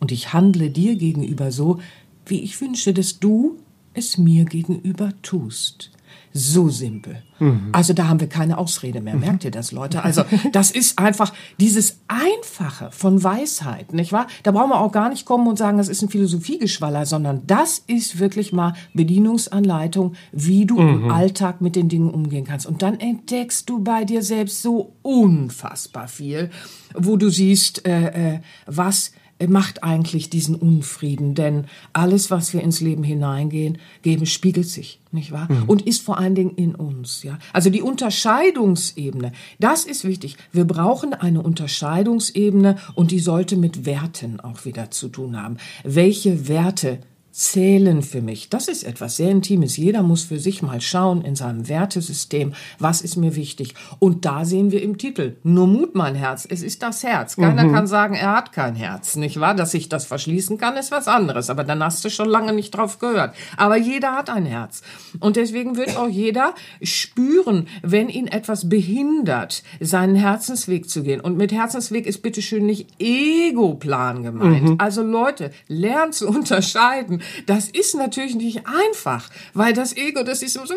Und 0.00 0.10
ich 0.10 0.32
handle 0.32 0.70
dir 0.70 0.96
gegenüber 0.96 1.52
so, 1.52 1.80
wie 2.26 2.40
ich 2.40 2.60
wünsche, 2.60 2.92
dass 2.92 3.20
du 3.20 3.58
es 3.94 4.18
mir 4.18 4.44
gegenüber 4.44 5.12
tust. 5.22 5.90
So 6.32 6.68
simpel. 6.70 7.22
Mhm. 7.38 7.68
Also 7.72 7.92
da 7.92 8.08
haben 8.08 8.20
wir 8.20 8.28
keine 8.28 8.56
Ausrede 8.56 9.00
mehr. 9.00 9.16
Merkt 9.16 9.44
ihr 9.44 9.50
das, 9.50 9.72
Leute? 9.72 10.02
Also 10.02 10.22
das 10.52 10.70
ist 10.70 10.98
einfach 10.98 11.32
dieses 11.60 11.98
Einfache 12.08 12.90
von 12.90 13.22
Weisheit, 13.22 13.92
nicht 13.92 14.12
wahr? 14.12 14.26
Da 14.42 14.52
brauchen 14.52 14.70
wir 14.70 14.80
auch 14.80 14.92
gar 14.92 15.10
nicht 15.10 15.26
kommen 15.26 15.46
und 15.46 15.58
sagen, 15.58 15.78
das 15.78 15.88
ist 15.88 16.02
ein 16.02 16.08
Philosophiegeschwaller, 16.08 17.04
sondern 17.04 17.42
das 17.46 17.82
ist 17.86 18.18
wirklich 18.18 18.52
mal 18.52 18.74
Bedienungsanleitung, 18.94 20.14
wie 20.32 20.64
du 20.64 20.80
mhm. 20.80 21.04
im 21.04 21.10
Alltag 21.10 21.60
mit 21.60 21.76
den 21.76 21.88
Dingen 21.88 22.10
umgehen 22.10 22.44
kannst. 22.44 22.66
Und 22.66 22.82
dann 22.82 22.98
entdeckst 22.98 23.68
du 23.68 23.80
bei 23.82 24.04
dir 24.04 24.22
selbst 24.22 24.62
so 24.62 24.94
unfassbar 25.02 26.08
viel, 26.08 26.50
wo 26.94 27.16
du 27.16 27.28
siehst, 27.28 27.86
äh, 27.86 28.34
äh, 28.34 28.40
was 28.66 29.12
macht 29.48 29.82
eigentlich 29.82 30.30
diesen 30.30 30.54
Unfrieden, 30.54 31.34
denn 31.34 31.66
alles, 31.92 32.30
was 32.30 32.52
wir 32.52 32.62
ins 32.62 32.80
Leben 32.80 33.02
hineingehen, 33.02 33.78
geben, 34.02 34.26
spiegelt 34.26 34.68
sich, 34.68 35.00
nicht 35.10 35.32
wahr? 35.32 35.48
Mhm. 35.50 35.64
Und 35.68 35.82
ist 35.82 36.02
vor 36.02 36.18
allen 36.18 36.34
Dingen 36.34 36.54
in 36.56 36.74
uns, 36.74 37.22
ja. 37.22 37.38
Also 37.52 37.70
die 37.70 37.82
Unterscheidungsebene, 37.82 39.32
das 39.58 39.84
ist 39.84 40.04
wichtig. 40.04 40.36
Wir 40.52 40.64
brauchen 40.64 41.14
eine 41.14 41.42
Unterscheidungsebene 41.42 42.76
und 42.94 43.10
die 43.10 43.20
sollte 43.20 43.56
mit 43.56 43.86
Werten 43.86 44.40
auch 44.40 44.64
wieder 44.64 44.90
zu 44.90 45.08
tun 45.08 45.40
haben. 45.40 45.56
Welche 45.84 46.48
Werte 46.48 47.00
Zählen 47.32 48.02
für 48.02 48.20
mich. 48.20 48.50
Das 48.50 48.68
ist 48.68 48.84
etwas 48.84 49.16
sehr 49.16 49.30
Intimes. 49.30 49.78
Jeder 49.78 50.02
muss 50.02 50.24
für 50.24 50.38
sich 50.38 50.60
mal 50.60 50.82
schauen 50.82 51.22
in 51.22 51.34
seinem 51.34 51.66
Wertesystem, 51.66 52.52
was 52.78 53.00
ist 53.00 53.16
mir 53.16 53.36
wichtig. 53.36 53.74
Und 53.98 54.26
da 54.26 54.44
sehen 54.44 54.70
wir 54.70 54.82
im 54.82 54.98
Titel, 54.98 55.36
nur 55.42 55.66
Mut, 55.66 55.94
mein 55.94 56.14
Herz. 56.14 56.46
Es 56.48 56.62
ist 56.62 56.82
das 56.82 57.02
Herz. 57.02 57.36
Keiner 57.36 57.64
mhm. 57.64 57.72
kann 57.72 57.86
sagen, 57.86 58.14
er 58.14 58.36
hat 58.36 58.52
kein 58.52 58.74
Herz, 58.74 59.16
nicht 59.16 59.40
wahr? 59.40 59.54
Dass 59.54 59.72
ich 59.72 59.88
das 59.88 60.04
verschließen 60.04 60.58
kann, 60.58 60.76
ist 60.76 60.90
was 60.90 61.08
anderes. 61.08 61.48
Aber 61.48 61.64
dann 61.64 61.82
hast 61.82 62.04
du 62.04 62.10
schon 62.10 62.28
lange 62.28 62.52
nicht 62.52 62.72
drauf 62.72 62.98
gehört. 62.98 63.34
Aber 63.56 63.78
jeder 63.78 64.12
hat 64.12 64.28
ein 64.28 64.44
Herz. 64.44 64.82
Und 65.18 65.36
deswegen 65.36 65.78
wird 65.78 65.96
auch 65.96 66.10
jeder 66.10 66.54
spüren, 66.82 67.66
wenn 67.80 68.10
ihn 68.10 68.26
etwas 68.26 68.68
behindert, 68.68 69.62
seinen 69.80 70.16
Herzensweg 70.16 70.90
zu 70.90 71.02
gehen. 71.02 71.22
Und 71.22 71.38
mit 71.38 71.50
Herzensweg 71.50 72.06
ist 72.06 72.20
bitteschön 72.20 72.66
nicht 72.66 72.88
Ego-Plan 72.98 74.22
gemeint. 74.22 74.62
Mhm. 74.62 74.74
Also 74.76 75.02
Leute, 75.02 75.50
lernt 75.66 76.14
zu 76.14 76.28
unterscheiden 76.42 77.21
das 77.46 77.68
ist 77.68 77.94
natürlich 77.94 78.34
nicht 78.34 78.62
einfach, 78.66 79.28
weil 79.54 79.72
das 79.72 79.96
Ego, 79.96 80.22
das 80.22 80.42
ist 80.42 80.56
immer 80.56 80.66
so, 80.66 80.74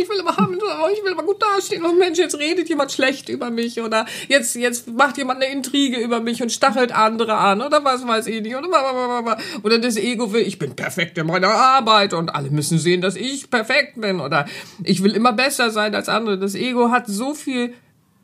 ich 0.00 0.08
will 0.08 0.20
immer 0.20 0.36
haben, 0.36 0.54
ich 0.54 1.04
will 1.04 1.12
immer 1.12 1.22
gut 1.22 1.42
dastehen. 1.42 1.84
Und 1.84 1.98
Mensch, 1.98 2.18
jetzt 2.18 2.38
redet 2.38 2.68
jemand 2.68 2.92
schlecht 2.92 3.28
über 3.28 3.50
mich 3.50 3.80
oder 3.80 4.06
jetzt, 4.28 4.54
jetzt 4.54 4.88
macht 4.88 5.18
jemand 5.18 5.42
eine 5.42 5.52
Intrige 5.52 5.98
über 5.98 6.20
mich 6.20 6.42
und 6.42 6.52
stachelt 6.52 6.92
andere 6.92 7.36
an 7.36 7.60
oder 7.60 7.84
was 7.84 8.06
weiß 8.06 8.26
ich 8.26 8.42
nicht. 8.42 8.56
Oder, 8.56 9.38
oder 9.62 9.78
das 9.78 9.96
Ego 9.96 10.32
will, 10.32 10.42
ich 10.42 10.58
bin 10.58 10.74
perfekt 10.74 11.18
in 11.18 11.26
meiner 11.26 11.48
Arbeit 11.48 12.14
und 12.14 12.34
alle 12.34 12.50
müssen 12.50 12.78
sehen, 12.78 13.00
dass 13.00 13.16
ich 13.16 13.50
perfekt 13.50 14.00
bin. 14.00 14.20
Oder 14.20 14.46
ich 14.84 15.02
will 15.02 15.12
immer 15.12 15.32
besser 15.32 15.70
sein 15.70 15.94
als 15.94 16.08
andere. 16.08 16.38
Das 16.38 16.54
Ego 16.54 16.90
hat 16.90 17.06
so 17.06 17.34
viel 17.34 17.74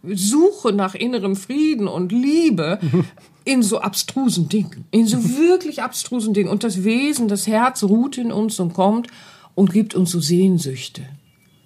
Suche 0.03 0.73
nach 0.73 0.95
innerem 0.95 1.37
Frieden 1.37 1.89
und 1.89 2.13
Liebe 2.13 2.79
in 3.49 3.63
so 3.63 3.81
abstrusen 3.81 4.51
Dingen, 4.51 4.85
in 4.91 5.07
so 5.07 5.25
wirklich 5.39 5.83
abstrusen 5.83 6.35
Dingen. 6.35 6.51
Und 6.51 6.65
das 6.65 6.85
Wesen, 6.85 7.29
das 7.29 7.47
Herz 7.47 7.83
ruht 7.83 8.19
in 8.19 8.31
uns 8.31 8.61
und 8.61 8.75
kommt 8.75 9.09
und 9.55 9.73
gibt 9.73 9.95
uns 9.95 10.11
so 10.11 10.21
Sehnsüchte. 10.21 11.03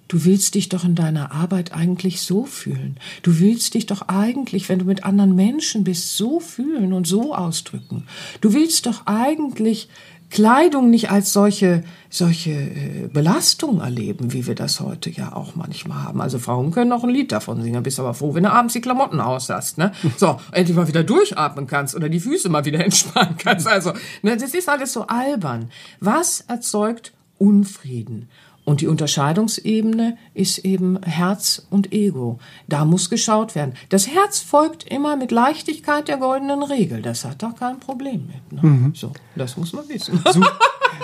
Du 0.07 0.23
willst 0.23 0.55
dich 0.55 0.69
doch 0.69 0.85
in 0.85 0.95
deiner 0.95 1.33
Arbeit 1.33 1.73
eigentlich 1.73 2.21
so 2.21 2.45
fühlen. 2.45 2.95
Du 3.21 3.41
willst 3.41 3.73
dich 3.73 3.85
doch 3.85 4.03
eigentlich, 4.07 4.69
wenn 4.69 4.79
du 4.79 4.85
mit 4.85 5.03
anderen 5.03 5.35
Menschen 5.35 5.83
bist, 5.83 6.15
so 6.15 6.39
fühlen 6.39 6.93
und 6.93 7.05
so 7.05 7.35
ausdrücken. 7.35 8.05
Du 8.39 8.53
willst 8.53 8.85
doch 8.85 9.05
eigentlich 9.05 9.89
Kleidung 10.33 10.89
nicht 10.89 11.11
als 11.11 11.31
solche, 11.31 11.83
solche 12.09 12.49
äh, 12.49 13.07
Belastung 13.13 13.81
erleben, 13.81 14.33
wie 14.33 14.47
wir 14.47 14.55
das 14.55 14.79
heute 14.79 15.11
ja 15.11 15.35
auch 15.35 15.53
manchmal 15.53 16.01
haben. 16.01 16.21
Also 16.21 16.39
Frauen 16.39 16.71
können 16.71 16.91
auch 16.91 17.03
ein 17.03 17.11
Lied 17.11 17.31
davon 17.31 17.61
singen, 17.61 17.83
bist 17.83 17.99
aber 17.99 18.15
froh, 18.15 18.33
wenn 18.33 18.41
du 18.41 18.51
abends 18.51 18.73
die 18.73 18.81
Klamotten 18.81 19.21
aushast, 19.21 19.77
ne? 19.77 19.91
So, 20.17 20.39
endlich 20.51 20.75
mal 20.75 20.87
wieder 20.87 21.03
durchatmen 21.03 21.67
kannst 21.67 21.93
oder 21.93 22.09
die 22.09 22.19
Füße 22.19 22.49
mal 22.49 22.65
wieder 22.65 22.79
entspannen 22.83 23.35
kannst. 23.37 23.67
Also, 23.67 23.93
ne, 24.23 24.35
das 24.35 24.55
ist 24.55 24.67
alles 24.67 24.93
so 24.93 25.05
albern. 25.05 25.69
Was 25.99 26.41
erzeugt 26.41 27.13
Unfrieden? 27.37 28.27
Und 28.65 28.79
die 28.79 28.87
Unterscheidungsebene 28.87 30.17
ist 30.33 30.59
eben 30.59 31.01
Herz 31.03 31.67
und 31.69 31.91
Ego. 31.91 32.39
Da 32.67 32.85
muss 32.85 33.09
geschaut 33.09 33.55
werden. 33.55 33.73
Das 33.89 34.07
Herz 34.07 34.39
folgt 34.39 34.85
immer 34.85 35.17
mit 35.17 35.31
Leichtigkeit 35.31 36.07
der 36.07 36.17
goldenen 36.17 36.63
Regel. 36.63 37.01
Das 37.01 37.25
hat 37.25 37.43
da 37.43 37.53
kein 37.57 37.79
Problem 37.79 38.27
mit. 38.27 38.63
Ne? 38.63 38.69
Mhm. 38.69 38.95
So, 38.95 39.11
das 39.35 39.57
muss 39.57 39.73
man 39.73 39.89
wissen. 39.89 40.23
Sucht, 40.31 40.53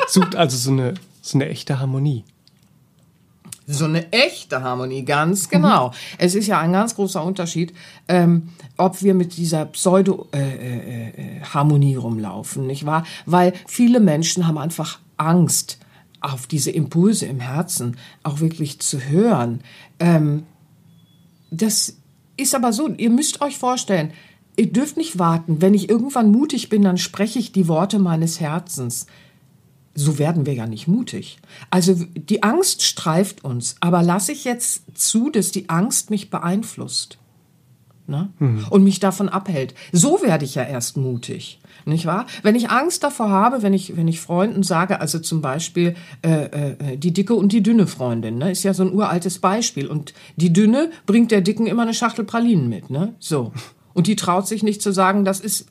sucht 0.07 0.35
also 0.37 0.55
so 0.55 0.71
eine, 0.71 0.93
so 1.21 1.37
eine 1.37 1.49
echte 1.49 1.79
Harmonie. 1.79 2.23
So 3.67 3.85
eine 3.85 4.11
echte 4.11 4.63
Harmonie, 4.63 5.03
ganz 5.03 5.49
genau. 5.49 5.89
Mhm. 5.89 5.93
Es 6.17 6.35
ist 6.35 6.47
ja 6.47 6.59
ein 6.59 6.71
ganz 6.71 6.95
großer 6.95 7.23
Unterschied, 7.23 7.73
ähm, 8.07 8.49
ob 8.77 9.03
wir 9.03 9.13
mit 9.13 9.36
dieser 9.36 9.65
Pseudo-Harmonie 9.65 11.88
äh, 11.88 11.91
äh, 11.91 11.93
äh 11.93 11.97
rumlaufen, 11.97 12.65
nicht 12.65 12.86
wahr? 12.86 13.03
Weil 13.25 13.51
viele 13.67 13.99
Menschen 13.99 14.47
haben 14.47 14.57
einfach 14.57 14.99
Angst 15.17 15.79
auf 16.21 16.47
diese 16.47 16.71
Impulse 16.71 17.25
im 17.25 17.39
Herzen 17.39 17.97
auch 18.23 18.39
wirklich 18.39 18.79
zu 18.79 18.99
hören. 18.99 19.62
Ähm, 19.99 20.43
das 21.51 21.97
ist 22.38 22.55
aber 22.55 22.73
so, 22.73 22.88
ihr 22.89 23.10
müsst 23.10 23.41
euch 23.41 23.58
vorstellen, 23.58 24.12
ihr 24.55 24.71
dürft 24.71 24.97
nicht 24.97 25.19
warten. 25.19 25.62
Wenn 25.62 25.73
ich 25.73 25.89
irgendwann 25.89 26.32
mutig 26.32 26.69
bin, 26.69 26.82
dann 26.82 26.97
spreche 26.97 27.39
ich 27.39 27.51
die 27.51 27.67
Worte 27.67 27.99
meines 27.99 28.39
Herzens. 28.39 29.08
So 29.95 30.19
werden 30.19 30.45
wir 30.45 30.53
ja 30.53 30.67
nicht 30.67 30.88
mutig. 30.88 31.39
Also 31.69 31.95
die 32.15 32.43
Angst 32.43 32.84
streift 32.84 33.43
uns, 33.43 33.75
aber 33.79 34.03
lasse 34.03 34.32
ich 34.32 34.43
jetzt 34.45 34.84
zu, 34.93 35.29
dass 35.29 35.51
die 35.51 35.69
Angst 35.69 36.10
mich 36.10 36.29
beeinflusst 36.29 37.17
ne? 38.08 38.29
Mhm. 38.39 38.65
und 38.69 38.84
mich 38.84 38.99
davon 38.99 39.29
abhält. 39.29 39.73
So 39.91 40.21
werde 40.21 40.45
ich 40.45 40.55
ja 40.55 40.63
erst 40.63 40.97
mutig 40.97 41.60
nicht 41.89 42.06
wahr? 42.06 42.25
Wenn 42.43 42.56
ich 42.56 42.69
Angst 42.69 43.04
davor 43.04 43.30
habe, 43.30 43.62
wenn 43.62 43.73
ich, 43.73 43.97
wenn 43.97 44.08
ich 44.08 44.19
Freunden 44.19 44.63
sage, 44.63 45.02
also 45.02 45.19
zum 45.19 45.41
Beispiel 45.41 45.95
äh, 46.21 46.45
äh, 46.45 46.97
die 46.97 47.12
dicke 47.12 47.34
und 47.34 47.52
die 47.52 47.63
dünne 47.63 47.88
Freundin, 47.88 48.38
ne, 48.38 48.52
ist 48.52 48.63
ja 48.63 48.73
so 48.73 48.84
ein 48.84 48.93
uraltes 48.93 49.39
Beispiel. 49.39 49.88
Und 49.88 50.13
die 50.36 50.54
dünne 50.54 50.91
bringt 51.06 51.32
der 51.32 51.41
dicken 51.41 51.67
immer 51.67 51.82
eine 51.82 51.93
Schachtel 51.93 52.25
Pralinen 52.25 52.69
mit, 52.69 52.89
ne? 52.89 53.15
So. 53.19 53.52
Und 53.93 54.08
die 54.08 54.15
traut 54.15 54.47
sich 54.47 54.63
nicht 54.63 54.82
zu 54.82 54.93
sagen, 54.93 55.25
das 55.25 55.39
ist 55.39 55.67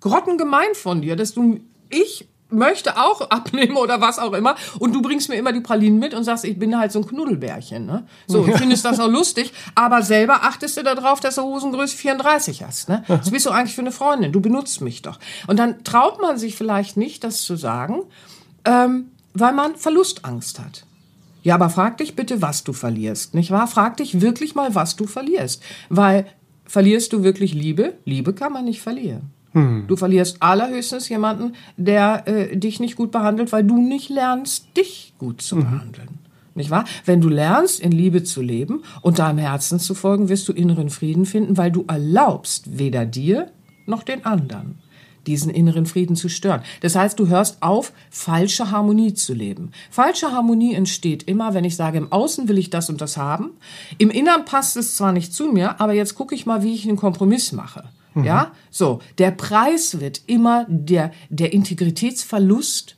grottengemein 0.00 0.74
von 0.74 1.02
dir, 1.02 1.16
dass 1.16 1.34
du 1.34 1.60
ich 1.90 2.28
möchte 2.54 2.96
auch 2.96 3.20
abnehmen 3.30 3.76
oder 3.76 4.00
was 4.00 4.18
auch 4.18 4.32
immer. 4.32 4.56
Und 4.78 4.94
du 4.94 5.02
bringst 5.02 5.28
mir 5.28 5.36
immer 5.36 5.52
die 5.52 5.60
Pralinen 5.60 5.98
mit 5.98 6.14
und 6.14 6.24
sagst, 6.24 6.44
ich 6.44 6.58
bin 6.58 6.78
halt 6.78 6.92
so 6.92 7.00
ein 7.00 7.06
Knuddelbärchen. 7.06 7.86
Ne? 7.86 8.06
So, 8.26 8.40
und 8.40 8.56
findest 8.56 8.84
das 8.84 9.00
auch 9.00 9.08
lustig, 9.08 9.52
aber 9.74 10.02
selber 10.02 10.44
achtest 10.44 10.76
du 10.76 10.82
darauf, 10.82 11.20
dass 11.20 11.36
du 11.36 11.42
Hosengröße 11.42 11.96
34 11.96 12.62
hast. 12.62 12.88
Ne? 12.88 13.04
Was 13.08 13.30
bist 13.30 13.46
du 13.46 13.50
eigentlich 13.50 13.74
für 13.74 13.82
eine 13.82 13.92
Freundin? 13.92 14.32
Du 14.32 14.40
benutzt 14.40 14.80
mich 14.80 15.02
doch. 15.02 15.18
Und 15.46 15.58
dann 15.58 15.84
traut 15.84 16.20
man 16.20 16.38
sich 16.38 16.56
vielleicht 16.56 16.96
nicht, 16.96 17.24
das 17.24 17.42
zu 17.42 17.56
sagen, 17.56 18.02
ähm, 18.64 19.10
weil 19.34 19.52
man 19.52 19.76
Verlustangst 19.76 20.58
hat. 20.58 20.84
Ja, 21.42 21.56
aber 21.56 21.68
frag 21.68 21.98
dich 21.98 22.16
bitte, 22.16 22.40
was 22.40 22.64
du 22.64 22.72
verlierst, 22.72 23.34
nicht 23.34 23.50
wahr? 23.50 23.66
Frag 23.66 23.98
dich 23.98 24.22
wirklich 24.22 24.54
mal, 24.54 24.74
was 24.74 24.96
du 24.96 25.06
verlierst. 25.06 25.62
Weil 25.90 26.26
verlierst 26.64 27.12
du 27.12 27.22
wirklich 27.22 27.52
Liebe? 27.52 27.98
Liebe 28.06 28.32
kann 28.32 28.52
man 28.52 28.64
nicht 28.64 28.80
verlieren. 28.80 29.33
Hm. 29.54 29.84
Du 29.86 29.96
verlierst 29.96 30.42
allerhöchstens 30.42 31.08
jemanden, 31.08 31.54
der 31.76 32.26
äh, 32.26 32.56
dich 32.56 32.80
nicht 32.80 32.96
gut 32.96 33.10
behandelt, 33.10 33.52
weil 33.52 33.64
du 33.64 33.80
nicht 33.80 34.10
lernst, 34.10 34.76
dich 34.76 35.14
gut 35.18 35.40
zu 35.40 35.56
mhm. 35.56 35.60
behandeln. 35.62 36.08
Nicht 36.54 36.70
wahr? 36.70 36.84
Wenn 37.04 37.20
du 37.20 37.28
lernst, 37.28 37.80
in 37.80 37.90
Liebe 37.90 38.22
zu 38.22 38.40
leben 38.42 38.82
und 39.00 39.18
deinem 39.18 39.38
Herzen 39.38 39.80
zu 39.80 39.94
folgen, 39.94 40.28
wirst 40.28 40.48
du 40.48 40.52
inneren 40.52 40.90
Frieden 40.90 41.26
finden, 41.26 41.56
weil 41.56 41.72
du 41.72 41.84
erlaubst 41.88 42.78
weder 42.78 43.06
dir 43.06 43.50
noch 43.86 44.02
den 44.02 44.24
anderen 44.24 44.78
diesen 45.26 45.50
inneren 45.50 45.86
Frieden 45.86 46.16
zu 46.16 46.28
stören. 46.28 46.62
Das 46.80 46.96
heißt, 46.96 47.18
du 47.18 47.28
hörst 47.28 47.62
auf, 47.62 47.92
falsche 48.10 48.70
Harmonie 48.70 49.14
zu 49.14 49.34
leben. 49.34 49.72
Falsche 49.90 50.32
Harmonie 50.32 50.74
entsteht 50.74 51.22
immer, 51.24 51.54
wenn 51.54 51.64
ich 51.64 51.76
sage, 51.76 51.98
im 51.98 52.12
Außen 52.12 52.48
will 52.48 52.58
ich 52.58 52.70
das 52.70 52.90
und 52.90 53.00
das 53.00 53.16
haben. 53.16 53.50
Im 53.98 54.10
Innern 54.10 54.44
passt 54.44 54.76
es 54.76 54.96
zwar 54.96 55.12
nicht 55.12 55.32
zu 55.32 55.50
mir, 55.50 55.80
aber 55.80 55.94
jetzt 55.94 56.14
gucke 56.14 56.34
ich 56.34 56.46
mal, 56.46 56.62
wie 56.62 56.74
ich 56.74 56.86
einen 56.86 56.96
Kompromiss 56.96 57.52
mache. 57.52 57.84
Mhm. 58.14 58.24
Ja, 58.24 58.52
so. 58.70 59.00
Der 59.18 59.30
Preis 59.30 60.00
wird 60.00 60.22
immer 60.26 60.66
der, 60.68 61.12
der 61.28 61.52
Integritätsverlust 61.52 62.96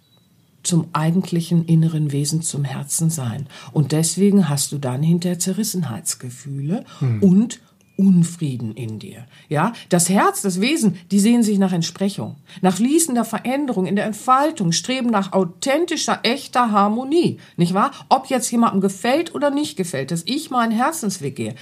zum 0.62 0.88
eigentlichen 0.92 1.64
inneren 1.64 2.10
Wesen, 2.12 2.42
zum 2.42 2.64
Herzen 2.64 3.08
sein. 3.08 3.46
Und 3.72 3.92
deswegen 3.92 4.48
hast 4.48 4.72
du 4.72 4.78
dann 4.78 5.02
hinter 5.02 5.38
Zerrissenheitsgefühle 5.38 6.84
mhm. 7.00 7.22
und 7.22 7.60
Unfrieden 7.96 8.74
in 8.74 8.98
dir. 8.98 9.24
Ja, 9.48 9.72
das 9.88 10.08
Herz, 10.08 10.42
das 10.42 10.60
Wesen, 10.60 10.98
die 11.10 11.18
sehen 11.18 11.42
sich 11.42 11.58
nach 11.58 11.72
Entsprechung, 11.72 12.36
nach 12.60 12.76
fließender 12.76 13.24
Veränderung 13.24 13.86
in 13.86 13.96
der 13.96 14.04
Entfaltung, 14.04 14.72
streben 14.72 15.08
nach 15.08 15.32
authentischer, 15.32 16.20
echter 16.22 16.72
Harmonie. 16.72 17.38
Nicht 17.56 17.72
wahr? 17.72 17.92
Ob 18.08 18.26
jetzt 18.26 18.50
jemandem 18.50 18.80
gefällt 18.82 19.34
oder 19.34 19.50
nicht 19.50 19.76
gefällt, 19.76 20.10
dass 20.10 20.22
ich 20.26 20.50
meinen 20.50 20.72
Herzensweg 20.72 21.36
gehe, 21.36 21.54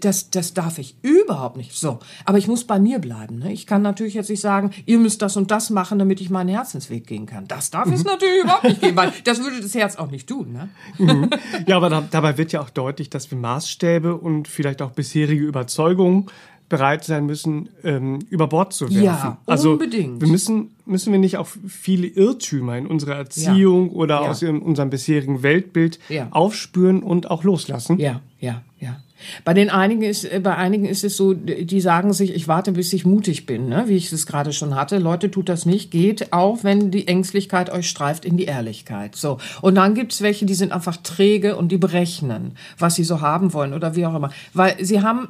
das, 0.00 0.30
das 0.30 0.54
darf 0.54 0.78
ich 0.78 0.96
überhaupt 1.02 1.56
nicht. 1.56 1.72
So. 1.72 1.98
Aber 2.24 2.38
ich 2.38 2.46
muss 2.46 2.64
bei 2.64 2.78
mir 2.78 3.00
bleiben. 3.00 3.38
Ne? 3.40 3.52
Ich 3.52 3.66
kann 3.66 3.82
natürlich 3.82 4.14
jetzt 4.14 4.30
nicht 4.30 4.40
sagen, 4.40 4.70
ihr 4.86 4.98
müsst 4.98 5.20
das 5.22 5.36
und 5.36 5.50
das 5.50 5.70
machen, 5.70 5.98
damit 5.98 6.20
ich 6.20 6.30
meinen 6.30 6.48
Herzensweg 6.48 7.06
gehen 7.06 7.26
kann. 7.26 7.48
Das 7.48 7.70
darf 7.70 7.90
es 7.90 8.04
mhm. 8.04 8.10
natürlich 8.10 8.44
überhaupt 8.44 8.64
nicht 8.64 8.80
gehen, 8.80 8.96
weil 8.96 9.12
das 9.24 9.40
würde 9.42 9.60
das 9.60 9.74
Herz 9.74 9.96
auch 9.96 10.10
nicht 10.10 10.28
tun. 10.28 10.52
Ne? 10.52 10.68
Mhm. 10.98 11.30
Ja, 11.66 11.76
aber 11.76 11.90
da, 11.90 12.04
dabei 12.08 12.38
wird 12.38 12.52
ja 12.52 12.60
auch 12.60 12.70
deutlich, 12.70 13.10
dass 13.10 13.30
wir 13.30 13.38
Maßstäbe 13.38 14.16
und 14.16 14.46
vielleicht 14.48 14.82
auch 14.82 14.92
bisherige 14.92 15.44
Überzeugung 15.56 16.30
bereit 16.68 17.04
sein 17.04 17.26
müssen, 17.26 17.68
ähm, 17.84 18.18
über 18.28 18.48
Bord 18.48 18.72
zu 18.72 18.90
werfen. 18.90 19.04
Ja, 19.04 19.38
also 19.46 19.72
unbedingt. 19.72 20.20
Wir 20.20 20.28
müssen, 20.28 20.70
müssen 20.84 21.12
wir 21.12 21.18
nicht 21.18 21.36
auch 21.36 21.46
viele 21.46 22.08
Irrtümer 22.08 22.76
in 22.76 22.86
unserer 22.86 23.14
Erziehung 23.14 23.90
ja. 23.90 23.94
oder 23.94 24.14
ja. 24.22 24.30
aus 24.30 24.42
unserem 24.42 24.90
bisherigen 24.90 25.42
Weltbild 25.42 26.00
ja. 26.08 26.28
aufspüren 26.32 27.02
und 27.02 27.30
auch 27.30 27.44
loslassen? 27.44 27.98
Ja, 27.98 28.20
ja, 28.40 28.62
ja. 28.80 29.00
Bei 29.44 29.54
den 29.54 29.70
einigen 29.70 30.02
ist, 30.02 30.24
äh, 30.24 30.40
bei 30.42 30.56
einigen 30.56 30.84
ist 30.84 31.04
es 31.04 31.16
so, 31.16 31.34
die 31.34 31.80
sagen 31.80 32.12
sich, 32.12 32.34
ich 32.34 32.48
warte, 32.48 32.72
bis 32.72 32.92
ich 32.92 33.06
mutig 33.06 33.46
bin, 33.46 33.68
ne? 33.68 33.84
wie 33.86 33.96
ich 33.96 34.12
es 34.12 34.26
gerade 34.26 34.52
schon 34.52 34.74
hatte. 34.74 34.98
Leute, 34.98 35.30
tut 35.30 35.48
das 35.48 35.66
nicht. 35.66 35.90
Geht 35.90 36.32
auch, 36.32 36.64
wenn 36.64 36.90
die 36.90 37.08
Ängstlichkeit 37.08 37.70
euch 37.70 37.88
streift, 37.88 38.24
in 38.24 38.36
die 38.36 38.44
Ehrlichkeit. 38.44 39.16
So. 39.16 39.38
Und 39.62 39.76
dann 39.76 39.94
gibt's 39.94 40.20
welche, 40.20 40.46
die 40.46 40.54
sind 40.54 40.72
einfach 40.72 40.96
träge 40.98 41.56
und 41.56 41.70
die 41.70 41.78
berechnen, 41.78 42.56
was 42.78 42.96
sie 42.96 43.04
so 43.04 43.20
haben 43.20 43.52
wollen 43.52 43.72
oder 43.72 43.96
wie 43.96 44.04
auch 44.04 44.14
immer. 44.14 44.30
Weil 44.52 44.84
sie 44.84 45.00
haben 45.00 45.28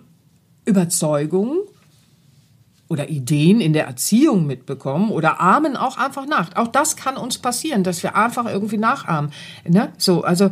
Überzeugungen 0.67 1.61
oder 2.89 3.09
Ideen 3.09 3.61
in 3.61 3.73
der 3.73 3.87
Erziehung 3.87 4.47
mitbekommen 4.47 5.11
oder 5.11 5.41
ahmen 5.41 5.77
auch 5.77 5.97
einfach 5.99 6.27
nach. 6.27 6.55
Auch 6.55 6.69
das 6.69 6.97
kann 6.97 7.17
uns 7.17 7.39
passieren, 7.39 7.83
dass 7.83 8.03
wir 8.03 8.15
einfach 8.15 8.47
irgendwie 8.47 8.79
nachahmen. 8.79 9.33
Ne? 9.67 9.93
So, 9.99 10.23
also 10.23 10.51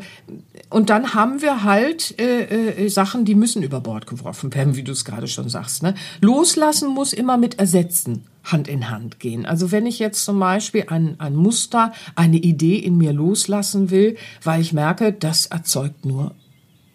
und 0.69 0.91
dann 0.91 1.15
haben 1.15 1.43
wir 1.43 1.63
halt 1.63 2.19
äh, 2.19 2.85
äh, 2.85 2.89
Sachen, 2.89 3.25
die 3.25 3.37
müssen 3.37 3.63
über 3.63 3.81
Bord 3.81 4.07
geworfen 4.07 4.53
werden, 4.55 4.75
wie 4.75 4.83
du 4.83 4.93
es 4.93 5.05
gerade 5.05 5.29
schon 5.29 5.49
sagst. 5.49 5.83
Ne? 5.83 5.95
Loslassen 6.21 6.89
muss 6.89 7.13
immer 7.13 7.37
mit 7.37 7.59
ersetzen. 7.59 8.25
Hand 8.45 8.69
in 8.69 8.91
Hand 8.91 9.21
gehen. 9.21 9.47
Also 9.47 9.73
wenn 9.73 9.87
ich 9.87 9.99
jetzt 9.99 10.23
zum 10.23 10.39
Beispiel 10.39 10.85
ein, 10.89 11.19
ein 11.19 11.35
Muster, 11.35 11.93
eine 12.15 12.37
Idee 12.37 12.77
in 12.77 12.99
mir 12.99 13.15
loslassen 13.15 13.91
will, 13.91 14.19
weil 14.43 14.61
ich 14.61 14.75
merke, 14.75 15.15
das 15.15 15.47
erzeugt 15.47 16.05
nur 16.05 16.35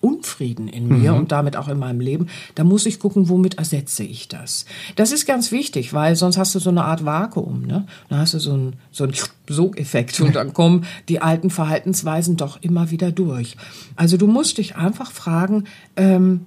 Unfrieden 0.01 0.67
in 0.67 0.87
mir 0.87 1.11
mhm. 1.11 1.19
und 1.19 1.31
damit 1.31 1.57
auch 1.57 1.67
in 1.67 1.77
meinem 1.77 1.99
Leben, 1.99 2.27
da 2.55 2.63
muss 2.63 2.85
ich 2.85 2.99
gucken, 2.99 3.27
womit 3.29 3.57
ersetze 3.57 4.03
ich 4.03 4.27
das. 4.27 4.65
Das 4.95 5.11
ist 5.11 5.25
ganz 5.25 5.51
wichtig, 5.51 5.93
weil 5.93 6.15
sonst 6.15 6.37
hast 6.37 6.55
du 6.55 6.59
so 6.59 6.69
eine 6.69 6.85
Art 6.85 7.05
Vakuum, 7.05 7.65
ne? 7.65 7.85
Dann 8.07 8.19
hast 8.19 8.33
du 8.33 8.39
so 8.39 8.53
einen 8.53 8.73
so 8.91 9.03
einen 9.03 9.13
Sogeffekt 9.47 10.19
und 10.21 10.35
dann 10.35 10.53
kommen 10.53 10.85
die 11.09 11.21
alten 11.21 11.49
Verhaltensweisen 11.49 12.37
doch 12.37 12.61
immer 12.61 12.91
wieder 12.91 13.11
durch. 13.11 13.57
Also 13.95 14.17
du 14.17 14.27
musst 14.27 14.57
dich 14.57 14.75
einfach 14.75 15.11
fragen, 15.11 15.65
ähm, 15.95 16.45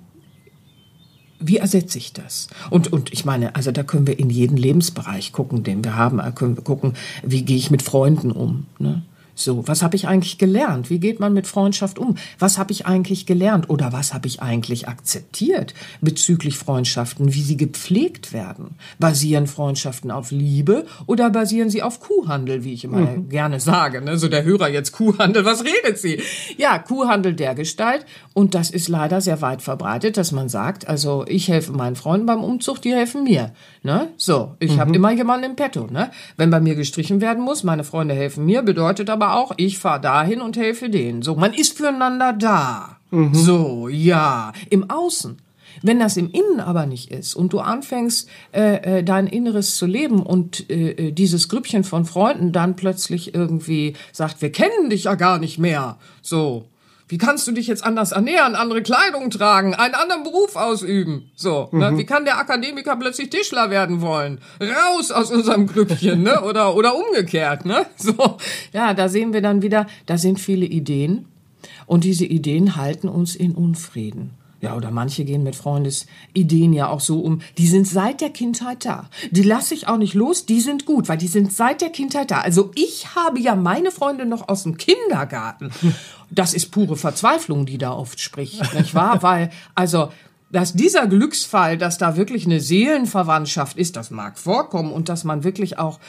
wie 1.44 1.56
ersetze 1.56 1.98
ich 1.98 2.12
das? 2.12 2.48
Und, 2.70 2.92
und 2.92 3.12
ich 3.12 3.24
meine, 3.24 3.56
also 3.56 3.72
da 3.72 3.82
können 3.82 4.06
wir 4.06 4.18
in 4.18 4.30
jeden 4.30 4.56
Lebensbereich 4.56 5.32
gucken, 5.32 5.64
den 5.64 5.84
wir 5.84 5.96
haben. 5.96 6.18
Da 6.18 6.30
können 6.30 6.56
wir 6.56 6.64
gucken, 6.64 6.94
wie 7.22 7.42
gehe 7.42 7.56
ich 7.56 7.70
mit 7.70 7.82
Freunden 7.82 8.30
um. 8.30 8.66
Ne? 8.78 9.02
So, 9.34 9.66
was 9.66 9.82
habe 9.82 9.96
ich 9.96 10.06
eigentlich 10.06 10.38
gelernt? 10.38 10.90
Wie 10.90 10.98
geht 10.98 11.18
man 11.18 11.32
mit 11.32 11.46
Freundschaft 11.46 11.98
um? 11.98 12.16
Was 12.38 12.58
habe 12.58 12.72
ich 12.72 12.86
eigentlich 12.86 13.26
gelernt 13.26 13.70
oder 13.70 13.92
was 13.92 14.12
habe 14.12 14.26
ich 14.26 14.42
eigentlich 14.42 14.88
akzeptiert 14.88 15.74
bezüglich 16.00 16.58
Freundschaften, 16.58 17.32
wie 17.34 17.42
sie 17.42 17.56
gepflegt 17.56 18.32
werden? 18.32 18.76
Basieren 18.98 19.46
Freundschaften 19.46 20.10
auf 20.10 20.30
Liebe 20.30 20.86
oder 21.06 21.30
basieren 21.30 21.70
sie 21.70 21.82
auf 21.82 22.00
Kuhhandel, 22.00 22.64
wie 22.64 22.74
ich 22.74 22.84
immer 22.84 23.00
mhm. 23.00 23.28
gerne 23.28 23.58
sage? 23.58 24.02
Ne? 24.02 24.18
So 24.18 24.28
der 24.28 24.44
Hörer 24.44 24.68
jetzt 24.68 24.92
Kuhhandel, 24.92 25.44
was 25.44 25.64
redet 25.64 25.98
sie? 25.98 26.20
Ja, 26.58 26.78
Kuhhandel 26.78 27.34
der 27.34 27.54
Gestalt 27.54 28.04
und 28.34 28.54
das 28.54 28.70
ist 28.70 28.88
leider 28.88 29.20
sehr 29.20 29.40
weit 29.40 29.62
verbreitet, 29.62 30.16
dass 30.16 30.32
man 30.32 30.48
sagt, 30.48 30.86
also 30.88 31.24
ich 31.26 31.48
helfe 31.48 31.72
meinen 31.72 31.96
Freunden 31.96 32.26
beim 32.26 32.44
Umzug, 32.44 32.82
die 32.82 32.92
helfen 32.92 33.24
mir. 33.24 33.52
Ne? 33.84 34.10
So, 34.16 34.54
ich 34.60 34.76
mhm. 34.76 34.80
habe 34.80 34.94
immer 34.94 35.10
jemanden 35.10 35.50
im 35.50 35.56
Petto. 35.56 35.88
Ne? 35.90 36.10
Wenn 36.36 36.50
bei 36.50 36.60
mir 36.60 36.76
gestrichen 36.76 37.20
werden 37.20 37.42
muss, 37.42 37.64
meine 37.64 37.82
Freunde 37.82 38.14
helfen 38.14 38.44
mir, 38.44 38.62
bedeutet 38.62 39.10
aber 39.10 39.34
auch, 39.34 39.52
ich 39.56 39.78
fahre 39.78 40.00
dahin 40.00 40.40
und 40.40 40.56
helfe 40.56 40.88
denen. 40.88 41.22
So, 41.22 41.34
man 41.34 41.52
ist 41.52 41.76
füreinander 41.76 42.32
da. 42.32 42.98
Mhm. 43.10 43.34
So, 43.34 43.88
ja. 43.88 44.52
Im 44.70 44.88
Außen. 44.88 45.38
Wenn 45.82 45.98
das 45.98 46.16
im 46.16 46.30
Innen 46.30 46.60
aber 46.60 46.86
nicht 46.86 47.10
ist 47.10 47.34
und 47.34 47.52
du 47.52 47.58
anfängst, 47.58 48.28
äh, 48.52 48.98
äh, 48.98 49.04
dein 49.04 49.26
Inneres 49.26 49.76
zu 49.76 49.86
leben 49.86 50.22
und 50.22 50.70
äh, 50.70 50.90
äh, 50.90 51.12
dieses 51.12 51.48
Grüppchen 51.48 51.82
von 51.82 52.04
Freunden 52.04 52.52
dann 52.52 52.76
plötzlich 52.76 53.34
irgendwie 53.34 53.94
sagt, 54.12 54.42
wir 54.42 54.52
kennen 54.52 54.90
dich 54.90 55.04
ja 55.04 55.14
gar 55.14 55.38
nicht 55.38 55.58
mehr. 55.58 55.96
So, 56.20 56.66
wie 57.12 57.18
kannst 57.18 57.46
du 57.46 57.52
dich 57.52 57.66
jetzt 57.66 57.84
anders 57.84 58.12
ernähren, 58.12 58.54
andere 58.54 58.82
Kleidung 58.82 59.28
tragen, 59.28 59.74
einen 59.74 59.92
anderen 59.92 60.22
Beruf 60.22 60.56
ausüben? 60.56 61.30
So, 61.34 61.68
ne? 61.70 61.90
mhm. 61.90 61.92
ne? 61.96 61.98
wie 61.98 62.06
kann 62.06 62.24
der 62.24 62.38
Akademiker 62.38 62.96
plötzlich 62.96 63.28
Tischler 63.28 63.68
werden 63.68 64.00
wollen? 64.00 64.40
Raus 64.62 65.10
aus 65.10 65.30
unserem 65.30 65.66
Grüppchen, 65.66 66.22
ne? 66.22 66.40
Oder 66.42 66.74
oder 66.74 66.94
umgekehrt, 66.96 67.66
ne? 67.66 67.84
So, 67.98 68.38
ja, 68.72 68.94
da 68.94 69.10
sehen 69.10 69.34
wir 69.34 69.42
dann 69.42 69.60
wieder, 69.60 69.86
da 70.06 70.16
sind 70.16 70.40
viele 70.40 70.64
Ideen 70.64 71.26
und 71.84 72.04
diese 72.04 72.24
Ideen 72.24 72.76
halten 72.76 73.10
uns 73.10 73.36
in 73.36 73.54
Unfrieden. 73.54 74.30
Ja, 74.62 74.76
oder 74.76 74.92
manche 74.92 75.24
gehen 75.24 75.42
mit 75.42 75.56
Freundesideen 75.56 76.72
ja 76.72 76.88
auch 76.88 77.00
so 77.00 77.18
um. 77.20 77.40
Die 77.58 77.66
sind 77.66 77.86
seit 77.86 78.20
der 78.20 78.30
Kindheit 78.30 78.84
da. 78.84 79.10
Die 79.32 79.42
lasse 79.42 79.74
ich 79.74 79.88
auch 79.88 79.96
nicht 79.96 80.14
los. 80.14 80.46
Die 80.46 80.60
sind 80.60 80.86
gut, 80.86 81.08
weil 81.08 81.18
die 81.18 81.26
sind 81.26 81.52
seit 81.52 81.80
der 81.80 81.90
Kindheit 81.90 82.30
da. 82.30 82.42
Also 82.42 82.70
ich 82.76 83.16
habe 83.16 83.40
ja 83.40 83.56
meine 83.56 83.90
Freunde 83.90 84.24
noch 84.24 84.48
aus 84.48 84.62
dem 84.62 84.78
Kindergarten. 84.78 85.70
Das 86.34 86.54
ist 86.54 86.70
pure 86.70 86.96
Verzweiflung, 86.96 87.66
die 87.66 87.76
da 87.76 87.92
oft 87.92 88.18
spricht, 88.18 88.72
nicht 88.72 88.94
wahr? 88.94 89.22
Weil, 89.22 89.50
also, 89.74 90.08
dass 90.50 90.72
dieser 90.72 91.06
Glücksfall, 91.06 91.76
dass 91.76 91.98
da 91.98 92.16
wirklich 92.16 92.46
eine 92.46 92.58
Seelenverwandtschaft 92.58 93.76
ist, 93.76 93.96
das 93.96 94.10
mag 94.10 94.38
vorkommen 94.38 94.92
und 94.92 95.10
dass 95.10 95.24
man 95.24 95.44
wirklich 95.44 95.78
auch 95.78 96.00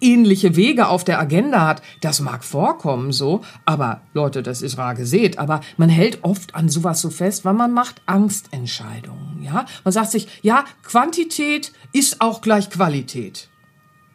ähnliche 0.00 0.56
Wege 0.56 0.88
auf 0.88 1.04
der 1.04 1.18
Agenda 1.18 1.66
hat, 1.66 1.82
das 2.00 2.20
mag 2.20 2.44
vorkommen 2.44 3.12
so, 3.12 3.42
aber 3.64 4.02
Leute, 4.14 4.42
das 4.42 4.62
ist 4.62 4.78
rar 4.78 4.94
gesät, 4.94 5.38
aber 5.38 5.60
man 5.76 5.88
hält 5.88 6.22
oft 6.22 6.54
an 6.54 6.68
sowas 6.68 7.00
so 7.00 7.10
fest, 7.10 7.44
weil 7.44 7.54
man 7.54 7.72
macht 7.72 8.02
Angstentscheidungen, 8.06 9.42
ja? 9.42 9.66
Man 9.84 9.92
sagt 9.92 10.10
sich, 10.10 10.28
ja, 10.42 10.64
Quantität 10.82 11.72
ist 11.92 12.20
auch 12.20 12.40
gleich 12.40 12.70
Qualität. 12.70 13.48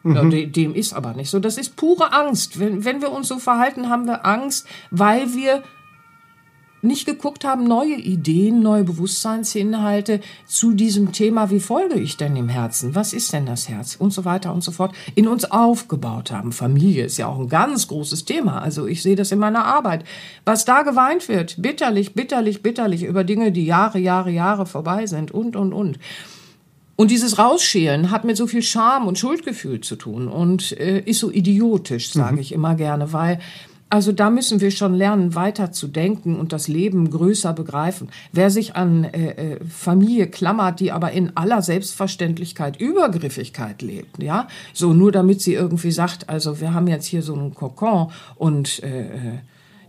Mhm. 0.02 0.30
Ja, 0.30 0.46
dem 0.46 0.74
ist 0.74 0.92
aber 0.92 1.14
nicht 1.14 1.30
so. 1.30 1.38
Das 1.38 1.58
ist 1.58 1.76
pure 1.76 2.12
Angst. 2.12 2.58
Wenn, 2.58 2.84
wenn 2.84 3.02
wir 3.02 3.10
uns 3.10 3.28
so 3.28 3.38
verhalten, 3.38 3.88
haben 3.88 4.06
wir 4.06 4.24
Angst, 4.24 4.66
weil 4.90 5.34
wir 5.34 5.62
nicht 6.82 7.06
geguckt 7.06 7.44
haben, 7.44 7.64
neue 7.64 7.94
Ideen, 7.94 8.62
neue 8.62 8.84
Bewusstseinsinhalte 8.84 10.20
zu 10.46 10.72
diesem 10.72 11.12
Thema, 11.12 11.50
wie 11.50 11.60
folge 11.60 11.98
ich 11.98 12.16
denn 12.16 12.34
dem 12.34 12.48
Herzen, 12.48 12.94
was 12.94 13.12
ist 13.12 13.32
denn 13.32 13.46
das 13.46 13.68
Herz 13.68 13.96
und 13.96 14.12
so 14.12 14.24
weiter 14.24 14.52
und 14.52 14.62
so 14.62 14.70
fort, 14.70 14.94
in 15.14 15.28
uns 15.28 15.44
aufgebaut 15.44 16.30
haben. 16.30 16.52
Familie 16.52 17.04
ist 17.04 17.16
ja 17.16 17.26
auch 17.26 17.38
ein 17.38 17.48
ganz 17.48 17.88
großes 17.88 18.24
Thema, 18.24 18.60
also 18.62 18.86
ich 18.86 19.02
sehe 19.02 19.16
das 19.16 19.32
in 19.32 19.38
meiner 19.38 19.64
Arbeit. 19.64 20.04
Was 20.44 20.64
da 20.64 20.82
geweint 20.82 21.28
wird, 21.28 21.60
bitterlich, 21.60 22.14
bitterlich, 22.14 22.62
bitterlich 22.62 23.02
über 23.02 23.24
Dinge, 23.24 23.52
die 23.52 23.66
Jahre, 23.66 23.98
Jahre, 23.98 24.30
Jahre 24.30 24.66
vorbei 24.66 25.06
sind 25.06 25.30
und, 25.30 25.56
und, 25.56 25.72
und. 25.72 25.98
Und 27.00 27.12
dieses 27.12 27.38
Rausschälen 27.38 28.10
hat 28.10 28.24
mit 28.24 28.36
so 28.36 28.48
viel 28.48 28.62
Scham 28.62 29.06
und 29.06 29.18
Schuldgefühl 29.18 29.80
zu 29.82 29.94
tun 29.94 30.26
und 30.26 30.72
äh, 30.72 30.98
ist 30.98 31.20
so 31.20 31.30
idiotisch, 31.30 32.10
sage 32.10 32.34
mhm. 32.34 32.40
ich 32.40 32.50
immer 32.50 32.74
gerne, 32.74 33.12
weil 33.12 33.38
also 33.90 34.12
da 34.12 34.30
müssen 34.30 34.60
wir 34.60 34.70
schon 34.70 34.94
lernen, 34.94 35.34
weiter 35.34 35.72
zu 35.72 35.88
denken 35.88 36.36
und 36.36 36.52
das 36.52 36.68
Leben 36.68 37.10
größer 37.10 37.52
begreifen. 37.52 38.08
Wer 38.32 38.50
sich 38.50 38.76
an 38.76 39.04
äh, 39.04 39.54
äh, 39.54 39.60
Familie 39.64 40.26
klammert, 40.26 40.80
die 40.80 40.92
aber 40.92 41.12
in 41.12 41.36
aller 41.36 41.62
Selbstverständlichkeit 41.62 42.80
Übergriffigkeit 42.80 43.80
lebt, 43.82 44.22
ja, 44.22 44.48
so 44.74 44.92
nur 44.92 45.12
damit 45.12 45.40
sie 45.40 45.54
irgendwie 45.54 45.92
sagt, 45.92 46.28
also 46.28 46.60
wir 46.60 46.74
haben 46.74 46.86
jetzt 46.86 47.06
hier 47.06 47.22
so 47.22 47.34
einen 47.34 47.54
Kokon 47.54 48.10
und 48.36 48.82
äh, 48.82 49.06
äh 49.06 49.38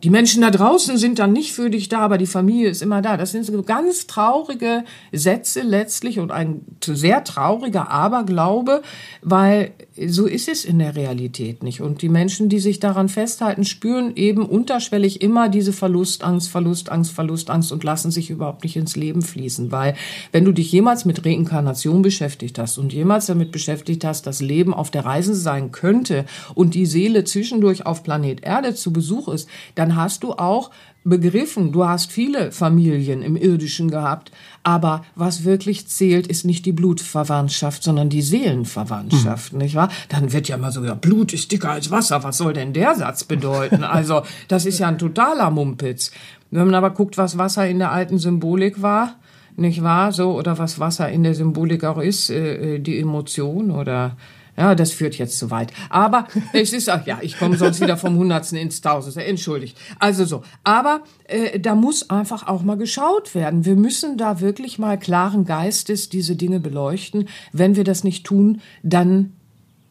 die 0.04 0.10
Menschen 0.10 0.42
da 0.42 0.52
draußen 0.52 0.98
sind 0.98 1.20
dann 1.20 1.34
nicht 1.34 1.52
für 1.52 1.70
dich 1.70 1.90
da, 1.90 2.00
aber 2.00 2.18
die 2.18 2.26
Familie 2.26 2.70
ist 2.70 2.82
immer 2.82 3.02
da. 3.02 3.18
Das 3.18 3.32
sind 3.32 3.46
so 3.46 3.62
ganz 3.64 4.08
traurige 4.08 4.84
Sätze 5.12 5.62
letztlich 5.62 6.20
und 6.20 6.32
ein 6.32 6.62
sehr 6.82 7.24
trauriger 7.24 7.90
Aberglaube, 7.90 8.82
weil 9.22 9.72
so 10.08 10.26
ist 10.26 10.48
es 10.48 10.64
in 10.64 10.80
der 10.80 10.96
Realität 10.96 11.64
nicht. 11.64 11.82
Und 11.82 12.02
die 12.02 12.10
Menschen, 12.10 12.48
die 12.48 12.60
sich 12.60 12.80
daran 12.80 13.10
festhalten, 13.10 13.66
spüren 13.66 14.16
eben 14.16 14.46
unterschwellig 14.46 15.22
immer 15.22 15.50
diese 15.50 15.74
Verlustangst, 15.74 16.50
Verlustangst, 16.50 17.12
Verlustangst 17.12 17.72
und 17.72 17.84
lassen 17.84 18.12
sich 18.12 18.30
überhaupt 18.30 18.64
nicht 18.64 18.78
ins 18.78 18.96
Leben 18.96 19.22
fließen. 19.22 19.72
Weil 19.72 19.96
wenn 20.32 20.46
du 20.46 20.54
dich 20.54 20.72
jemals 20.72 21.06
mit 21.06 21.26
Reinkarnation 21.26 22.02
beschäftigt 22.02 22.58
hast 22.60 22.78
und 22.78 22.94
jemals 22.94 23.26
damit 23.26 23.52
beschäftigt 23.52 24.06
hast, 24.06 24.26
dass 24.26 24.42
Leben 24.42 24.74
auf 24.74 24.92
der 24.92 25.06
Reise 25.06 25.36
sein 25.36 25.72
könnte 25.72 26.26
und 26.56 26.74
die 26.74 26.86
Seele 26.86 27.24
zwischendurch 27.26 27.86
auf 27.86 28.04
Planet 28.04 28.44
Erde 28.44 28.76
zu 28.76 28.94
Besuch 28.94 29.28
ist, 29.28 29.50
dann 29.76 29.89
dann 29.90 29.96
hast 29.98 30.24
du 30.24 30.34
auch 30.34 30.70
begriffen, 31.04 31.72
du 31.72 31.88
hast 31.88 32.12
viele 32.12 32.52
Familien 32.52 33.24
im 33.24 33.36
Irdischen 33.36 33.90
gehabt, 33.90 34.32
aber 34.64 35.04
was 35.16 35.46
wirklich 35.46 35.88
zählt, 35.88 36.28
ist 36.28 36.46
nicht 36.46 36.66
die 36.66 36.72
Blutverwandtschaft, 36.72 37.82
sondern 37.82 38.10
die 38.10 38.22
Seelenverwandtschaft, 38.22 39.54
mhm. 39.54 39.60
nicht 39.60 39.76
wahr? 39.76 39.90
Dann 40.10 40.32
wird 40.32 40.48
ja 40.48 40.58
immer 40.58 40.72
so, 40.72 40.84
ja, 40.84 40.94
Blut 40.94 41.34
ist 41.34 41.52
dicker 41.52 41.72
als 41.72 41.90
Wasser, 41.90 42.24
was 42.24 42.38
soll 42.38 42.54
denn 42.54 42.74
der 42.74 42.96
Satz 42.96 43.24
bedeuten? 43.24 43.84
Also, 43.84 44.22
das 44.48 44.66
ist 44.66 44.80
ja 44.80 44.88
ein 44.88 45.00
totaler 45.00 45.50
Mumpitz. 45.50 46.12
Wenn 46.52 46.66
man 46.66 46.76
aber 46.76 46.92
guckt, 46.92 47.18
was 47.18 47.38
Wasser 47.38 47.68
in 47.68 47.80
der 47.80 47.92
alten 47.92 48.20
Symbolik 48.20 48.82
war, 48.82 49.16
nicht 49.56 49.82
wahr? 49.82 50.12
So, 50.12 50.38
oder 50.38 50.60
was 50.60 50.80
Wasser 50.80 51.10
in 51.10 51.24
der 51.24 51.34
Symbolik 51.34 51.84
auch 51.84 51.98
ist, 51.98 52.30
äh, 52.30 52.76
äh 52.76 52.80
die 52.80 53.00
Emotion 53.00 53.72
oder 53.72 54.16
ja, 54.60 54.76
das 54.76 54.92
führt 54.92 55.18
jetzt 55.18 55.40
zu 55.40 55.52
weit. 55.52 55.72
Aber 55.90 56.28
es 56.54 56.74
ist, 56.74 56.90
ach 56.90 57.08
ja, 57.08 57.20
ich 57.22 57.40
komme 57.40 57.58
sonst 57.58 57.80
wieder 57.80 57.96
vom 57.96 58.18
Hundertsten 58.18 58.58
ins 58.58 58.82
Tausendste. 58.82 59.24
Entschuldigt. 59.24 59.78
Also 60.00 60.26
so. 60.26 60.44
Aber 60.66 61.02
äh, 61.26 61.60
da 61.60 61.76
muss 61.76 62.10
einfach 62.10 62.48
auch 62.48 62.62
mal 62.62 62.76
geschaut 62.76 63.34
werden. 63.34 63.64
Wir 63.64 63.78
müssen 63.78 64.18
da 64.18 64.42
wirklich 64.42 64.78
mal 64.78 65.00
klaren 65.00 65.46
Geistes 65.46 66.10
diese 66.10 66.36
Dinge 66.36 66.60
beleuchten. 66.60 67.30
Wenn 67.54 67.78
wir 67.78 67.86
das 67.86 68.04
nicht 68.04 68.26
tun, 68.26 68.60
dann 68.84 69.32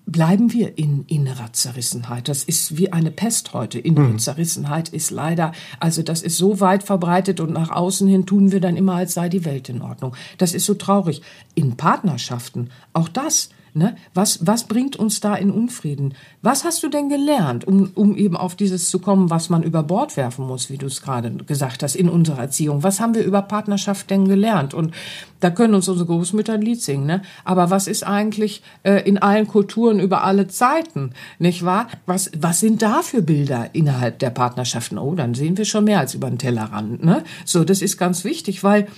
bleiben 0.04 0.52
wir 0.52 0.76
in 0.76 1.04
innerer 1.06 1.52
Zerrissenheit. 1.52 2.28
Das 2.28 2.44
ist 2.44 2.76
wie 2.76 2.92
eine 2.92 3.10
Pest 3.10 3.54
heute. 3.54 3.78
Innere 3.78 4.08
mhm. 4.08 4.18
Zerrissenheit 4.18 4.90
ist 4.90 5.10
leider, 5.10 5.52
also 5.80 6.02
das 6.02 6.22
ist 6.22 6.36
so 6.36 6.60
weit 6.60 6.82
verbreitet 6.82 7.40
und 7.40 7.52
nach 7.52 7.70
außen 7.70 8.06
hin 8.06 8.26
tun 8.26 8.52
wir 8.52 8.60
dann 8.60 8.76
immer, 8.76 8.94
als 8.94 9.14
sei 9.14 9.30
die 9.30 9.44
Welt 9.44 9.68
in 9.70 9.80
Ordnung. 9.80 10.14
Das 10.36 10.52
ist 10.52 10.66
so 10.66 10.74
traurig. 10.74 11.22
In 11.54 11.76
Partnerschaften, 11.76 12.70
auch 12.92 13.08
das 13.08 13.50
Ne? 13.74 13.96
Was, 14.14 14.46
was 14.46 14.64
bringt 14.64 14.96
uns 14.96 15.20
da 15.20 15.34
in 15.34 15.50
Unfrieden? 15.50 16.14
Was 16.42 16.64
hast 16.64 16.82
du 16.82 16.88
denn 16.88 17.08
gelernt, 17.08 17.66
um, 17.66 17.90
um 17.94 18.16
eben 18.16 18.36
auf 18.36 18.54
dieses 18.54 18.90
zu 18.90 18.98
kommen, 18.98 19.30
was 19.30 19.50
man 19.50 19.62
über 19.62 19.82
Bord 19.82 20.16
werfen 20.16 20.46
muss, 20.46 20.70
wie 20.70 20.78
du 20.78 20.86
es 20.86 21.02
gerade 21.02 21.30
gesagt 21.30 21.82
hast, 21.82 21.94
in 21.94 22.08
unserer 22.08 22.40
Erziehung? 22.40 22.82
Was 22.82 23.00
haben 23.00 23.14
wir 23.14 23.24
über 23.24 23.42
Partnerschaft 23.42 24.10
denn 24.10 24.26
gelernt? 24.26 24.74
Und 24.74 24.94
da 25.40 25.50
können 25.50 25.74
uns 25.74 25.88
unsere 25.88 26.06
Großmütter 26.06 26.54
ein 26.54 26.62
Lied 26.62 26.82
singen, 26.82 27.06
ne? 27.06 27.22
Aber 27.44 27.70
was 27.70 27.86
ist 27.86 28.04
eigentlich 28.04 28.62
äh, 28.82 29.06
in 29.08 29.18
allen 29.18 29.46
Kulturen 29.46 30.00
über 30.00 30.24
alle 30.24 30.48
Zeiten, 30.48 31.12
nicht 31.38 31.64
wahr? 31.64 31.88
Was, 32.06 32.30
was 32.38 32.60
sind 32.60 32.82
da 32.82 33.02
für 33.02 33.22
Bilder 33.22 33.70
innerhalb 33.72 34.18
der 34.18 34.30
Partnerschaften? 34.30 34.98
Oh, 34.98 35.14
dann 35.14 35.34
sehen 35.34 35.56
wir 35.56 35.64
schon 35.64 35.84
mehr 35.84 36.00
als 36.00 36.14
über 36.14 36.28
den 36.28 36.38
Tellerrand, 36.38 37.04
ne? 37.04 37.22
So, 37.44 37.64
das 37.64 37.82
ist 37.82 37.98
ganz 37.98 38.24
wichtig, 38.24 38.64
weil 38.64 38.88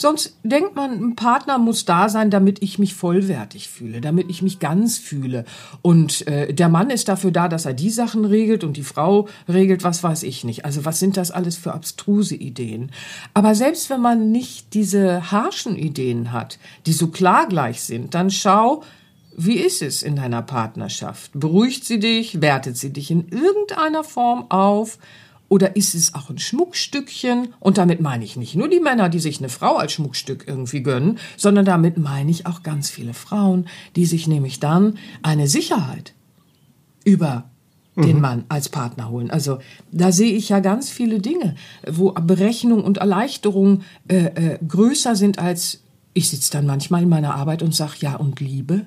Sonst 0.00 0.38
denkt 0.44 0.76
man, 0.76 0.92
ein 0.92 1.14
Partner 1.14 1.58
muss 1.58 1.84
da 1.84 2.08
sein, 2.08 2.30
damit 2.30 2.62
ich 2.62 2.78
mich 2.78 2.94
vollwertig 2.94 3.68
fühle, 3.68 4.00
damit 4.00 4.30
ich 4.30 4.40
mich 4.40 4.58
ganz 4.58 4.96
fühle. 4.96 5.44
Und 5.82 6.26
äh, 6.26 6.54
der 6.54 6.70
Mann 6.70 6.88
ist 6.88 7.10
dafür 7.10 7.32
da, 7.32 7.48
dass 7.48 7.66
er 7.66 7.74
die 7.74 7.90
Sachen 7.90 8.24
regelt 8.24 8.64
und 8.64 8.78
die 8.78 8.82
Frau 8.82 9.28
regelt, 9.46 9.84
was 9.84 10.02
weiß 10.02 10.22
ich 10.22 10.42
nicht. 10.42 10.64
Also 10.64 10.86
was 10.86 11.00
sind 11.00 11.18
das 11.18 11.30
alles 11.30 11.58
für 11.58 11.74
abstruse 11.74 12.34
Ideen? 12.34 12.92
Aber 13.34 13.54
selbst 13.54 13.90
wenn 13.90 14.00
man 14.00 14.32
nicht 14.32 14.72
diese 14.72 15.30
harschen 15.32 15.76
Ideen 15.76 16.32
hat, 16.32 16.58
die 16.86 16.94
so 16.94 17.08
klar 17.08 17.46
gleich 17.46 17.82
sind, 17.82 18.14
dann 18.14 18.30
schau, 18.30 18.82
wie 19.36 19.58
ist 19.58 19.82
es 19.82 20.02
in 20.02 20.16
deiner 20.16 20.40
Partnerschaft? 20.40 21.32
Beruhigt 21.34 21.84
sie 21.84 21.98
dich? 21.98 22.40
Wertet 22.40 22.78
sie 22.78 22.90
dich 22.90 23.10
in 23.10 23.28
irgendeiner 23.28 24.02
Form 24.02 24.50
auf? 24.50 24.98
Oder 25.50 25.74
ist 25.76 25.94
es 25.94 26.14
auch 26.14 26.30
ein 26.30 26.38
Schmuckstückchen? 26.38 27.54
Und 27.58 27.76
damit 27.76 28.00
meine 28.00 28.24
ich 28.24 28.36
nicht 28.36 28.54
nur 28.54 28.68
die 28.68 28.80
Männer, 28.80 29.08
die 29.08 29.18
sich 29.18 29.40
eine 29.40 29.48
Frau 29.48 29.76
als 29.76 29.92
Schmuckstück 29.92 30.44
irgendwie 30.46 30.82
gönnen, 30.82 31.18
sondern 31.36 31.64
damit 31.66 31.98
meine 31.98 32.30
ich 32.30 32.46
auch 32.46 32.62
ganz 32.62 32.88
viele 32.88 33.12
Frauen, 33.12 33.66
die 33.96 34.06
sich 34.06 34.28
nämlich 34.28 34.60
dann 34.60 34.96
eine 35.22 35.48
Sicherheit 35.48 36.14
über 37.04 37.50
den 37.96 38.16
mhm. 38.16 38.22
Mann 38.22 38.44
als 38.48 38.68
Partner 38.68 39.10
holen. 39.10 39.30
Also 39.30 39.58
da 39.90 40.12
sehe 40.12 40.32
ich 40.32 40.50
ja 40.50 40.60
ganz 40.60 40.88
viele 40.88 41.18
Dinge, 41.18 41.56
wo 41.84 42.12
Berechnung 42.12 42.84
und 42.84 42.98
Erleichterung 42.98 43.82
äh, 44.08 44.16
äh, 44.16 44.58
größer 44.66 45.16
sind 45.16 45.40
als 45.40 45.80
ich 46.12 46.28
sitze 46.28 46.52
dann 46.52 46.66
manchmal 46.66 47.02
in 47.02 47.08
meiner 47.08 47.34
Arbeit 47.34 47.62
und 47.62 47.74
sage, 47.74 47.94
ja, 48.00 48.16
und 48.16 48.40
Liebe? 48.40 48.84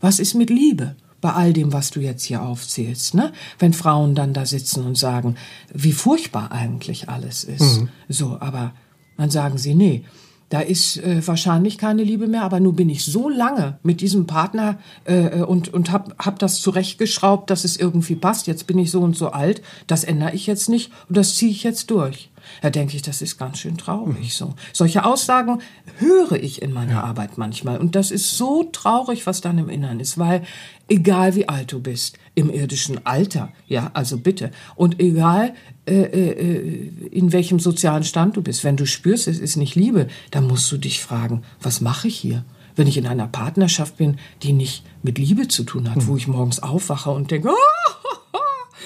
Was 0.00 0.18
ist 0.18 0.34
mit 0.34 0.48
Liebe? 0.48 0.96
Bei 1.20 1.32
all 1.32 1.52
dem, 1.52 1.72
was 1.72 1.90
du 1.90 2.00
jetzt 2.00 2.24
hier 2.24 2.42
aufzählst, 2.42 3.14
ne? 3.14 3.32
Wenn 3.58 3.72
Frauen 3.72 4.14
dann 4.14 4.32
da 4.32 4.46
sitzen 4.46 4.84
und 4.84 4.96
sagen, 4.96 5.36
wie 5.72 5.92
furchtbar 5.92 6.52
eigentlich 6.52 7.08
alles 7.08 7.44
ist. 7.44 7.80
Mhm. 7.80 7.88
So, 8.08 8.38
aber 8.40 8.72
dann 9.16 9.30
sagen 9.30 9.58
sie, 9.58 9.74
nee, 9.74 10.04
da 10.50 10.60
ist 10.60 10.96
äh, 10.96 11.24
wahrscheinlich 11.26 11.78
keine 11.78 12.02
Liebe 12.02 12.26
mehr, 12.26 12.42
aber 12.42 12.58
nun 12.58 12.74
bin 12.74 12.90
ich 12.90 13.04
so 13.04 13.28
lange 13.28 13.78
mit 13.84 14.00
diesem 14.00 14.26
Partner 14.26 14.78
äh, 15.04 15.42
und, 15.42 15.72
und 15.72 15.92
hab, 15.92 16.18
hab 16.18 16.40
das 16.40 16.60
zurechtgeschraubt, 16.60 17.50
dass 17.50 17.64
es 17.64 17.76
irgendwie 17.76 18.16
passt. 18.16 18.48
Jetzt 18.48 18.66
bin 18.66 18.78
ich 18.78 18.90
so 18.90 19.00
und 19.00 19.16
so 19.16 19.30
alt, 19.30 19.62
das 19.86 20.02
ändere 20.02 20.34
ich 20.34 20.48
jetzt 20.48 20.68
nicht 20.68 20.90
und 21.08 21.16
das 21.16 21.36
ziehe 21.36 21.52
ich 21.52 21.62
jetzt 21.62 21.90
durch. 21.90 22.30
Da 22.62 22.70
denke 22.70 22.96
ich, 22.96 23.02
das 23.02 23.22
ist 23.22 23.38
ganz 23.38 23.58
schön 23.58 23.76
traurig 23.76 24.34
so. 24.34 24.54
Solche 24.72 25.04
Aussagen 25.04 25.60
höre 25.98 26.32
ich 26.32 26.62
in 26.62 26.72
meiner 26.72 27.04
Arbeit 27.04 27.38
manchmal. 27.38 27.78
Und 27.78 27.94
das 27.94 28.10
ist 28.10 28.36
so 28.36 28.64
traurig, 28.64 29.26
was 29.26 29.40
dann 29.40 29.58
im 29.58 29.68
Innern 29.68 30.00
ist, 30.00 30.18
weil 30.18 30.42
egal 30.88 31.34
wie 31.34 31.48
alt 31.48 31.72
du 31.72 31.80
bist, 31.80 32.18
im 32.34 32.50
irdischen 32.50 33.04
Alter, 33.06 33.52
ja, 33.66 33.90
also 33.94 34.18
bitte, 34.18 34.50
und 34.76 35.00
egal 35.00 35.54
äh, 35.86 36.02
äh, 36.02 36.90
in 37.10 37.32
welchem 37.32 37.58
sozialen 37.58 38.04
Stand 38.04 38.36
du 38.36 38.42
bist, 38.42 38.64
wenn 38.64 38.76
du 38.76 38.86
spürst, 38.86 39.28
es 39.28 39.38
ist 39.38 39.56
nicht 39.56 39.74
Liebe, 39.74 40.08
dann 40.30 40.46
musst 40.46 40.70
du 40.70 40.76
dich 40.76 41.00
fragen, 41.00 41.42
was 41.60 41.80
mache 41.80 42.08
ich 42.08 42.16
hier? 42.16 42.44
Wenn 42.76 42.86
ich 42.86 42.96
in 42.96 43.06
einer 43.06 43.26
Partnerschaft 43.26 43.96
bin, 43.96 44.18
die 44.42 44.52
nicht 44.52 44.84
mit 45.02 45.18
Liebe 45.18 45.48
zu 45.48 45.64
tun 45.64 45.90
hat, 45.90 45.96
mhm. 45.96 46.06
wo 46.06 46.16
ich 46.16 46.28
morgens 46.28 46.60
aufwache 46.60 47.10
und 47.10 47.30
denke, 47.30 47.48
oh, 47.50 48.09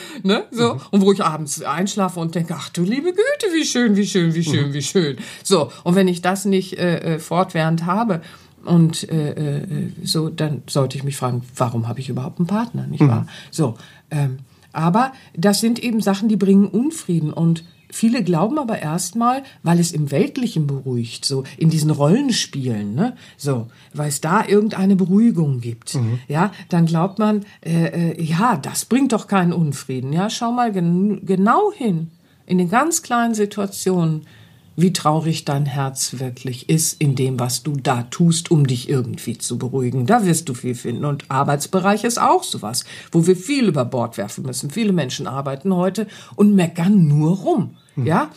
ne, 0.23 0.45
so, 0.51 0.75
mhm. 0.75 0.81
und 0.91 1.01
wo 1.03 1.13
ich 1.13 1.25
abends 1.25 1.63
einschlafe 1.63 2.21
und 2.21 2.35
denke, 2.35 2.55
ach 2.57 2.69
du 2.71 2.83
liebe 2.83 3.13
Güte, 3.13 3.55
wie 3.55 3.65
schön, 3.65 3.97
wie 3.97 4.07
schön, 4.07 4.35
wie 4.35 4.45
schön, 4.45 4.69
mhm. 4.69 4.75
wie 4.75 4.83
schön. 4.83 5.17
So, 5.43 5.71
und 5.83 5.95
wenn 5.95 6.09
ich 6.09 6.23
das 6.23 6.45
nicht 6.45 6.79
äh, 6.79 7.15
äh 7.15 7.19
fortwährend 7.19 7.87
habe, 7.87 8.21
und 8.65 9.11
äh, 9.11 9.59
äh, 9.59 9.93
so, 10.05 10.31
dann 10.31 10.63
sollte 10.67 10.97
ich 10.97 11.05
mich 11.05 11.17
fragen, 11.17 11.43
warum 11.57 11.87
habe 11.87 12.01
ich 12.01 12.09
überhaupt 12.09 12.39
einen 12.39 12.47
Partner, 12.47 12.87
nicht 12.87 13.07
wahr? 13.07 13.23
Mhm. 13.23 13.29
So, 13.51 13.75
ähm, 14.11 14.39
aber 14.73 15.13
das 15.37 15.61
sind 15.61 15.79
eben 15.79 16.01
Sachen, 16.01 16.29
die 16.29 16.37
bringen 16.37 16.67
Unfrieden 16.67 17.33
und 17.33 17.65
Viele 17.95 18.25
glauben 18.25 18.59
aber 18.59 18.81
erstmal, 18.81 19.45
weil 19.63 19.79
es 19.79 19.93
im 19.93 20.11
Weltlichen 20.11 20.67
beruhigt, 20.67 21.25
so 21.25 21.45
in 21.57 21.71
diesen 21.71 21.93
Rollenspielen, 21.93 22.93
ne, 22.93 23.15
so, 23.37 23.69
weil 23.93 24.09
es 24.09 24.21
da 24.21 24.45
irgendeine 24.45 24.97
Beruhigung 24.97 25.61
gibt, 25.61 25.95
mhm. 25.95 26.19
ja, 26.27 26.51
dann 26.71 26.87
glaubt 26.87 27.21
man, 27.21 27.45
äh, 27.65 28.11
äh, 28.11 28.21
ja, 28.21 28.57
das 28.57 28.87
bringt 28.87 29.13
doch 29.13 29.29
keinen 29.29 29.53
Unfrieden, 29.53 30.13
ja, 30.13 30.29
schau 30.29 30.51
mal 30.51 30.73
gen 30.73 31.25
genau 31.25 31.71
hin 31.73 32.11
in 32.47 32.59
den 32.59 32.69
ganz 32.69 33.03
kleinen 33.03 33.37
Situationen, 33.37 34.27
wie 34.75 34.93
traurig 34.93 35.45
dein 35.45 35.65
Herz 35.65 36.19
wirklich 36.19 36.69
ist 36.69 37.01
in 37.01 37.15
dem, 37.15 37.39
was 37.39 37.63
du 37.63 37.77
da 37.77 38.03
tust, 38.03 38.51
um 38.51 38.67
dich 38.67 38.89
irgendwie 38.89 39.39
zu 39.39 39.57
beruhigen. 39.57 40.07
Da 40.07 40.27
wirst 40.27 40.49
du 40.49 40.55
viel 40.55 40.75
finden. 40.75 41.05
Und 41.05 41.31
Arbeitsbereich 41.31 42.03
ist 42.03 42.21
auch 42.21 42.43
sowas, 42.43 42.85
wo 43.13 43.25
wir 43.29 43.37
viel 43.37 43.69
über 43.69 43.85
Bord 43.85 44.19
werfen 44.19 44.45
müssen. 44.45 44.71
Viele 44.71 44.93
Menschen 44.93 45.29
arbeiten 45.29 45.73
heute 45.73 46.09
und 46.35 46.57
meckern 46.57 47.07
nur 47.07 47.39
rum. 47.39 47.77
Ja, 47.97 48.31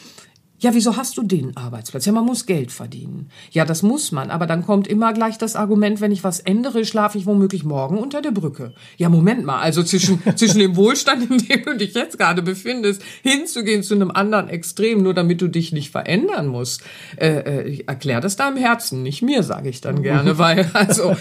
ja, 0.60 0.74
wieso 0.74 0.98
hast 0.98 1.17
du 1.17 1.24
den 1.24 1.56
Arbeitsplatz? 1.56 2.06
Ja, 2.06 2.12
man 2.12 2.26
muss 2.26 2.48
Geld 2.48 2.72
verdienen. 2.72 3.30
Ja, 3.52 3.63
das 3.63 3.84
muss 3.84 4.12
man, 4.12 4.32
aber 4.32 4.48
dann 4.48 4.65
kommt 4.65 4.88
immer 4.88 5.13
gleich 5.13 5.38
das 5.38 5.56
Argument, 5.56 6.02
wenn 6.02 6.12
ich 6.12 6.24
was 6.24 6.39
ändere, 6.39 6.84
schlafe 6.84 7.20
ich 7.20 7.28
womöglich 7.28 7.63
morgen 7.63 8.00
unter 8.00 8.24
der 8.24 8.32
Brücke. 8.32 8.74
Ja, 8.98 9.10
Moment 9.10 9.46
mal, 9.46 9.60
also 9.60 9.84
zwischen, 9.84 10.20
zwischen 10.36 10.58
dem 10.58 10.76
Wohlstand, 10.76 11.30
in 11.30 11.38
dem 11.38 11.63
du 11.63 11.78
dich 11.78 11.93
jetzt 11.93 12.17
gerade 12.17 12.41
befindest, 12.41 13.04
hinzugehen 13.22 13.84
zu 13.84 13.93
einem 13.93 14.10
anderen 14.10 14.50
Extrem, 14.50 15.04
nur 15.04 15.13
damit 15.13 15.41
du 15.41 15.48
dich 15.48 15.74
nicht 15.74 15.91
verändern 15.91 16.48
musst. 16.48 16.82
Äh, 17.17 17.28
äh, 17.28 17.84
erklär 17.86 18.20
das 18.20 18.36
deinem 18.36 18.58
Herzen, 18.58 19.04
nicht 19.04 19.22
mir, 19.22 19.43
sage 19.43 19.70
ich 19.70 19.82
dann 19.82 20.02
gerne, 20.02 20.38
weil, 20.39 20.72
also, 20.74 21.15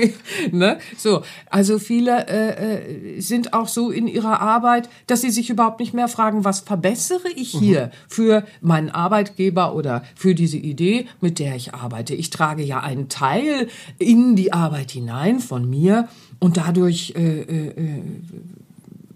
ne, 0.50 0.78
so, 0.96 1.22
also 1.50 1.78
viele 1.78 2.26
äh, 2.26 3.16
äh, 3.16 3.20
sind 3.20 3.52
auch 3.52 3.68
so 3.68 3.90
in 3.90 4.06
ihrer 4.06 4.40
Arbeit, 4.40 4.88
dass 5.06 5.20
sie 5.20 5.30
sich 5.30 5.50
überhaupt 5.50 5.80
nicht 5.80 5.92
mehr 5.92 6.08
fragen, 6.08 6.44
was 6.44 6.60
verbessere 6.60 7.28
ich 7.36 7.50
hier 7.50 7.90
für 8.08 8.44
mein 8.62 8.77
meinen 8.78 8.90
Arbeitgeber 8.90 9.74
oder 9.74 10.04
für 10.14 10.34
diese 10.34 10.56
Idee, 10.56 11.06
mit 11.20 11.38
der 11.38 11.56
ich 11.56 11.74
arbeite. 11.74 12.14
Ich 12.14 12.30
trage 12.30 12.62
ja 12.62 12.80
einen 12.80 13.08
Teil 13.08 13.68
in 13.98 14.36
die 14.36 14.52
Arbeit 14.52 14.92
hinein 14.92 15.40
von 15.40 15.68
mir 15.68 16.08
und 16.38 16.56
dadurch 16.56 17.14
äh, 17.16 17.40
äh, 17.40 17.72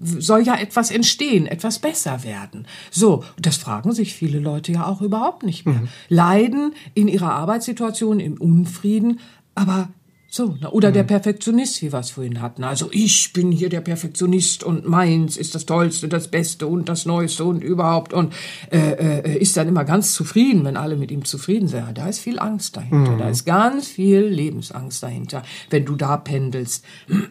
soll 0.01 0.42
ja 0.42 0.57
etwas 0.57 0.90
entstehen, 0.90 1.46
etwas 1.46 1.79
besser 1.79 2.25
werden. 2.25 2.66
So, 2.90 3.22
das 3.40 3.57
fragen 3.57 3.92
sich 3.92 4.14
viele 4.14 4.40
Leute 4.40 4.72
ja 4.72 4.87
auch 4.87 5.01
überhaupt 5.01 5.44
nicht 5.44 5.64
mehr. 5.64 5.77
Mhm. 5.77 5.88
Leiden 6.09 6.75
in 6.94 7.07
ihrer 7.07 7.33
Arbeitssituation 7.33 8.18
im 8.18 8.35
Unfrieden, 8.35 9.20
aber 9.55 9.90
So, 10.35 10.57
na, 10.59 10.71
oder 10.71 10.88
mhm. 10.88 10.95
der 10.95 11.03
Perfektionist, 11.03 11.83
wie 11.83 11.92
wir 11.92 11.99
es 11.99 12.12
vorhin 12.12 12.40
hatten. 12.40 12.64
Also 12.64 12.88
ich 12.90 13.35
bin 13.35 13.53
hier 13.53 13.68
der 13.68 13.83
Perfektionist 13.83 14.64
und 14.64 14.88
meins 14.88 15.37
ist 15.37 15.55
das 15.55 15.66
Tollste, 15.66 16.09
das 16.09 16.29
Beste 16.29 16.66
und 16.66 16.88
das 16.88 17.05
Neueste 17.05 17.45
und 17.45 17.62
überhaupt 17.62 18.14
und 18.14 18.33
äh, 18.71 18.79
äh, 18.79 19.38
ist 19.38 19.59
dann 19.59 19.68
immer 19.68 19.85
ganz 19.85 20.14
zufrieden, 20.14 20.64
wenn 20.64 20.79
alle 20.79 20.97
mit 20.97 21.11
ihm 21.11 21.27
zufrieden 21.27 21.68
sind. 21.68 21.85
Da 21.99 22.09
ist 22.09 22.21
viel 22.21 22.38
Angst 22.38 22.79
dahinter, 22.79 23.11
mhm. 23.11 23.18
da 23.18 23.29
ist 23.29 23.45
ganz 23.45 23.88
viel 23.88 24.21
Lebensangst 24.21 25.03
dahinter, 25.03 25.42
wenn 25.68 25.85
du 25.85 25.97
da 25.97 26.16
pendelst. 26.16 26.83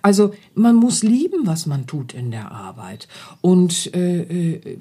Also 0.00 0.32
man 0.54 0.76
muss 0.76 1.02
lieben, 1.02 1.46
was 1.46 1.66
man 1.66 1.86
tut 1.86 2.14
in 2.14 2.30
der 2.30 2.50
Arbeit 2.50 3.08
und 3.40 3.94
äh, 3.94 4.22
äh 4.22 4.78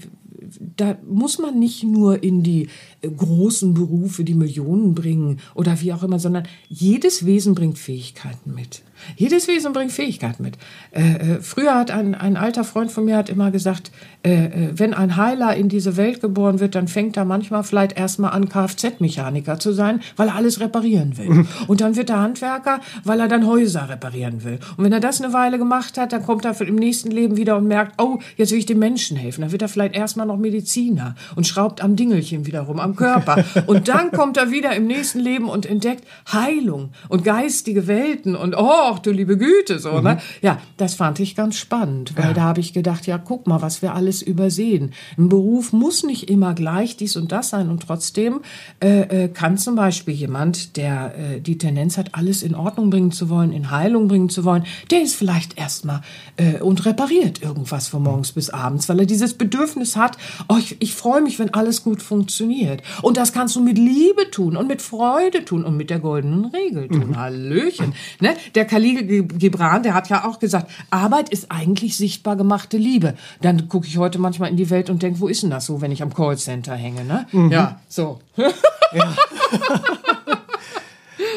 da 0.76 0.98
muss 1.08 1.40
man 1.40 1.60
nicht 1.60 1.84
nur 1.84 2.24
in 2.24 2.44
die 2.44 2.70
äh, 3.02 3.10
großen 3.10 3.74
Berufe, 3.74 4.24
die 4.24 4.34
Millionen 4.34 4.94
bringen 4.96 5.40
oder 5.56 5.80
wie 5.82 5.94
auch 5.94 6.04
immer, 6.04 6.20
sondern 6.20 6.48
jedes 6.70 7.26
Wesen 7.26 7.56
bringt 7.56 7.78
Fähigkeiten 7.78 8.54
mit. 8.54 8.84
Jedes 9.16 9.48
Wesen 9.48 9.74
bringt 9.74 9.92
Fähigkeiten 9.92 10.44
mit. 10.44 10.58
Äh, 10.92 11.02
äh, 11.02 11.42
früher 11.42 11.76
hat 11.76 11.92
ein, 11.92 12.16
ein 12.16 12.38
alter 12.38 12.64
Freund 12.64 12.92
von 12.92 13.06
mir 13.06 13.18
hat 13.18 13.30
immer 13.30 13.52
gesagt, 13.52 13.92
äh, 14.24 14.46
äh, 14.46 14.70
wenn 14.74 14.94
ein 14.94 15.16
Heiler 15.16 15.56
in 15.56 15.70
diese 15.70 15.98
Welt 15.98 16.22
geboren 16.22 16.60
wird, 16.60 16.76
dann 16.76 16.88
fängt 16.88 17.18
er 17.18 17.26
manchmal 17.26 17.64
vielleicht 17.64 17.98
erstmal 17.98 18.32
an, 18.32 18.50
Kfz-Mechaniker 18.50 19.60
zu 19.60 19.72
sein, 19.72 20.02
weil 20.16 20.30
er 20.30 20.36
alles 20.36 20.60
reparieren 20.60 21.18
will. 21.18 21.46
Und 21.68 21.82
dann 21.82 21.96
wird 21.96 22.10
er 22.10 22.20
Handwerker, 22.20 22.82
weil 23.04 23.20
er 23.20 23.28
dann 23.28 23.48
Häuser 23.48 23.90
reparieren 23.90 24.44
will. 24.44 24.60
Und 24.76 24.84
wenn 24.84 24.94
er 24.94 25.00
das 25.00 25.22
eine 25.22 25.34
Weile 25.34 25.58
gemacht 25.58 25.98
hat, 25.98 26.12
dann 26.14 26.24
kommt 26.24 26.46
er 26.46 26.60
im 26.62 26.76
nächsten 26.76 27.12
Leben 27.12 27.38
wieder 27.38 27.56
und 27.58 27.68
merkt, 27.68 28.02
oh, 28.02 28.20
jetzt 28.36 28.52
will 28.52 28.60
ich 28.60 28.66
den 28.66 28.80
Menschen 28.80 29.16
helfen. 29.16 29.42
Dann 29.42 29.52
wird 29.52 29.62
er 29.62 29.70
vielleicht 29.70 29.96
erstmal 29.96 30.26
noch 30.26 30.38
Mediziner 30.38 31.16
und 31.36 31.48
schraubt 31.48 31.84
am 31.84 31.96
Dingelchen 31.96 32.46
wiederum, 32.46 32.80
am 32.80 32.96
Körper. 32.96 33.44
Und 33.68 33.88
dann 33.88 34.12
kommt 34.12 34.38
er 34.38 34.52
wieder 34.52 34.76
im 34.76 34.88
nächsten 34.88 35.20
Leben 35.20 35.50
und 35.50 35.66
entdeckt 35.66 36.06
Heilung 36.32 36.92
und 37.10 37.24
geistige 37.24 37.88
Welten 37.88 38.36
und 38.36 38.56
oh, 38.58 38.97
ach 38.98 39.02
du 39.02 39.12
liebe 39.12 39.38
Güte, 39.38 39.80
so, 39.80 39.94
ne? 39.94 39.98
mhm. 39.98 40.04
ne? 40.04 40.18
Ja, 40.42 40.60
das 40.78 40.96
fand 40.96 41.20
ich 41.20 41.36
ganz 41.36 41.58
spannend, 41.58 42.14
weil 42.16 42.30
ja. 42.30 42.34
da 42.34 42.42
habe 42.42 42.60
ich 42.60 42.74
gedacht, 42.74 43.06
ja, 43.08 43.18
guck 43.18 43.48
mal, 43.48 43.62
was 43.62 43.82
wir 43.82 43.94
alles 43.94 44.22
übersehen. 44.22 44.94
Ein 45.18 45.30
Beruf 45.30 45.74
muss 45.74 46.04
nicht 46.04 46.30
immer 46.30 46.54
gleich 46.54 46.98
dies 46.98 47.16
und 47.16 47.32
das 47.32 47.50
sein 47.50 47.70
und 47.70 47.84
trotzdem 47.84 48.42
äh, 48.80 49.26
äh, 49.26 49.28
kann 49.28 49.58
zum 49.58 49.76
Beispiel 49.76 50.14
jemand, 50.14 50.78
der 50.78 51.14
äh, 51.18 51.42
die 51.42 51.58
Tendenz 51.58 51.98
hat, 51.98 52.16
alles 52.16 52.42
in 52.42 52.56
Ordnung 52.56 52.90
bringen 52.90 53.12
zu 53.12 53.30
wollen, 53.30 53.52
in 53.52 53.72
Heilung 53.72 54.08
bringen 54.08 54.30
zu 54.30 54.44
wollen, 54.44 54.66
der 54.92 55.02
ist 55.02 55.16
vielleicht 55.16 55.58
erstmal 55.58 56.02
äh, 56.38 56.60
und 56.60 56.86
repariert 56.86 57.42
irgendwas 57.42 57.88
von 57.88 58.04
morgens 58.04 58.32
bis 58.32 58.50
abends, 58.50 58.90
weil 58.90 59.00
er 59.00 59.06
dieses 59.06 59.36
Bedürfnis 59.36 59.96
hat, 59.96 60.18
oh, 60.50 60.58
ich, 60.58 60.78
ich 60.80 60.94
freue 60.94 61.22
mich, 61.22 61.40
wenn 61.40 61.54
alles 61.54 61.84
gut 61.84 62.02
funktioniert. 62.02 62.82
Und 63.02 63.18
das 63.18 63.34
kannst 63.34 63.56
du 63.56 63.62
mit 63.62 63.78
Liebe 63.78 64.32
tun 64.32 64.58
und 64.58 64.68
mit 64.68 64.82
Freude 64.82 65.46
tun 65.46 65.64
und 65.64 65.78
mit 65.78 65.90
der 65.90 66.00
goldenen 66.00 66.46
Regel 66.46 66.88
tun. 66.88 67.10
Mhm. 67.10 67.18
Hallöchen. 67.18 67.94
Ne? 68.20 68.36
Der 68.56 68.66
kann 68.66 68.82
Khalil 68.96 69.24
Gibran, 69.24 69.84
der 69.84 69.94
hat 69.94 70.10
ja 70.10 70.26
auch 70.26 70.40
gesagt, 70.40 70.70
Arbeit 70.90 71.30
ist 71.30 71.52
eigentlich 71.52 71.98
sichtbar 71.98 72.36
gemachte 72.36 72.78
Liebe. 72.78 73.16
Dann 73.42 73.68
gucke 73.70 73.88
ich 73.88 73.98
heute 73.98 74.20
manchmal 74.20 74.50
in 74.50 74.58
die 74.58 74.70
Welt 74.70 74.90
und 74.90 75.04
denke, 75.04 75.20
wo 75.20 75.28
ist 75.28 75.44
denn 75.44 75.50
das 75.50 75.66
so, 75.66 75.82
wenn 75.82 75.92
ich 75.92 76.02
am 76.02 76.14
Callcenter 76.14 76.76
hänge, 76.76 77.04
ne? 77.04 77.28
Mhm. 77.32 77.52
Ja, 77.52 77.80
so. 77.88 78.20
Ja. 78.36 78.52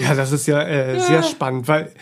ja, 0.01 0.15
das 0.15 0.33
ist 0.33 0.47
ja 0.47 0.61
äh, 0.61 0.95
ja. 0.95 1.01
sehr 1.01 1.23
spannend, 1.23 1.69
weil 1.69 1.93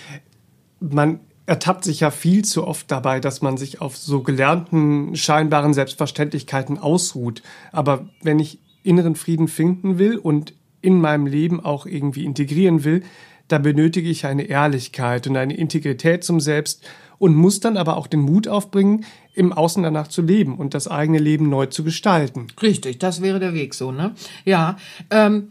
man 0.80 1.20
ertappt 1.46 1.84
sich 1.84 2.00
ja 2.00 2.10
viel 2.10 2.44
zu 2.44 2.66
oft 2.66 2.90
dabei, 2.90 3.20
dass 3.20 3.40
man 3.40 3.56
sich 3.56 3.80
auf 3.80 3.96
so 3.96 4.22
gelernten, 4.22 5.16
scheinbaren 5.16 5.72
Selbstverständlichkeiten 5.72 6.78
ausruht. 6.78 7.42
Aber 7.72 8.08
wenn 8.22 8.38
ich 8.38 8.60
inneren 8.82 9.16
Frieden 9.16 9.48
finden 9.48 9.98
will 9.98 10.18
und 10.18 10.52
in 10.80 11.00
meinem 11.00 11.26
Leben 11.26 11.64
auch 11.64 11.86
irgendwie 11.86 12.24
integrieren 12.24 12.84
will, 12.84 13.02
da 13.48 13.58
benötige 13.58 14.08
ich 14.08 14.26
eine 14.26 14.44
Ehrlichkeit 14.44 15.26
und 15.26 15.36
eine 15.36 15.56
Integrität 15.56 16.24
zum 16.24 16.40
Selbst 16.40 16.86
und 17.18 17.34
muss 17.34 17.60
dann 17.60 17.76
aber 17.76 17.96
auch 17.96 18.06
den 18.06 18.20
Mut 18.20 18.48
aufbringen, 18.48 19.04
im 19.34 19.52
Außen 19.52 19.82
danach 19.82 20.08
zu 20.08 20.22
leben 20.22 20.56
und 20.56 20.74
das 20.74 20.88
eigene 20.88 21.18
Leben 21.18 21.48
neu 21.48 21.66
zu 21.66 21.84
gestalten. 21.84 22.48
Richtig, 22.62 22.98
das 22.98 23.22
wäre 23.22 23.40
der 23.40 23.54
Weg 23.54 23.74
so, 23.74 23.92
ne? 23.92 24.14
Ja, 24.44 24.76
ähm, 25.10 25.48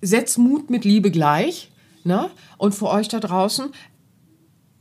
setz 0.00 0.38
Mut 0.38 0.70
mit 0.70 0.84
Liebe 0.84 1.10
gleich, 1.10 1.70
ne? 2.04 2.30
Und 2.58 2.74
für 2.74 2.88
euch 2.88 3.08
da 3.08 3.20
draußen, 3.20 3.70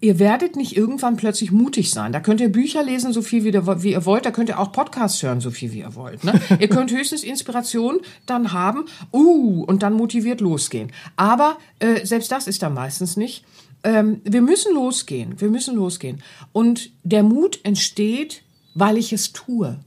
Ihr 0.02 0.18
werdet 0.18 0.56
nicht 0.56 0.78
irgendwann 0.78 1.18
plötzlich 1.18 1.52
mutig 1.52 1.92
sein. 1.92 2.14
Da 2.14 2.22
könnt 2.22 2.40
ihr 2.40 2.50
Bücher 2.50 2.84
lesen, 2.84 3.12
so 3.12 3.22
viel 3.22 3.44
wie, 3.44 3.54
wie 3.54 3.92
ihr 3.92 4.06
wollt. 4.06 4.26
Da 4.26 4.32
könnt 4.32 4.48
ihr 4.48 4.58
auch 4.58 4.72
Podcasts 4.72 5.22
hören, 5.22 5.42
so 5.42 5.52
viel 5.52 5.74
wie 5.74 5.80
ihr 5.80 5.94
wollt. 5.96 6.24
Ne? 6.24 6.40
ihr 6.60 6.70
könnt 6.70 6.92
höchstens 6.92 7.24
Inspiration 7.24 8.00
dann 8.26 8.54
haben, 8.54 8.86
uh, 9.12 9.64
und 9.66 9.84
dann 9.84 9.94
motiviert 9.94 10.40
losgehen. 10.40 10.92
Aber 11.18 11.58
äh, 11.80 12.06
selbst 12.06 12.32
das 12.32 12.48
ist 12.48 12.62
da 12.62 12.70
meistens 12.70 13.18
nicht. 13.18 13.44
Ähm, 13.84 14.22
wir 14.24 14.42
müssen 14.42 14.74
losgehen. 14.74 15.40
Wir 15.42 15.50
müssen 15.50 15.76
losgehen. 15.76 16.24
Und 16.54 16.92
der 17.04 17.24
Mut 17.24 17.60
entsteht, 17.64 18.44
weil 18.76 18.98
ich 18.98 19.12
es 19.12 19.34
tue. 19.34 19.80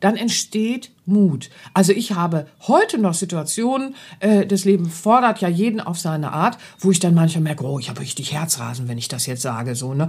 Dann 0.00 0.16
entsteht 0.16 0.90
Mut. 1.06 1.50
Also 1.72 1.92
ich 1.92 2.12
habe 2.12 2.46
heute 2.66 2.98
noch 2.98 3.14
Situationen, 3.14 3.94
äh, 4.20 4.44
das 4.44 4.64
Leben 4.64 4.90
fordert 4.90 5.40
ja 5.40 5.48
jeden 5.48 5.80
auf 5.80 5.98
seine 5.98 6.32
Art, 6.32 6.58
wo 6.80 6.90
ich 6.90 6.98
dann 6.98 7.14
manchmal 7.14 7.42
merke, 7.42 7.64
oh, 7.64 7.78
ich 7.78 7.88
habe 7.88 8.00
richtig 8.00 8.32
Herzrasen, 8.32 8.88
wenn 8.88 8.98
ich 8.98 9.08
das 9.08 9.26
jetzt 9.26 9.42
sage, 9.42 9.74
so, 9.74 9.94
ne? 9.94 10.08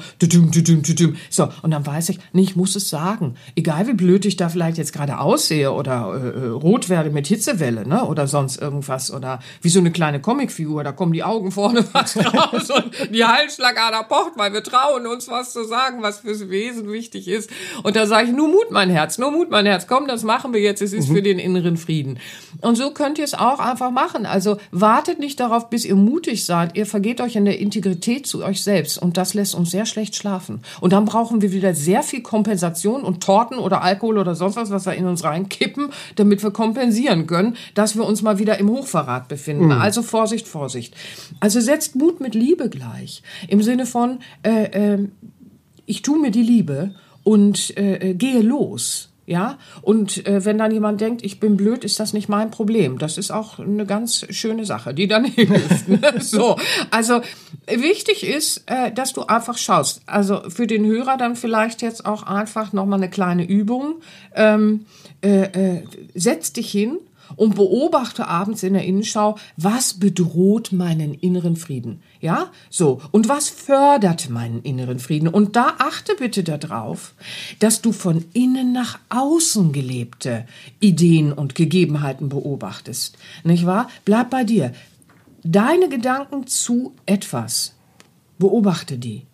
So, 1.30 1.50
und 1.62 1.72
dann 1.72 1.86
weiß 1.86 2.10
ich, 2.10 2.20
nee, 2.34 2.42
ich 2.42 2.56
muss 2.56 2.76
es 2.76 2.90
sagen. 2.90 3.36
Egal 3.56 3.88
wie 3.88 3.94
blöd 3.94 4.26
ich 4.26 4.36
da 4.38 4.50
vielleicht 4.50 4.78
jetzt 4.78 4.92
gerade 4.92 5.20
aussehe 5.20 5.72
oder 5.72 6.14
äh, 6.16 6.46
äh 6.46 6.48
rot 6.48 6.90
werde 6.90 7.12
mit 7.12 7.28
Hitzewelle, 7.28 7.88
ne? 7.88 8.04
Oder 8.06 8.28
sonst 8.28 8.60
irgendwas. 8.60 9.12
Oder 9.12 9.40
wie 9.62 9.70
so 9.70 9.80
eine 9.80 9.92
kleine 9.92 10.20
Comicfigur, 10.20 10.84
da 10.84 10.92
kommen 10.92 11.14
die 11.14 11.24
Augen 11.24 11.52
vorne 11.52 11.84
fast 11.84 12.18
raus 12.18 12.70
und 12.72 13.14
die 13.14 13.24
Halsschlagader 13.24 14.04
pocht, 14.04 14.34
weil 14.38 14.54
wir 14.54 14.64
trauen 14.64 15.06
uns 15.06 15.28
was 15.28 15.54
zu 15.54 15.64
sagen, 15.64 16.02
was 16.02 16.20
fürs 16.20 16.50
Wesen 16.50 16.92
wichtig 16.92 17.28
ist. 17.28 17.50
Und 17.84 17.96
da 17.96 18.08
sage 18.08 18.28
ich, 18.28 18.34
nur 18.34 18.48
Mut, 18.48 18.72
mein 18.72 18.90
Herz, 18.90 19.18
nur 19.18 19.32
Mut, 19.32 19.52
mein 19.52 19.66
Herz, 19.66 19.86
komm, 19.88 20.08
das 20.08 20.24
machen 20.24 20.54
wir 20.54 20.62
jetzt 20.62 20.87
es 20.88 20.94
ist 20.94 21.10
mhm. 21.10 21.16
für 21.16 21.22
den 21.22 21.40
inneren 21.40 21.78
Frieden. 21.78 22.20
Und 22.62 22.76
so 22.76 22.92
könnt 22.92 23.18
ihr 23.18 23.26
es 23.26 23.34
auch 23.34 23.60
einfach 23.60 23.92
machen. 23.92 24.26
Also 24.26 24.58
wartet 24.72 25.20
nicht 25.20 25.40
darauf, 25.40 25.70
bis 25.70 25.86
ihr 25.86 25.96
mutig 25.96 26.46
seid. 26.46 26.76
Ihr 26.78 26.86
vergeht 26.86 27.22
euch 27.22 27.36
in 27.36 27.46
der 27.46 27.60
Integrität 27.60 28.26
zu 28.26 28.44
euch 28.44 28.64
selbst. 28.64 28.98
Und 28.98 29.18
das 29.18 29.34
lässt 29.34 29.56
uns 29.56 29.72
sehr 29.72 29.86
schlecht 29.86 30.16
schlafen. 30.16 30.62
Und 30.82 30.94
dann 30.94 31.06
brauchen 31.06 31.42
wir 31.42 31.52
wieder 31.52 31.74
sehr 31.74 32.04
viel 32.04 32.22
Kompensation 32.22 33.04
und 33.04 33.22
Torten 33.22 33.58
oder 33.58 33.82
Alkohol 33.82 34.18
oder 34.18 34.36
sonst 34.36 34.56
was, 34.56 34.72
was 34.72 34.86
wir 34.86 34.94
in 34.94 35.06
uns 35.06 35.24
reinkippen, 35.24 35.90
damit 36.16 36.42
wir 36.44 36.52
kompensieren 36.52 37.28
können, 37.28 37.56
dass 37.74 37.96
wir 37.96 38.06
uns 38.06 38.22
mal 38.22 38.40
wieder 38.40 38.58
im 38.58 38.70
Hochverrat 38.70 39.28
befinden. 39.28 39.66
Mhm. 39.66 39.72
Also 39.72 40.02
Vorsicht, 40.02 40.48
Vorsicht. 40.48 40.96
Also 41.40 41.60
setzt 41.60 41.96
Mut 41.96 42.20
mit 42.20 42.34
Liebe 42.34 42.70
gleich. 42.70 43.22
Im 43.48 43.62
Sinne 43.62 43.86
von, 43.86 44.20
äh, 44.44 44.94
äh, 44.94 45.08
ich 45.86 46.02
tue 46.02 46.20
mir 46.20 46.32
die 46.32 46.44
Liebe 46.44 46.96
und 47.24 47.76
äh, 47.78 48.12
äh 48.12 48.14
gehe 48.14 48.42
los. 48.42 49.10
Ja, 49.30 49.58
und 49.82 50.26
äh, 50.26 50.46
wenn 50.46 50.58
dann 50.58 50.72
jemand 50.72 51.02
denkt, 51.02 51.22
ich 51.22 51.42
bin 51.42 51.58
blöd, 51.58 51.84
ist 51.84 52.00
das 52.00 52.14
nicht 52.14 52.30
mein 52.30 52.50
Problem. 52.50 52.98
Das 52.98 53.18
ist 53.18 53.30
auch 53.30 53.60
eine 53.60 53.86
ganz 53.86 54.26
schöne 54.30 54.66
Sache, 54.66 54.94
die 54.94 55.10
dann 55.10 55.26
hilft. 55.26 55.90
Ne? 55.90 56.00
so, 56.20 56.56
also 56.92 57.20
wichtig 57.68 58.26
ist, 58.26 58.64
äh, 58.68 58.90
dass 58.94 59.12
du 59.12 59.24
einfach 59.24 59.58
schaust. 59.58 60.02
Also 60.06 60.50
für 60.50 60.66
den 60.66 60.86
Hörer 60.86 61.18
dann 61.18 61.36
vielleicht 61.36 61.82
jetzt 61.82 62.06
auch 62.06 62.24
einfach 62.24 62.72
noch 62.72 62.86
mal 62.86 62.96
eine 62.96 63.10
kleine 63.10 63.46
Übung. 63.46 63.96
Ähm, 64.34 64.86
äh, 65.22 65.42
äh, 65.42 65.84
setz 66.16 66.54
dich 66.54 66.72
hin 66.72 66.98
und 67.36 67.56
beobachte 67.56 68.28
abends 68.28 68.64
in 68.64 68.74
der 68.74 68.86
Innenschau, 68.86 69.38
was 69.56 69.94
bedroht 69.96 70.72
meinen 70.72 71.14
inneren 71.14 71.56
Frieden. 71.56 72.02
Ja, 72.20 72.52
so. 72.70 73.02
Und 73.12 73.30
was 73.30 73.50
fördert 73.50 74.30
meinen 74.30 74.62
inneren 74.64 75.00
Frieden? 75.00 75.28
Und 75.28 75.56
da 75.56 75.76
achte 75.78 76.16
bitte 76.16 76.44
darauf, 76.44 77.14
dass 77.60 77.82
du 77.82 77.92
von 77.92 78.26
innen 78.34 78.72
nach 78.72 79.00
außen 79.10 79.72
gelebte 79.72 80.48
Ideen 80.80 81.32
und 81.32 81.56
Gegebenheiten 81.56 82.30
beobachtest. 82.30 83.18
Nicht 83.44 83.66
wahr? 83.66 83.90
Bleib 84.06 84.30
bei 84.30 84.44
dir. 84.44 84.74
Deine 85.44 85.90
Gedanken 85.90 86.48
zu 86.48 86.94
etwas. 87.06 87.76
Beobachte 88.40 88.98
die. 88.98 89.27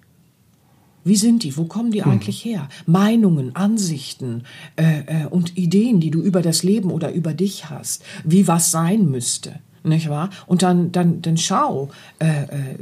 Wie 1.04 1.16
sind 1.16 1.44
die? 1.44 1.58
Wo 1.58 1.66
kommen 1.66 1.92
die 1.92 2.04
eigentlich 2.04 2.46
her? 2.46 2.70
Meinungen, 2.86 3.56
Ansichten 3.56 4.44
äh, 4.76 5.24
äh, 5.24 5.26
und 5.30 5.58
Ideen, 5.58 6.00
die 6.00 6.12
du 6.12 6.22
über 6.22 6.42
das 6.42 6.64
Leben 6.64 6.92
oder 6.92 7.12
über 7.12 7.34
dich 7.34 7.70
hast, 7.70 8.04
wie 8.24 8.48
was 8.48 8.72
sein 8.72 9.10
müsste, 9.10 9.60
nicht 9.84 10.10
wahr? 10.10 10.30
Und 10.48 10.64
dann, 10.64 10.92
dann, 10.92 11.22
dann 11.22 11.38
schau, 11.38 11.90
äh, 12.20 12.44
äh, 12.44 12.78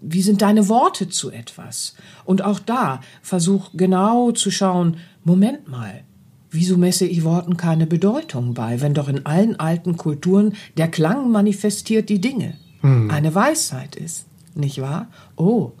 wie 0.00 0.22
sind 0.22 0.40
deine 0.40 0.68
Worte 0.68 1.08
zu 1.08 1.30
etwas? 1.30 1.94
Und 2.24 2.42
auch 2.42 2.58
da 2.58 3.00
versuch 3.20 3.70
genau 3.74 4.32
zu 4.32 4.50
schauen, 4.50 4.96
Moment 5.24 5.68
mal, 5.68 6.04
wieso 6.50 6.76
messe 6.78 7.06
ich 7.06 7.24
Worten 7.24 7.56
keine 7.56 7.86
Bedeutung 7.86 8.54
bei, 8.54 8.80
wenn 8.80 8.94
doch 8.94 9.08
in 9.08 9.26
allen 9.26 9.58
alten 9.58 9.96
Kulturen 9.96 10.54
der 10.76 10.88
Klang 10.88 11.30
manifestiert 11.30 12.08
die 12.08 12.20
Dinge, 12.20 12.54
hm. 12.80 13.10
eine 13.10 13.34
Weisheit 13.34 13.96
ist, 13.96 14.26
nicht 14.54 14.80
wahr? 14.80 15.08
Oh, 15.36 15.72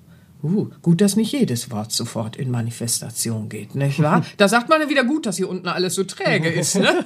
Uh, 0.42 0.70
gut, 0.82 1.00
dass 1.00 1.14
nicht 1.14 1.32
jedes 1.32 1.70
Wort 1.70 1.92
sofort 1.92 2.36
in 2.36 2.50
Manifestation 2.50 3.48
geht, 3.48 3.76
nicht 3.76 4.02
wahr? 4.02 4.26
da 4.38 4.48
sagt 4.48 4.68
man 4.68 4.80
ja 4.80 4.88
wieder 4.88 5.04
gut, 5.04 5.26
dass 5.26 5.36
hier 5.36 5.48
unten 5.48 5.68
alles 5.68 5.94
so 5.94 6.02
träge 6.04 6.48
ist. 6.52 6.74
Ne? 6.74 7.04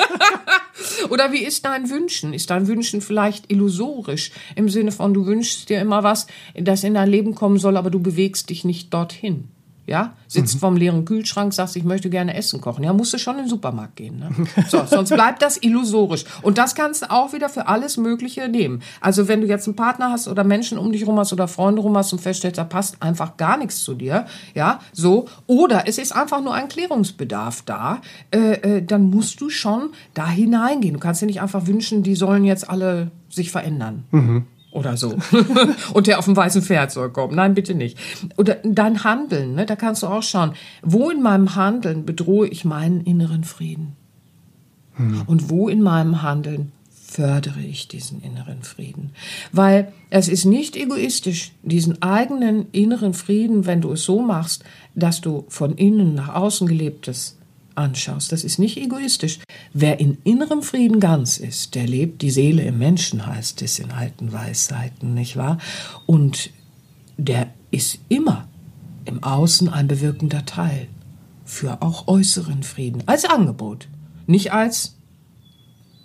Oder 1.10 1.32
wie 1.32 1.44
ist 1.44 1.64
dein 1.64 1.90
Wünschen? 1.90 2.32
Ist 2.32 2.50
dein 2.50 2.66
Wünschen 2.66 3.00
vielleicht 3.00 3.50
illusorisch 3.50 4.30
im 4.54 4.68
Sinne 4.68 4.92
von, 4.92 5.12
du 5.12 5.26
wünschst 5.26 5.68
dir 5.68 5.80
immer 5.80 6.02
was, 6.02 6.26
das 6.54 6.84
in 6.84 6.94
dein 6.94 7.10
Leben 7.10 7.34
kommen 7.34 7.58
soll, 7.58 7.76
aber 7.76 7.90
du 7.90 8.00
bewegst 8.00 8.48
dich 8.50 8.64
nicht 8.64 8.92
dorthin? 8.94 9.48
Ja, 9.86 10.14
sitzt 10.26 10.56
mhm. 10.56 10.58
vorm 10.58 10.76
leeren 10.76 11.04
Kühlschrank, 11.04 11.52
sagst, 11.54 11.76
ich 11.76 11.84
möchte 11.84 12.10
gerne 12.10 12.34
Essen 12.34 12.60
kochen. 12.60 12.82
Ja, 12.82 12.92
musst 12.92 13.12
du 13.14 13.18
schon 13.18 13.36
in 13.36 13.44
den 13.44 13.48
Supermarkt 13.48 13.96
gehen. 13.96 14.18
Ne? 14.18 14.30
So, 14.68 14.84
sonst 14.84 15.10
bleibt 15.10 15.42
das 15.42 15.62
illusorisch. 15.62 16.24
Und 16.42 16.58
das 16.58 16.74
kannst 16.74 17.02
du 17.02 17.10
auch 17.10 17.32
wieder 17.32 17.48
für 17.48 17.68
alles 17.68 17.96
Mögliche 17.96 18.48
nehmen. 18.48 18.82
Also 19.00 19.28
wenn 19.28 19.40
du 19.40 19.46
jetzt 19.46 19.66
einen 19.68 19.76
Partner 19.76 20.10
hast 20.10 20.26
oder 20.26 20.42
Menschen 20.44 20.76
um 20.76 20.90
dich 20.90 21.06
rum 21.06 21.18
hast 21.18 21.32
oder 21.32 21.46
Freunde 21.46 21.82
rum 21.82 21.96
hast 21.96 22.12
und 22.12 22.20
feststellst, 22.20 22.58
da 22.58 22.64
passt 22.64 23.00
einfach 23.00 23.36
gar 23.36 23.56
nichts 23.56 23.84
zu 23.84 23.94
dir, 23.94 24.26
ja, 24.54 24.80
so. 24.92 25.26
Oder 25.46 25.84
es 25.86 25.98
ist 25.98 26.14
einfach 26.14 26.42
nur 26.42 26.54
ein 26.54 26.68
Klärungsbedarf 26.68 27.62
da, 27.62 28.00
äh, 28.32 28.38
äh, 28.78 28.82
dann 28.82 29.10
musst 29.10 29.40
du 29.40 29.50
schon 29.50 29.90
da 30.14 30.28
hineingehen. 30.28 30.94
Du 30.94 31.00
kannst 31.00 31.22
dir 31.22 31.26
nicht 31.26 31.40
einfach 31.40 31.66
wünschen, 31.66 32.02
die 32.02 32.16
sollen 32.16 32.44
jetzt 32.44 32.68
alle 32.68 33.10
sich 33.28 33.50
verändern. 33.50 34.04
Mhm 34.10 34.46
oder 34.76 34.96
so. 34.96 35.16
und 35.94 36.06
der 36.06 36.18
auf 36.18 36.26
dem 36.26 36.36
weißen 36.36 36.62
Pferd 36.62 36.92
soll 36.92 37.10
kommen. 37.10 37.34
Nein, 37.34 37.54
bitte 37.54 37.74
nicht. 37.74 37.98
Oder 38.36 38.56
dein 38.62 39.04
Handeln, 39.04 39.54
ne? 39.54 39.66
da 39.66 39.74
kannst 39.74 40.02
du 40.02 40.06
auch 40.06 40.22
schauen, 40.22 40.52
wo 40.82 41.10
in 41.10 41.22
meinem 41.22 41.56
Handeln 41.56 42.04
bedrohe 42.04 42.46
ich 42.46 42.64
meinen 42.64 43.00
inneren 43.00 43.44
Frieden? 43.44 43.96
Hm. 44.94 45.22
Und 45.26 45.50
wo 45.50 45.68
in 45.68 45.82
meinem 45.82 46.22
Handeln 46.22 46.72
fördere 46.90 47.60
ich 47.60 47.88
diesen 47.88 48.20
inneren 48.20 48.62
Frieden? 48.62 49.12
Weil 49.52 49.92
es 50.10 50.28
ist 50.28 50.44
nicht 50.44 50.76
egoistisch, 50.76 51.52
diesen 51.62 52.02
eigenen 52.02 52.66
inneren 52.72 53.14
Frieden, 53.14 53.66
wenn 53.66 53.80
du 53.80 53.92
es 53.92 54.04
so 54.04 54.20
machst, 54.20 54.64
dass 54.94 55.20
du 55.20 55.44
von 55.48 55.76
innen 55.76 56.14
nach 56.14 56.34
außen 56.34 56.66
gelebtes 56.66 57.35
anschaust. 57.76 58.32
Das 58.32 58.44
ist 58.44 58.58
nicht 58.58 58.76
egoistisch. 58.76 59.38
Wer 59.72 60.00
in 60.00 60.18
innerem 60.24 60.62
Frieden 60.62 61.00
ganz 61.00 61.38
ist, 61.38 61.74
der 61.74 61.86
lebt 61.86 62.22
die 62.22 62.30
Seele 62.30 62.62
im 62.62 62.78
Menschen, 62.78 63.26
heißt 63.26 63.62
es 63.62 63.78
in 63.78 63.90
alten 63.90 64.32
Weisheiten, 64.32 65.14
nicht 65.14 65.36
wahr? 65.36 65.58
Und 66.06 66.50
der 67.16 67.48
ist 67.70 67.98
immer 68.08 68.48
im 69.04 69.22
Außen 69.22 69.68
ein 69.68 69.88
bewirkender 69.88 70.44
Teil 70.44 70.88
für 71.44 71.80
auch 71.82 72.08
äußeren 72.08 72.62
Frieden, 72.62 73.02
als 73.06 73.24
Angebot, 73.24 73.88
nicht 74.26 74.52
als 74.52 74.95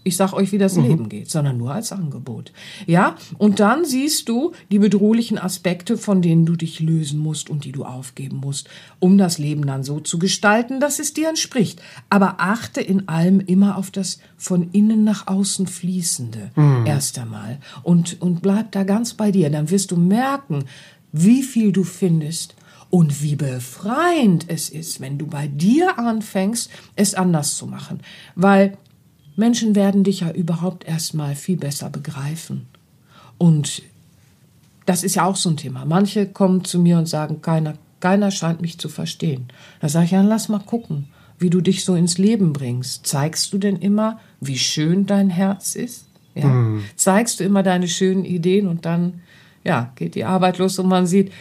ich 0.03 0.17
sag 0.17 0.33
euch, 0.33 0.51
wie 0.51 0.57
das 0.57 0.75
mhm. 0.75 0.83
Leben 0.83 1.09
geht, 1.09 1.29
sondern 1.29 1.57
nur 1.57 1.73
als 1.73 1.91
Angebot. 1.91 2.51
Ja, 2.87 3.15
und 3.37 3.59
dann 3.59 3.85
siehst 3.85 4.29
du 4.29 4.53
die 4.71 4.79
bedrohlichen 4.79 5.37
Aspekte, 5.37 5.97
von 5.97 6.21
denen 6.21 6.45
du 6.45 6.55
dich 6.55 6.79
lösen 6.79 7.19
musst 7.19 7.49
und 7.49 7.65
die 7.65 7.71
du 7.71 7.85
aufgeben 7.85 8.37
musst, 8.37 8.69
um 8.99 9.17
das 9.17 9.37
Leben 9.37 9.65
dann 9.65 9.83
so 9.83 9.99
zu 9.99 10.17
gestalten, 10.17 10.79
dass 10.79 10.99
es 10.99 11.13
dir 11.13 11.29
entspricht. 11.29 11.81
Aber 12.09 12.35
achte 12.39 12.81
in 12.81 13.07
allem 13.07 13.39
immer 13.39 13.77
auf 13.77 13.91
das 13.91 14.19
von 14.37 14.69
innen 14.71 15.03
nach 15.03 15.27
außen 15.27 15.67
fließende 15.67 16.51
mhm. 16.55 16.85
erst 16.85 17.19
einmal 17.19 17.59
und 17.83 18.21
und 18.21 18.41
bleib 18.41 18.71
da 18.71 18.83
ganz 18.83 19.13
bei 19.13 19.31
dir. 19.31 19.49
Dann 19.49 19.69
wirst 19.69 19.91
du 19.91 19.97
merken, 19.97 20.65
wie 21.11 21.43
viel 21.43 21.71
du 21.71 21.83
findest 21.83 22.55
und 22.89 23.21
wie 23.21 23.35
befreiend 23.35 24.45
es 24.47 24.69
ist, 24.69 24.99
wenn 24.99 25.17
du 25.17 25.27
bei 25.27 25.47
dir 25.47 25.97
anfängst, 25.97 26.69
es 26.95 27.13
anders 27.13 27.55
zu 27.55 27.67
machen, 27.67 28.01
weil 28.35 28.77
Menschen 29.35 29.75
werden 29.75 30.03
dich 30.03 30.21
ja 30.21 30.31
überhaupt 30.31 30.85
erstmal 30.85 31.35
viel 31.35 31.57
besser 31.57 31.89
begreifen. 31.89 32.67
Und 33.37 33.81
das 34.85 35.03
ist 35.03 35.15
ja 35.15 35.25
auch 35.25 35.35
so 35.35 35.49
ein 35.49 35.57
Thema. 35.57 35.85
Manche 35.85 36.27
kommen 36.27 36.63
zu 36.63 36.79
mir 36.79 36.97
und 36.97 37.07
sagen, 37.07 37.41
keiner, 37.41 37.75
keiner 37.99 38.31
scheint 38.31 38.61
mich 38.61 38.77
zu 38.77 38.89
verstehen. 38.89 39.47
Da 39.79 39.89
sage 39.89 40.05
ich, 40.05 40.11
ja, 40.11 40.21
lass 40.21 40.49
mal 40.49 40.59
gucken, 40.59 41.07
wie 41.39 41.49
du 41.49 41.61
dich 41.61 41.85
so 41.85 41.95
ins 41.95 42.17
Leben 42.17 42.53
bringst. 42.53 43.05
Zeigst 43.07 43.53
du 43.53 43.57
denn 43.57 43.77
immer, 43.77 44.19
wie 44.39 44.57
schön 44.57 45.05
dein 45.05 45.29
Herz 45.29 45.75
ist? 45.75 46.05
Ja? 46.35 46.47
Mhm. 46.47 46.83
Zeigst 46.95 47.39
du 47.39 47.43
immer 47.43 47.63
deine 47.63 47.87
schönen 47.87 48.25
Ideen 48.25 48.67
und 48.67 48.85
dann, 48.85 49.21
ja, 49.63 49.91
geht 49.95 50.15
die 50.15 50.25
Arbeit 50.25 50.57
los 50.57 50.77
und 50.77 50.87
man 50.87 51.07
sieht, 51.07 51.31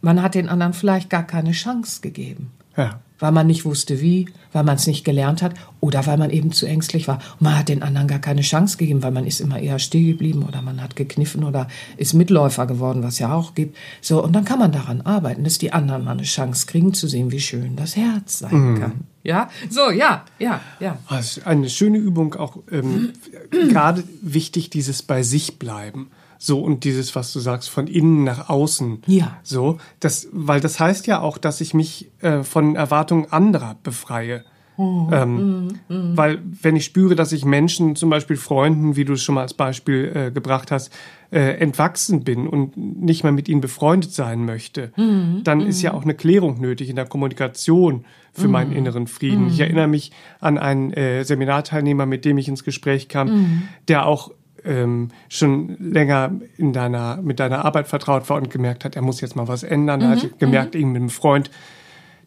man 0.00 0.22
hat 0.22 0.34
den 0.34 0.48
anderen 0.48 0.74
vielleicht 0.74 1.10
gar 1.10 1.26
keine 1.26 1.52
Chance 1.52 2.00
gegeben. 2.02 2.52
Ja 2.76 3.00
weil 3.18 3.32
man 3.32 3.46
nicht 3.46 3.64
wusste 3.64 4.00
wie, 4.00 4.26
weil 4.52 4.64
man 4.64 4.76
es 4.76 4.86
nicht 4.86 5.04
gelernt 5.04 5.42
hat 5.42 5.54
oder 5.80 6.06
weil 6.06 6.18
man 6.18 6.30
eben 6.30 6.52
zu 6.52 6.66
ängstlich 6.66 7.08
war. 7.08 7.16
Und 7.38 7.42
man 7.42 7.58
hat 7.58 7.68
den 7.68 7.82
anderen 7.82 8.08
gar 8.08 8.18
keine 8.18 8.42
Chance 8.42 8.76
gegeben, 8.76 9.02
weil 9.02 9.10
man 9.10 9.26
ist 9.26 9.40
immer 9.40 9.58
eher 9.58 9.78
still 9.78 10.06
geblieben 10.06 10.44
oder 10.46 10.62
man 10.62 10.82
hat 10.82 10.96
gekniffen 10.96 11.44
oder 11.44 11.68
ist 11.96 12.14
Mitläufer 12.14 12.66
geworden, 12.66 13.02
was 13.02 13.18
ja 13.18 13.32
auch 13.32 13.54
gibt. 13.54 13.76
So, 14.00 14.22
und 14.22 14.32
dann 14.34 14.44
kann 14.44 14.58
man 14.58 14.72
daran 14.72 15.00
arbeiten, 15.02 15.44
dass 15.44 15.58
die 15.58 15.72
anderen 15.72 16.04
mal 16.04 16.12
eine 16.12 16.22
Chance 16.22 16.66
kriegen 16.66 16.94
zu 16.94 17.08
sehen, 17.08 17.30
wie 17.30 17.40
schön 17.40 17.76
das 17.76 17.96
Herz 17.96 18.40
sein 18.40 18.72
mhm. 18.72 18.80
kann. 18.80 18.92
Ja, 19.24 19.50
so, 19.68 19.90
ja, 19.90 20.24
ja, 20.38 20.60
ja. 20.80 20.98
Das 21.10 21.38
ist 21.38 21.46
eine 21.46 21.68
schöne 21.68 21.98
Übung, 21.98 22.34
auch 22.34 22.58
ähm, 22.70 23.12
gerade 23.50 24.04
wichtig, 24.22 24.70
dieses 24.70 25.02
bei 25.02 25.22
sich 25.22 25.58
bleiben. 25.58 26.10
So, 26.38 26.60
und 26.60 26.84
dieses, 26.84 27.14
was 27.16 27.32
du 27.32 27.40
sagst, 27.40 27.68
von 27.68 27.88
innen 27.88 28.24
nach 28.24 28.48
außen. 28.48 29.02
Ja. 29.06 29.38
So, 29.42 29.78
das, 30.00 30.28
weil 30.32 30.60
das 30.60 30.78
heißt 30.78 31.06
ja 31.06 31.20
auch, 31.20 31.36
dass 31.36 31.60
ich 31.60 31.74
mich 31.74 32.10
äh, 32.20 32.44
von 32.44 32.76
Erwartungen 32.76 33.30
anderer 33.30 33.76
befreie. 33.82 34.44
Mhm. 34.78 35.08
Ähm, 35.12 35.68
mhm. 35.88 36.16
Weil 36.16 36.38
wenn 36.62 36.76
ich 36.76 36.84
spüre, 36.84 37.16
dass 37.16 37.32
ich 37.32 37.44
Menschen, 37.44 37.96
zum 37.96 38.10
Beispiel 38.10 38.36
Freunden, 38.36 38.94
wie 38.94 39.04
du 39.04 39.14
es 39.14 39.22
schon 39.22 39.34
mal 39.34 39.42
als 39.42 39.54
Beispiel 39.54 40.12
äh, 40.14 40.30
gebracht 40.30 40.70
hast, 40.70 40.92
äh, 41.30 41.58
entwachsen 41.58 42.22
bin 42.22 42.46
und 42.46 42.76
nicht 42.76 43.24
mehr 43.24 43.32
mit 43.32 43.48
ihnen 43.48 43.60
befreundet 43.60 44.12
sein 44.12 44.44
möchte, 44.44 44.92
mhm. 44.96 45.40
dann 45.42 45.60
ist 45.60 45.82
ja 45.82 45.92
mhm. 45.92 45.98
auch 45.98 46.02
eine 46.04 46.14
Klärung 46.14 46.60
nötig 46.60 46.88
in 46.88 46.96
der 46.96 47.06
Kommunikation 47.06 48.04
für 48.32 48.46
meinen 48.46 48.70
mhm. 48.70 48.76
inneren 48.76 49.06
Frieden. 49.08 49.48
Ich 49.48 49.58
erinnere 49.58 49.88
mich 49.88 50.12
an 50.38 50.58
einen 50.58 50.92
äh, 50.92 51.24
Seminarteilnehmer, 51.24 52.06
mit 52.06 52.24
dem 52.24 52.38
ich 52.38 52.46
ins 52.46 52.62
Gespräch 52.62 53.08
kam, 53.08 53.68
der 53.88 54.06
auch 54.06 54.30
ähm, 54.68 55.08
schon 55.28 55.76
länger 55.78 56.32
in 56.56 56.72
deiner, 56.72 57.16
mit 57.22 57.40
deiner 57.40 57.64
Arbeit 57.64 57.88
vertraut 57.88 58.28
war 58.28 58.36
und 58.36 58.50
gemerkt 58.50 58.84
hat, 58.84 58.94
er 58.96 59.02
muss 59.02 59.20
jetzt 59.20 59.34
mal 59.34 59.48
was 59.48 59.62
ändern. 59.62 60.00
Mhm, 60.00 60.06
er 60.06 60.10
hat 60.10 60.38
gemerkt, 60.38 60.74
mhm. 60.74 60.80
irgendwie 60.80 61.00
mit 61.00 61.02
einem 61.02 61.10
Freund, 61.10 61.50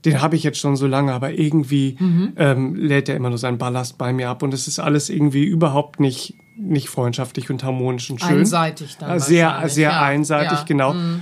den 0.05 0.21
habe 0.21 0.35
ich 0.35 0.43
jetzt 0.43 0.59
schon 0.59 0.75
so 0.75 0.87
lange, 0.87 1.13
aber 1.13 1.31
irgendwie 1.31 1.95
mhm. 1.99 2.33
ähm, 2.37 2.75
lädt 2.75 3.07
er 3.07 3.15
immer 3.15 3.29
nur 3.29 3.37
seinen 3.37 3.59
Ballast 3.59 3.97
bei 3.97 4.11
mir 4.11 4.29
ab 4.29 4.41
und 4.41 4.53
es 4.53 4.67
ist 4.67 4.79
alles 4.79 5.09
irgendwie 5.09 5.43
überhaupt 5.43 5.99
nicht 5.99 6.35
nicht 6.57 6.89
freundschaftlich 6.89 7.49
und 7.49 7.63
harmonisch 7.63 8.09
und 8.09 8.21
schön. 8.21 8.39
Einseitig 8.39 8.97
dann. 8.97 9.19
Sehr, 9.19 9.63
sehr 9.67 9.91
ja. 9.91 10.01
einseitig, 10.01 10.59
ja. 10.59 10.63
genau. 10.65 10.93
Mhm. 10.93 11.21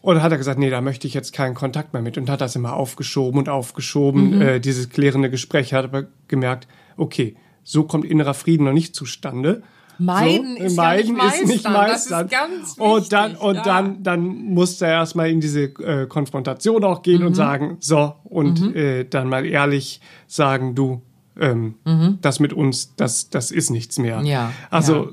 Und 0.00 0.22
hat 0.22 0.30
er 0.30 0.38
gesagt, 0.38 0.58
nee, 0.58 0.70
da 0.70 0.80
möchte 0.80 1.06
ich 1.06 1.14
jetzt 1.14 1.32
keinen 1.32 1.54
Kontakt 1.54 1.92
mehr 1.92 2.00
mit 2.00 2.16
und 2.16 2.30
hat 2.30 2.40
das 2.40 2.54
immer 2.54 2.74
aufgeschoben 2.74 3.38
und 3.40 3.48
aufgeschoben, 3.48 4.36
mhm. 4.36 4.42
äh, 4.42 4.60
dieses 4.60 4.88
klärende 4.88 5.30
Gespräch. 5.30 5.74
Hat 5.74 5.84
aber 5.84 6.04
gemerkt, 6.28 6.68
okay, 6.96 7.36
so 7.64 7.82
kommt 7.82 8.04
innerer 8.04 8.34
Frieden 8.34 8.64
noch 8.64 8.72
nicht 8.72 8.94
zustande. 8.94 9.62
Meiden, 9.98 10.56
so, 10.58 10.64
ist, 10.64 10.76
meiden 10.76 11.16
ja 11.16 11.24
nicht 11.24 11.42
ist 11.42 11.48
nicht 11.48 11.68
meistern. 11.68 12.28
Ist 12.62 12.78
und 12.78 13.12
dann, 13.12 13.36
und 13.36 13.56
ja. 13.56 13.62
dann, 13.62 14.02
dann 14.02 14.20
musste 14.26 14.86
er 14.86 14.92
erstmal 14.92 15.30
in 15.30 15.40
diese 15.40 15.64
äh, 15.64 16.06
Konfrontation 16.06 16.84
auch 16.84 17.02
gehen 17.02 17.20
mhm. 17.20 17.28
und 17.28 17.34
sagen, 17.34 17.76
so, 17.80 18.14
und 18.24 18.60
mhm. 18.60 18.76
äh, 18.76 19.04
dann 19.04 19.28
mal 19.28 19.46
ehrlich 19.46 20.00
sagen, 20.26 20.74
du, 20.74 21.02
ähm, 21.38 21.76
mhm. 21.84 22.18
das 22.20 22.40
mit 22.40 22.52
uns, 22.52 22.94
das, 22.96 23.30
das 23.30 23.50
ist 23.50 23.70
nichts 23.70 23.98
mehr. 23.98 24.22
Ja. 24.22 24.52
Also, 24.70 25.04
ja. 25.04 25.10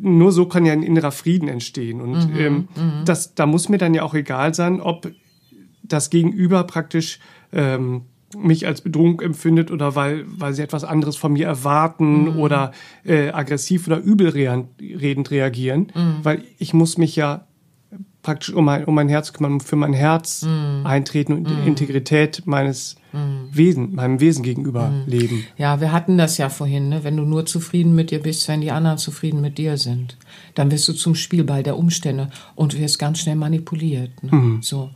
nur 0.00 0.32
so 0.32 0.46
kann 0.46 0.66
ja 0.66 0.72
ein 0.72 0.82
innerer 0.82 1.12
Frieden 1.12 1.48
entstehen. 1.48 2.00
Und 2.00 2.30
mhm. 2.30 2.38
ähm, 2.38 2.68
mhm. 2.76 3.04
das, 3.04 3.34
da 3.34 3.46
muss 3.46 3.68
mir 3.68 3.78
dann 3.78 3.94
ja 3.94 4.02
auch 4.02 4.14
egal 4.14 4.54
sein, 4.54 4.80
ob 4.80 5.10
das 5.82 6.10
Gegenüber 6.10 6.64
praktisch 6.64 7.20
ähm, 7.52 8.02
mich 8.36 8.66
als 8.66 8.80
Bedrohung 8.80 9.20
empfindet 9.20 9.70
oder 9.70 9.94
weil, 9.94 10.24
weil 10.26 10.54
sie 10.54 10.62
etwas 10.62 10.84
anderes 10.84 11.16
von 11.16 11.32
mir 11.32 11.46
erwarten 11.46 12.32
mhm. 12.32 12.38
oder 12.38 12.72
äh, 13.04 13.30
aggressiv 13.30 13.86
oder 13.86 13.98
übelredend 13.98 15.30
reagieren, 15.30 15.92
mhm. 15.94 16.16
weil 16.22 16.42
ich 16.58 16.74
muss 16.74 16.98
mich 16.98 17.16
ja 17.16 17.46
praktisch 18.24 18.52
um 18.52 18.64
mein, 18.64 18.84
um 18.86 18.94
mein 18.94 19.08
Herz 19.08 19.32
kümmern, 19.32 19.60
für 19.60 19.76
mein 19.76 19.92
Herz 19.92 20.42
mm. 20.42 20.84
eintreten 20.84 21.34
und 21.34 21.48
die 21.48 21.54
mm. 21.54 21.66
Integrität 21.66 22.42
meines 22.46 22.96
mm. 23.12 23.52
Wesen, 23.52 23.94
meinem 23.94 24.18
Wesen 24.18 24.42
gegenüber 24.42 24.88
mm. 24.88 25.04
leben. 25.06 25.46
Ja, 25.58 25.80
wir 25.80 25.92
hatten 25.92 26.18
das 26.18 26.38
ja 26.38 26.48
vorhin, 26.48 26.88
ne? 26.88 27.04
wenn 27.04 27.16
du 27.16 27.24
nur 27.24 27.46
zufrieden 27.46 27.94
mit 27.94 28.10
dir 28.10 28.20
bist, 28.20 28.48
wenn 28.48 28.62
die 28.62 28.72
anderen 28.72 28.98
zufrieden 28.98 29.40
mit 29.42 29.58
dir 29.58 29.76
sind, 29.76 30.16
dann 30.54 30.70
wirst 30.70 30.88
du 30.88 30.94
zum 30.94 31.14
Spielball 31.14 31.62
der 31.62 31.76
Umstände 31.76 32.30
und 32.54 32.78
wirst 32.78 32.98
ganz 32.98 33.18
schnell 33.20 33.36
manipuliert. 33.36 34.10
Ne? 34.22 34.34
Mhm. 34.34 34.62
So, 34.62 34.90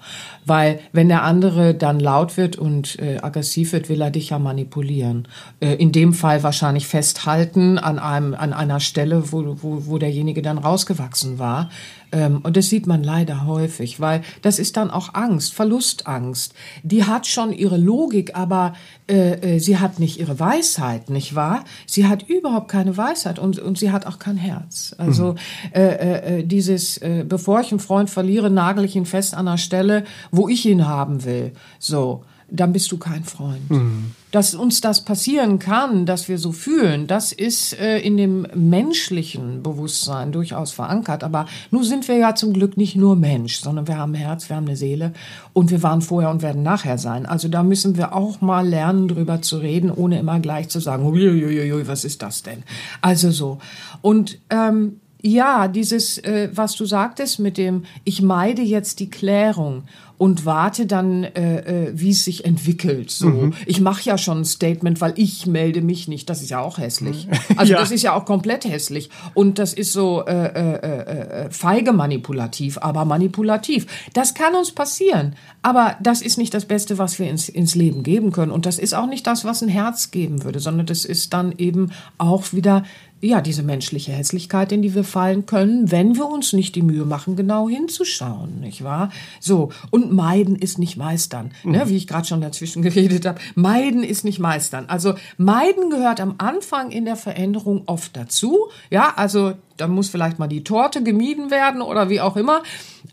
weil 0.46 0.80
wenn 0.92 1.08
der 1.08 1.22
andere 1.22 1.74
dann 1.74 2.00
laut 2.00 2.38
wird 2.38 2.56
und 2.56 2.98
äh, 2.98 3.18
aggressiv 3.18 3.72
wird, 3.72 3.90
will 3.90 4.00
er 4.00 4.10
dich 4.10 4.30
ja 4.30 4.38
manipulieren. 4.38 5.28
Äh, 5.60 5.74
in 5.74 5.92
dem 5.92 6.14
Fall 6.14 6.42
wahrscheinlich 6.42 6.86
festhalten 6.86 7.76
an 7.76 7.98
einem 7.98 8.34
an 8.34 8.54
einer 8.54 8.80
Stelle, 8.80 9.32
wo 9.32 9.58
wo, 9.62 9.86
wo 9.86 9.98
derjenige 9.98 10.40
dann 10.40 10.56
rausgewachsen 10.56 11.38
war 11.38 11.68
und 12.10 12.56
das 12.56 12.68
sieht 12.68 12.86
man 12.86 13.02
leider 13.02 13.46
häufig, 13.46 14.00
weil 14.00 14.22
das 14.42 14.58
ist 14.58 14.76
dann 14.76 14.90
auch 14.90 15.14
Angst, 15.14 15.54
Verlustangst. 15.54 16.54
Die 16.82 17.04
hat 17.04 17.26
schon 17.26 17.52
ihre 17.52 17.76
Logik, 17.76 18.34
aber 18.34 18.74
äh, 19.08 19.56
äh, 19.56 19.58
sie 19.58 19.78
hat 19.78 19.98
nicht 19.98 20.18
ihre 20.18 20.40
Weisheit, 20.40 21.10
nicht 21.10 21.34
wahr? 21.34 21.64
Sie 21.86 22.06
hat 22.06 22.22
überhaupt 22.28 22.68
keine 22.68 22.96
Weisheit 22.96 23.38
und, 23.38 23.58
und 23.58 23.78
sie 23.78 23.90
hat 23.90 24.06
auch 24.06 24.18
kein 24.18 24.36
Herz. 24.36 24.94
Also 24.98 25.32
mhm. 25.32 25.38
äh, 25.74 26.38
äh, 26.38 26.44
dieses, 26.44 26.96
äh, 26.98 27.24
bevor 27.28 27.60
ich 27.60 27.70
einen 27.70 27.80
Freund 27.80 28.10
verliere, 28.10 28.50
nagel 28.50 28.84
ich 28.84 28.96
ihn 28.96 29.06
fest 29.06 29.34
an 29.34 29.46
der 29.46 29.58
Stelle, 29.58 30.04
wo 30.30 30.48
ich 30.48 30.64
ihn 30.66 30.86
haben 30.86 31.24
will. 31.24 31.52
So 31.78 32.24
dann 32.50 32.72
bist 32.72 32.90
du 32.92 32.98
kein 32.98 33.24
Freund. 33.24 33.70
Mhm. 33.70 34.12
Dass 34.30 34.54
uns 34.54 34.80
das 34.80 35.04
passieren 35.04 35.58
kann, 35.58 36.04
dass 36.04 36.28
wir 36.28 36.38
so 36.38 36.52
fühlen, 36.52 37.06
das 37.06 37.32
ist 37.32 37.78
äh, 37.78 37.98
in 37.98 38.16
dem 38.16 38.46
menschlichen 38.54 39.62
Bewusstsein 39.62 40.32
durchaus 40.32 40.72
verankert. 40.72 41.24
Aber 41.24 41.46
nun 41.70 41.82
sind 41.82 42.08
wir 42.08 42.16
ja 42.16 42.34
zum 42.34 42.52
Glück 42.52 42.76
nicht 42.76 42.94
nur 42.94 43.16
Mensch, 43.16 43.56
sondern 43.56 43.88
wir 43.88 43.96
haben 43.96 44.12
ein 44.12 44.16
Herz, 44.16 44.48
wir 44.48 44.56
haben 44.56 44.66
eine 44.66 44.76
Seele 44.76 45.12
und 45.52 45.70
wir 45.70 45.82
waren 45.82 46.02
vorher 46.02 46.30
und 46.30 46.42
werden 46.42 46.62
nachher 46.62 46.98
sein. 46.98 47.24
Also 47.26 47.48
da 47.48 47.62
müssen 47.62 47.96
wir 47.96 48.14
auch 48.14 48.40
mal 48.40 48.68
lernen, 48.68 49.08
drüber 49.08 49.40
zu 49.40 49.58
reden, 49.58 49.90
ohne 49.90 50.18
immer 50.18 50.40
gleich 50.40 50.68
zu 50.68 50.80
sagen, 50.80 51.06
uiuiui, 51.06 51.88
was 51.88 52.04
ist 52.04 52.22
das 52.22 52.42
denn? 52.42 52.62
Also 53.00 53.30
so. 53.30 53.58
Und 54.02 54.38
ähm, 54.50 55.00
ja, 55.22 55.68
dieses, 55.68 56.18
äh, 56.18 56.50
was 56.52 56.76
du 56.76 56.84
sagtest 56.84 57.38
mit 57.40 57.58
dem, 57.58 57.84
ich 58.04 58.22
meide 58.22 58.62
jetzt 58.62 59.00
die 59.00 59.10
Klärung 59.10 59.84
und 60.18 60.44
warte 60.44 60.86
dann, 60.86 61.22
äh, 61.22 61.86
äh, 61.86 61.92
wie 61.94 62.10
es 62.10 62.24
sich 62.24 62.44
entwickelt. 62.44 63.10
So, 63.10 63.28
mhm. 63.28 63.54
ich 63.66 63.80
mache 63.80 64.02
ja 64.02 64.18
schon 64.18 64.40
ein 64.40 64.44
Statement, 64.44 65.00
weil 65.00 65.14
ich 65.16 65.46
melde 65.46 65.80
mich 65.80 66.08
nicht. 66.08 66.28
Das 66.28 66.42
ist 66.42 66.50
ja 66.50 66.60
auch 66.60 66.78
hässlich. 66.78 67.26
Mhm. 67.26 67.32
Also 67.56 67.72
ja. 67.72 67.80
das 67.80 67.90
ist 67.90 68.02
ja 68.02 68.14
auch 68.14 68.24
komplett 68.24 68.64
hässlich 68.64 69.10
und 69.34 69.58
das 69.58 69.72
ist 69.72 69.92
so 69.92 70.24
äh, 70.24 70.32
äh, 70.32 70.74
äh, 70.74 71.46
äh, 71.46 71.50
feige 71.50 71.92
manipulativ, 71.92 72.78
aber 72.78 73.04
manipulativ. 73.04 73.86
Das 74.12 74.34
kann 74.34 74.54
uns 74.54 74.70
passieren, 74.70 75.34
aber 75.62 75.96
das 76.00 76.22
ist 76.22 76.38
nicht 76.38 76.54
das 76.54 76.66
Beste, 76.66 76.98
was 76.98 77.18
wir 77.18 77.28
ins, 77.28 77.48
ins 77.48 77.74
Leben 77.74 78.04
geben 78.04 78.30
können 78.30 78.52
und 78.52 78.64
das 78.64 78.78
ist 78.78 78.94
auch 78.94 79.06
nicht 79.06 79.26
das, 79.26 79.44
was 79.44 79.62
ein 79.62 79.68
Herz 79.68 80.12
geben 80.12 80.44
würde, 80.44 80.60
sondern 80.60 80.86
das 80.86 81.04
ist 81.04 81.32
dann 81.32 81.52
eben 81.58 81.90
auch 82.18 82.52
wieder 82.52 82.84
ja, 83.20 83.40
diese 83.40 83.62
menschliche 83.62 84.12
Hässlichkeit, 84.12 84.70
in 84.70 84.82
die 84.82 84.94
wir 84.94 85.04
fallen 85.04 85.46
können, 85.46 85.90
wenn 85.90 86.16
wir 86.16 86.26
uns 86.26 86.52
nicht 86.52 86.76
die 86.76 86.82
Mühe 86.82 87.04
machen, 87.04 87.34
genau 87.34 87.68
hinzuschauen, 87.68 88.60
nicht 88.60 88.84
wahr? 88.84 89.10
So, 89.40 89.70
und 89.90 90.12
meiden 90.12 90.54
ist 90.54 90.78
nicht 90.78 90.96
meistern, 90.96 91.46
ne, 91.46 91.52
mhm. 91.64 91.72
ne, 91.72 91.88
wie 91.88 91.96
ich 91.96 92.06
gerade 92.06 92.26
schon 92.26 92.40
dazwischen 92.40 92.82
geredet 92.88 93.26
habe. 93.26 93.40
Meiden 93.54 94.02
ist 94.02 94.24
nicht 94.24 94.38
meistern. 94.38 94.84
Also 94.86 95.14
meiden 95.36 95.90
gehört 95.90 96.20
am 96.20 96.36
Anfang 96.38 96.90
in 96.90 97.04
der 97.04 97.16
Veränderung 97.16 97.82
oft 97.86 98.16
dazu. 98.16 98.68
Ja, 98.90 99.14
also 99.16 99.54
da 99.76 99.88
muss 99.88 100.08
vielleicht 100.08 100.38
mal 100.38 100.46
die 100.46 100.64
Torte 100.64 101.02
gemieden 101.02 101.50
werden 101.50 101.82
oder 101.82 102.08
wie 102.08 102.20
auch 102.20 102.36
immer, 102.36 102.62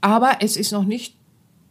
aber 0.02 0.38
es 0.42 0.58
ist 0.58 0.72
noch 0.72 0.86
nicht 0.86 1.16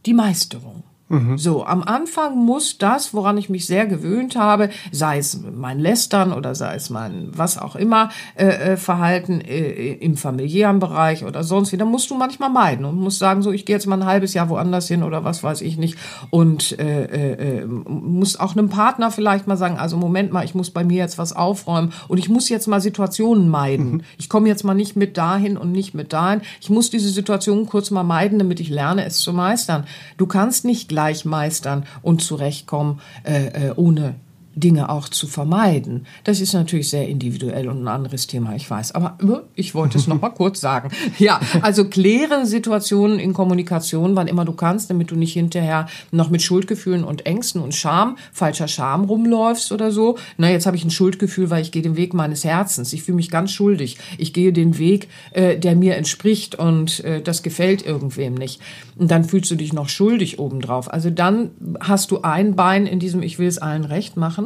die 0.07 0.15
Meisterung. 0.15 0.83
Mhm. 1.15 1.39
So, 1.39 1.65
am 1.65 1.83
Anfang 1.83 2.37
muss 2.37 2.79
das, 2.79 3.15
woran 3.15 3.39
ich 3.39 3.49
mich 3.49 3.67
sehr 3.67 3.87
gewöhnt 3.87 4.37
habe, 4.37 4.71
sei 4.93 5.19
es 5.19 5.41
mein 5.55 5.79
Lästern 5.79 6.33
oder 6.33 6.55
sei 6.55 6.75
es 6.75 6.91
mein 6.91 7.29
was 7.33 7.59
auch 7.59 7.77
immer 7.77 8.11
äh, 8.37 8.47
äh, 8.47 8.77
Verhalten 8.77 9.41
äh, 9.41 9.93
im 9.95 10.17
familiären 10.17 10.79
Bereich 10.79 11.25
oder 11.25 11.45
sonst 11.45 11.73
wie, 11.73 11.77
dann 11.77 11.89
musst 11.89 12.11
du 12.11 12.15
manchmal 12.15 12.51
meiden 12.51 12.85
und 12.85 12.97
musst 12.97 13.19
sagen, 13.19 13.43
so 13.43 13.53
ich 13.53 13.65
gehe 13.65 13.77
jetzt 13.77 13.87
mal 13.87 14.01
ein 14.01 14.07
halbes 14.07 14.35
Jahr 14.35 14.49
woanders 14.49 14.89
hin 14.89 15.03
oder 15.03 15.25
was 15.25 15.43
weiß 15.43 15.61
ich 15.61 15.77
nicht 15.77 15.99
und 16.31 16.79
äh, 16.79 17.05
äh, 17.05 17.61
äh, 17.61 17.67
muss 17.67 18.39
auch 18.39 18.57
einem 18.57 18.69
Partner 18.69 19.11
vielleicht 19.11 19.47
mal 19.47 19.57
sagen, 19.57 19.79
also 19.79 19.97
Moment 19.97 20.33
mal, 20.33 20.45
ich 20.45 20.55
muss 20.55 20.71
bei 20.71 20.85
mir 20.85 20.99
jetzt 20.99 21.19
was 21.19 21.35
aufräumen 21.35 21.93
und 22.09 22.19
ich 22.19 22.29
muss 22.29 22.49
jetzt 22.49 22.67
mal 22.67 22.81
Situationen 22.81 23.49
meiden. 23.49 23.91
Mhm. 23.93 24.01
Ich 24.19 24.29
komme 24.29 24.49
jetzt 24.49 24.65
mal 24.65 24.75
nicht 24.75 24.97
mit 24.97 25.17
dahin 25.17 25.57
und 25.57 25.73
nicht 25.73 25.95
mit 25.95 26.13
dahin. 26.13 26.41
Ich 26.61 26.71
muss 26.71 26.91
diese 26.91 27.09
Situation 27.09 27.67
kurz 27.67 27.91
mal 27.91 28.03
meiden, 28.03 28.39
damit 28.39 28.61
ich 28.61 28.69
lerne, 28.69 29.05
es 29.05 29.19
zu 29.19 29.33
meistern. 29.33 29.85
Du 30.17 30.27
kannst 30.27 30.65
nicht 30.65 30.89
gleich 30.89 31.04
meistern 31.25 31.87
und 32.03 32.23
zurechtkommen, 32.23 33.01
äh, 33.25 33.69
äh, 33.69 33.73
ohne 33.77 34.15
Dinge 34.55 34.89
auch 34.89 35.09
zu 35.09 35.27
vermeiden. 35.27 36.07
Das 36.25 36.41
ist 36.41 36.53
natürlich 36.53 36.91
sehr 36.91 37.09
individuell 37.09 37.69
und 37.69 37.83
ein 37.83 37.89
anderes 37.89 38.27
Thema, 38.27 38.55
ich 38.55 38.69
weiß. 38.69 38.93
Aber 38.93 39.19
äh, 39.23 39.41
ich 39.55 39.75
wollte 39.75 39.99
es 39.99 40.07
noch 40.07 40.21
mal 40.21 40.31
kurz 40.31 40.61
sagen. 40.61 40.91
Ja, 41.19 41.41
also 41.63 41.85
kläre 41.89 42.45
Situationen 42.45 43.19
in 43.19 43.33
Kommunikation, 43.33 44.17
wann 44.17 44.27
immer 44.27 44.45
du 44.45 44.53
kannst, 44.53 44.91
damit 44.91 45.11
du 45.11 45.17
nicht 45.17 45.33
hinterher 45.33 45.87
noch 46.11 46.29
mit 46.29 46.43
Schuldgefühlen 46.43 47.05
und 47.05 47.25
Ängsten 47.25 47.63
und 47.63 47.75
Scham, 47.75 48.17
falscher 48.33 48.69
Scham 48.69 49.05
rumläufst 49.05 49.71
oder 49.71 49.93
so. 49.93 50.19
Na, 50.39 50.51
jetzt 50.51 50.67
habe 50.67 50.77
ich 50.77 50.85
ein 50.85 50.91
Schuldgefühl, 50.91 51.51
weil 51.51 51.63
ich 51.63 51.73
gehe 51.73 51.83
den 51.83 51.97
Weg 51.97 52.15
meines 52.15 52.45
Herzens. 52.45 52.93
Ich 52.93 53.05
fühle 53.05 53.17
mich 53.17 53.31
ganz 53.31 53.53
schuldig. 53.53 53.99
Ich 54.19 54.33
gehe 54.33 54.53
den 54.53 54.77
Weg, 54.79 55.09
äh, 55.33 55.57
der 55.57 55.77
mir 55.77 55.97
entspricht 55.97 56.57
und 56.57 57.03
äh, 57.05 57.23
das 57.23 57.43
gefällt 57.43 57.87
irgendwem 57.87 58.35
nicht. 58.35 58.61
Und 58.97 59.11
dann 59.11 59.25
fühlst 59.25 59.51
du 59.51 59.55
dich 59.55 59.73
noch 59.73 59.89
schuldig 59.89 60.39
obendrauf. 60.39 60.93
Also 60.93 61.11
dann 61.11 61.51
hast 61.81 62.11
du 62.11 62.23
ein 62.23 62.57
Bein 62.57 62.87
in 62.87 62.99
diesem 62.99 63.23
Ich 63.23 63.39
will 63.39 63.49
es 63.49 63.59
allen 63.59 63.85
recht 63.85 64.17
machen 64.17 64.44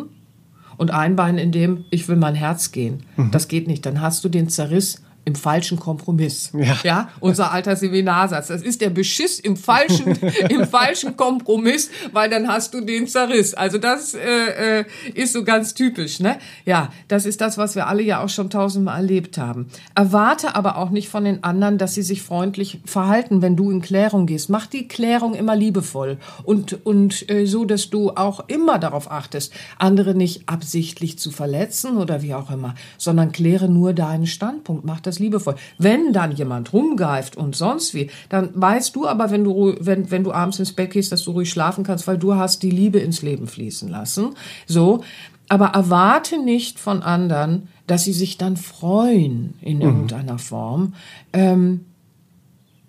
und 0.78 0.90
ein 0.90 1.16
Bein 1.16 1.36
in 1.36 1.52
dem, 1.52 1.84
ich 1.90 2.08
will 2.08 2.16
mein 2.16 2.34
Herz 2.34 2.72
gehen. 2.72 3.02
Mhm. 3.16 3.30
Das 3.30 3.48
geht 3.48 3.66
nicht. 3.66 3.84
Dann 3.84 4.00
hast 4.00 4.24
du 4.24 4.30
den 4.30 4.48
Zerriss 4.48 5.02
im 5.28 5.34
falschen 5.34 5.78
Kompromiss. 5.78 6.52
Ja. 6.54 6.76
ja, 6.82 7.08
unser 7.20 7.52
alter 7.52 7.76
Seminarsatz. 7.76 8.48
Das 8.48 8.62
ist 8.62 8.80
der 8.80 8.88
Beschiss 8.88 9.38
im 9.38 9.56
falschen, 9.56 10.18
im 10.48 10.66
falschen 10.66 11.18
Kompromiss, 11.18 11.90
weil 12.12 12.30
dann 12.30 12.48
hast 12.48 12.72
du 12.72 12.80
den 12.80 13.06
Zerriss. 13.06 13.52
Also 13.52 13.76
das 13.76 14.14
äh, 14.14 14.80
äh, 14.80 14.84
ist 15.12 15.34
so 15.34 15.44
ganz 15.44 15.74
typisch, 15.74 16.18
ne? 16.20 16.38
Ja, 16.64 16.90
das 17.08 17.26
ist 17.26 17.42
das, 17.42 17.58
was 17.58 17.76
wir 17.76 17.88
alle 17.88 18.02
ja 18.02 18.24
auch 18.24 18.30
schon 18.30 18.48
tausendmal 18.48 18.96
erlebt 18.96 19.36
haben. 19.36 19.66
Erwarte 19.94 20.54
aber 20.54 20.78
auch 20.78 20.88
nicht 20.88 21.10
von 21.10 21.24
den 21.24 21.44
anderen, 21.44 21.76
dass 21.76 21.94
sie 21.94 22.02
sich 22.02 22.22
freundlich 22.22 22.80
verhalten, 22.86 23.42
wenn 23.42 23.54
du 23.54 23.70
in 23.70 23.82
Klärung 23.82 24.26
gehst. 24.26 24.48
Mach 24.48 24.66
die 24.66 24.88
Klärung 24.88 25.34
immer 25.34 25.56
liebevoll 25.56 26.16
und 26.44 26.86
und 26.86 27.28
äh, 27.30 27.44
so, 27.44 27.66
dass 27.66 27.90
du 27.90 28.12
auch 28.12 28.48
immer 28.48 28.78
darauf 28.78 29.10
achtest, 29.10 29.52
andere 29.78 30.14
nicht 30.14 30.48
absichtlich 30.48 31.18
zu 31.18 31.30
verletzen 31.30 31.98
oder 31.98 32.22
wie 32.22 32.32
auch 32.34 32.50
immer, 32.50 32.74
sondern 32.96 33.30
kläre 33.30 33.68
nur 33.68 33.92
deinen 33.92 34.26
Standpunkt. 34.26 34.86
Mach 34.86 35.00
das 35.00 35.17
liebevoll. 35.18 35.56
Wenn 35.78 36.12
dann 36.12 36.32
jemand 36.32 36.72
rumgreift 36.72 37.36
und 37.36 37.56
sonst 37.56 37.94
wie, 37.94 38.10
dann 38.28 38.50
weißt 38.54 38.94
du 38.96 39.06
aber, 39.06 39.30
wenn 39.30 39.44
du, 39.44 39.74
wenn, 39.80 40.10
wenn 40.10 40.24
du 40.24 40.32
abends 40.32 40.58
ins 40.58 40.72
Bett 40.72 40.90
gehst, 40.90 41.12
dass 41.12 41.24
du 41.24 41.32
ruhig 41.32 41.50
schlafen 41.50 41.84
kannst, 41.84 42.06
weil 42.06 42.18
du 42.18 42.34
hast 42.34 42.62
die 42.62 42.70
Liebe 42.70 42.98
ins 42.98 43.22
Leben 43.22 43.46
fließen 43.46 43.88
lassen. 43.88 44.34
So. 44.66 45.02
Aber 45.50 45.68
erwarte 45.68 46.42
nicht 46.42 46.78
von 46.78 47.02
anderen, 47.02 47.68
dass 47.86 48.04
sie 48.04 48.12
sich 48.12 48.36
dann 48.36 48.56
freuen 48.56 49.54
in 49.62 49.76
mhm. 49.76 49.82
irgendeiner 49.82 50.38
Form. 50.38 50.94
Ähm, 51.32 51.86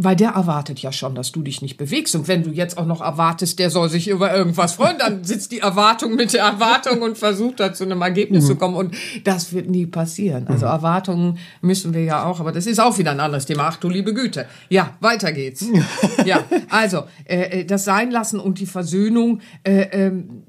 weil 0.02 0.16
der 0.16 0.30
erwartet 0.30 0.80
ja 0.80 0.94
schon, 0.94 1.14
dass 1.14 1.34
du 1.34 1.44
dich 1.44 1.62
nicht 1.62 1.76
bewegst. 1.76 2.16
Und 2.16 2.30
wenn 2.30 2.42
du 2.42 2.52
jetzt 2.52 2.78
auch 2.78 2.86
noch 2.86 3.02
erwartest, 3.02 3.60
der 3.60 3.70
soll 3.70 3.90
sich 3.90 4.08
über 4.08 4.34
irgendwas 4.34 4.74
freuen, 4.76 4.98
dann 4.98 5.24
sitzt 5.26 5.52
die 5.52 5.60
Erwartung 5.60 6.16
mit 6.16 6.32
der 6.32 6.44
Erwartung 6.44 7.02
und 7.02 7.18
versucht 7.18 7.60
da 7.60 7.74
zu 7.74 7.84
einem 7.84 8.02
Ergebnis 8.02 8.46
mhm. 8.46 8.48
zu 8.48 8.56
kommen. 8.56 8.76
Und 8.76 8.96
das 9.26 9.52
wird 9.52 9.70
nie 9.70 9.86
passieren. 9.86 10.48
Also 10.48 10.66
mhm. 10.66 10.72
Erwartungen 10.72 11.38
müssen 11.60 11.94
wir 11.94 12.04
ja 12.04 12.24
auch, 12.24 12.40
aber 12.40 12.54
das 12.54 12.66
ist 12.66 12.80
auch 12.80 12.98
wieder 12.98 13.12
ein 13.12 13.20
anderes 13.20 13.46
Thema. 13.46 13.68
Ach 13.68 13.76
du 13.76 13.90
liebe 13.90 14.14
Güte. 14.14 14.46
Ja, 14.70 14.96
weiter 15.02 15.34
geht's. 15.34 15.66
ja, 16.26 16.46
also 16.70 17.04
äh, 17.26 17.60
äh, 17.60 17.66
das 17.66 17.84
Sein 17.84 18.10
lassen 18.10 18.40
und 18.40 18.60
die 18.60 18.68
Versöhnung. 18.68 19.42
Äh, 19.64 19.82
ähm, 19.92 20.44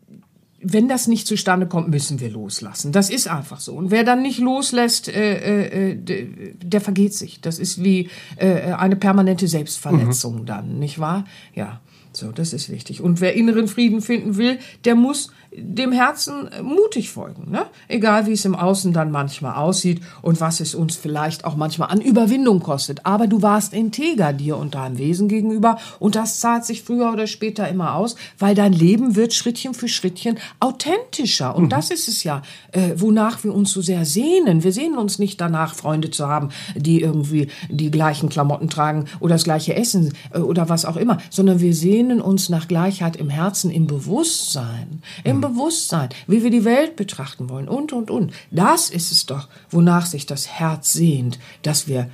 wenn 0.63 0.89
das 0.89 1.07
nicht 1.07 1.27
zustande 1.27 1.67
kommt, 1.67 1.89
müssen 1.89 2.21
wir 2.21 2.31
loslassen. 2.31 2.93
Das 2.93 3.11
ist 3.11 3.29
einfach 3.29 3.61
so. 3.61 3.75
Und 3.75 3.91
wer 3.91 4.05
dann 4.05 4.23
nicht 4.23 4.39
loslässt, 4.39 5.09
äh, 5.09 5.93
äh, 5.93 6.55
der 6.63 6.81
vergeht 6.81 7.15
sich. 7.15 7.41
Das 7.41 7.59
ist 7.59 7.83
wie 7.83 8.09
äh, 8.37 8.73
eine 8.73 8.97
permanente 8.97 9.49
Selbstverletzung 9.49 10.41
mhm. 10.41 10.47
dann, 10.47 10.79
nicht 10.79 10.99
wahr? 10.99 11.25
Ja, 11.55 11.81
so, 12.13 12.33
das 12.33 12.53
ist 12.53 12.71
wichtig. 12.71 13.01
Und 13.01 13.21
wer 13.21 13.35
inneren 13.35 13.69
Frieden 13.69 14.03
finden 14.03 14.37
will, 14.37 14.59
der 14.85 14.97
muss 14.97 15.31
dem 15.53 15.91
Herzen 15.91 16.49
mutig 16.63 17.11
folgen, 17.11 17.51
ne? 17.51 17.67
Egal 17.89 18.27
wie 18.27 18.33
es 18.33 18.45
im 18.45 18.55
Außen 18.55 18.93
dann 18.93 19.11
manchmal 19.11 19.55
aussieht 19.57 20.01
und 20.23 20.41
was 20.41 20.61
es 20.61 20.77
uns 20.77 20.95
vielleicht 20.95 21.45
auch 21.45 21.57
manchmal 21.57 21.91
an 21.91 22.01
Überwindung 22.01 22.61
kostet. 22.61 23.05
Aber 23.05 23.27
du 23.27 23.43
warst 23.43 23.73
integer 23.73 24.33
dir 24.33 24.57
und 24.57 24.77
deinem 24.77 24.99
Wesen 24.99 25.27
gegenüber 25.27 25.79
und 25.99 26.15
das 26.15 26.39
zahlt 26.39 26.65
sich 26.65 26.83
früher 26.83 27.13
oder 27.13 27.27
später 27.27 27.69
immer 27.69 27.97
aus, 27.97 28.15
weil 28.39 28.55
dein 28.55 28.73
Leben 28.73 29.17
wird 29.17 29.35
Schrittchen 29.35 29.75
für 29.75 29.89
Schrittchen 29.89 30.39
authentischer. 30.61 31.57
Und 31.57 31.65
mhm. 31.65 31.69
das 31.71 31.91
ist 31.91 32.07
es 32.07 32.23
ja, 32.23 32.43
äh, 32.71 32.91
wonach 32.95 33.43
wir 33.43 33.53
uns 33.53 33.73
so 33.73 33.83
sehr 33.83 34.05
sehnen. 34.05 34.63
Wir 34.63 34.73
sehnen 34.73 34.99
uns 34.99 35.19
nicht 35.19 35.41
danach, 35.41 35.75
Freunde 35.75 36.11
zu 36.11 36.29
haben, 36.29 36.51
die 36.77 37.01
irgendwie 37.01 37.49
die 37.69 37.91
gleichen 37.91 38.29
Klamotten 38.29 38.69
tragen 38.69 39.07
oder 39.19 39.35
das 39.35 39.45
gleiche 39.45 39.75
Essen 39.75 40.13
äh, 40.33 40.39
oder 40.39 40.69
was 40.69 40.85
auch 40.85 40.97
immer, 40.97 41.19
sondern 41.29 41.59
wir 41.59 41.75
sehnen 41.75 42.21
uns 42.21 42.51
nach 42.51 42.69
Gleichheit 42.69 43.17
im 43.17 43.31
Herzen, 43.31 43.71
im 43.71 43.89
Bewusstsein, 43.89 45.03
im 45.25 45.40
Bewusstsein, 45.41 46.09
wie 46.27 46.43
wir 46.43 46.51
die 46.51 46.65
Welt 46.65 46.97
betrachten 46.97 47.49
wollen 47.49 47.69
und, 47.69 47.93
und, 47.93 48.11
und. 48.11 48.33
Das 48.51 48.91
ist 48.91 49.13
es 49.13 49.27
doch, 49.27 49.49
wonach 49.71 50.07
sich 50.07 50.27
das 50.27 50.49
Herz 50.49 50.93
sehnt, 50.93 51.39
dass 51.63 51.89
wir 51.89 52.09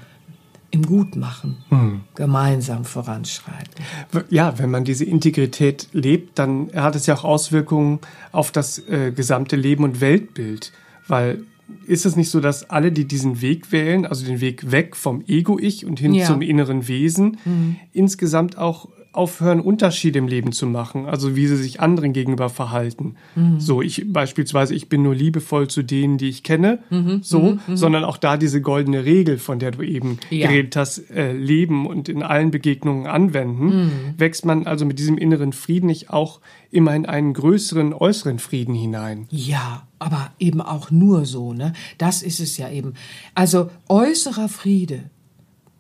im 0.70 0.82
Gutmachen 0.84 1.58
hm. 1.68 2.00
gemeinsam 2.14 2.84
voranschreiten. 2.84 3.84
Ja, 4.30 4.58
wenn 4.58 4.70
man 4.70 4.84
diese 4.84 5.04
Integrität 5.04 5.88
lebt, 5.92 6.38
dann 6.38 6.70
hat 6.74 6.96
es 6.96 7.06
ja 7.06 7.14
auch 7.14 7.24
Auswirkungen 7.24 8.00
auf 8.32 8.50
das 8.50 8.78
äh, 8.88 9.12
gesamte 9.12 9.56
Leben 9.56 9.84
und 9.84 10.00
Weltbild, 10.00 10.72
weil 11.08 11.44
ist 11.86 12.06
es 12.06 12.14
nicht 12.14 12.30
so, 12.30 12.40
dass 12.40 12.68
alle, 12.70 12.92
die 12.92 13.06
diesen 13.06 13.40
Weg 13.40 13.72
wählen, 13.72 14.06
also 14.06 14.24
den 14.24 14.40
Weg 14.40 14.70
weg 14.70 14.94
vom 14.96 15.24
Ego-Ich 15.26 15.84
und 15.84 15.98
hin 15.98 16.14
Ja. 16.14 16.26
zum 16.26 16.42
inneren 16.42 16.86
Wesen, 16.88 17.38
Mhm. 17.44 17.76
insgesamt 17.92 18.56
auch 18.58 18.88
aufhören, 19.16 19.60
Unterschiede 19.60 20.18
im 20.18 20.28
Leben 20.28 20.52
zu 20.52 20.66
machen, 20.66 21.06
also 21.06 21.34
wie 21.36 21.46
sie 21.46 21.56
sich 21.56 21.80
anderen 21.80 22.12
gegenüber 22.12 22.48
verhalten. 22.48 23.14
Mhm. 23.34 23.60
So, 23.60 23.82
ich 23.82 24.04
beispielsweise, 24.12 24.74
ich 24.74 24.88
bin 24.88 25.02
nur 25.02 25.14
liebevoll 25.14 25.68
zu 25.68 25.82
denen, 25.82 26.18
die 26.18 26.28
ich 26.28 26.42
kenne, 26.42 26.80
Mhm. 26.90 27.20
so, 27.22 27.58
sondern 27.74 28.04
auch 28.04 28.16
da 28.18 28.36
diese 28.36 28.60
goldene 28.60 29.04
Regel, 29.04 29.38
von 29.38 29.58
der 29.58 29.70
du 29.70 29.82
eben 29.82 30.18
Ja. 30.30 30.48
geredet 30.48 30.76
hast, 30.76 31.10
äh, 31.10 31.32
leben 31.32 31.86
und 31.86 32.08
in 32.08 32.22
allen 32.22 32.50
Begegnungen 32.50 33.06
anwenden, 33.06 33.66
Mhm. 33.66 33.90
wächst 34.18 34.44
man 34.44 34.66
also 34.66 34.84
mit 34.86 34.98
diesem 34.98 35.18
inneren 35.18 35.52
Frieden 35.52 35.86
nicht 35.86 36.10
auch 36.10 36.40
immer 36.70 36.94
in 36.94 37.06
einen 37.06 37.32
größeren 37.32 37.94
äußeren 37.94 38.38
Frieden 38.38 38.74
hinein. 38.74 39.26
Ja, 39.30 39.86
aber 39.98 40.32
eben 40.38 40.60
auch 40.60 40.90
nur 40.90 41.24
so, 41.24 41.52
ne? 41.54 41.72
Das 41.96 42.22
ist 42.22 42.40
es 42.40 42.58
ja 42.58 42.68
eben. 42.70 42.94
Also 43.34 43.70
äußerer 43.88 44.48
Friede 44.48 45.04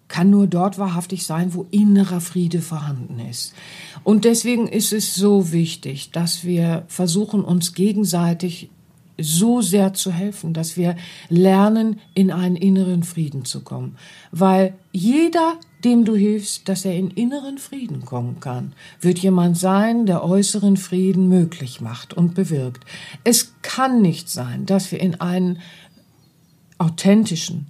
kann 0.08 0.30
nur 0.30 0.46
dort 0.46 0.78
wahrhaftig 0.78 1.26
sein, 1.26 1.54
wo 1.54 1.66
innerer 1.70 2.20
Friede 2.20 2.60
vorhanden 2.60 3.18
ist. 3.18 3.54
Und 4.04 4.24
deswegen 4.24 4.68
ist 4.68 4.92
es 4.92 5.14
so 5.14 5.52
wichtig, 5.52 6.10
dass 6.12 6.44
wir 6.44 6.84
versuchen, 6.88 7.42
uns 7.42 7.74
gegenseitig 7.74 8.70
so 9.18 9.62
sehr 9.62 9.94
zu 9.94 10.12
helfen, 10.12 10.52
dass 10.52 10.76
wir 10.76 10.96
lernen, 11.28 12.00
in 12.14 12.30
einen 12.30 12.56
inneren 12.56 13.02
Frieden 13.02 13.44
zu 13.44 13.62
kommen. 13.62 13.96
Weil 14.30 14.74
jeder, 14.92 15.54
dem 15.84 16.04
du 16.04 16.14
hilfst, 16.14 16.68
dass 16.68 16.84
er 16.84 16.94
in 16.94 17.10
inneren 17.10 17.58
Frieden 17.58 18.04
kommen 18.04 18.40
kann, 18.40 18.74
wird 19.00 19.18
jemand 19.18 19.58
sein, 19.58 20.06
der 20.06 20.22
äußeren 20.22 20.76
Frieden 20.76 21.28
möglich 21.28 21.80
macht 21.80 22.14
und 22.14 22.34
bewirkt. 22.34 22.84
Es 23.24 23.54
kann 23.62 24.02
nicht 24.02 24.28
sein, 24.28 24.66
dass 24.66 24.92
wir 24.92 25.00
in 25.00 25.20
einen 25.20 25.58
authentischen 26.78 27.66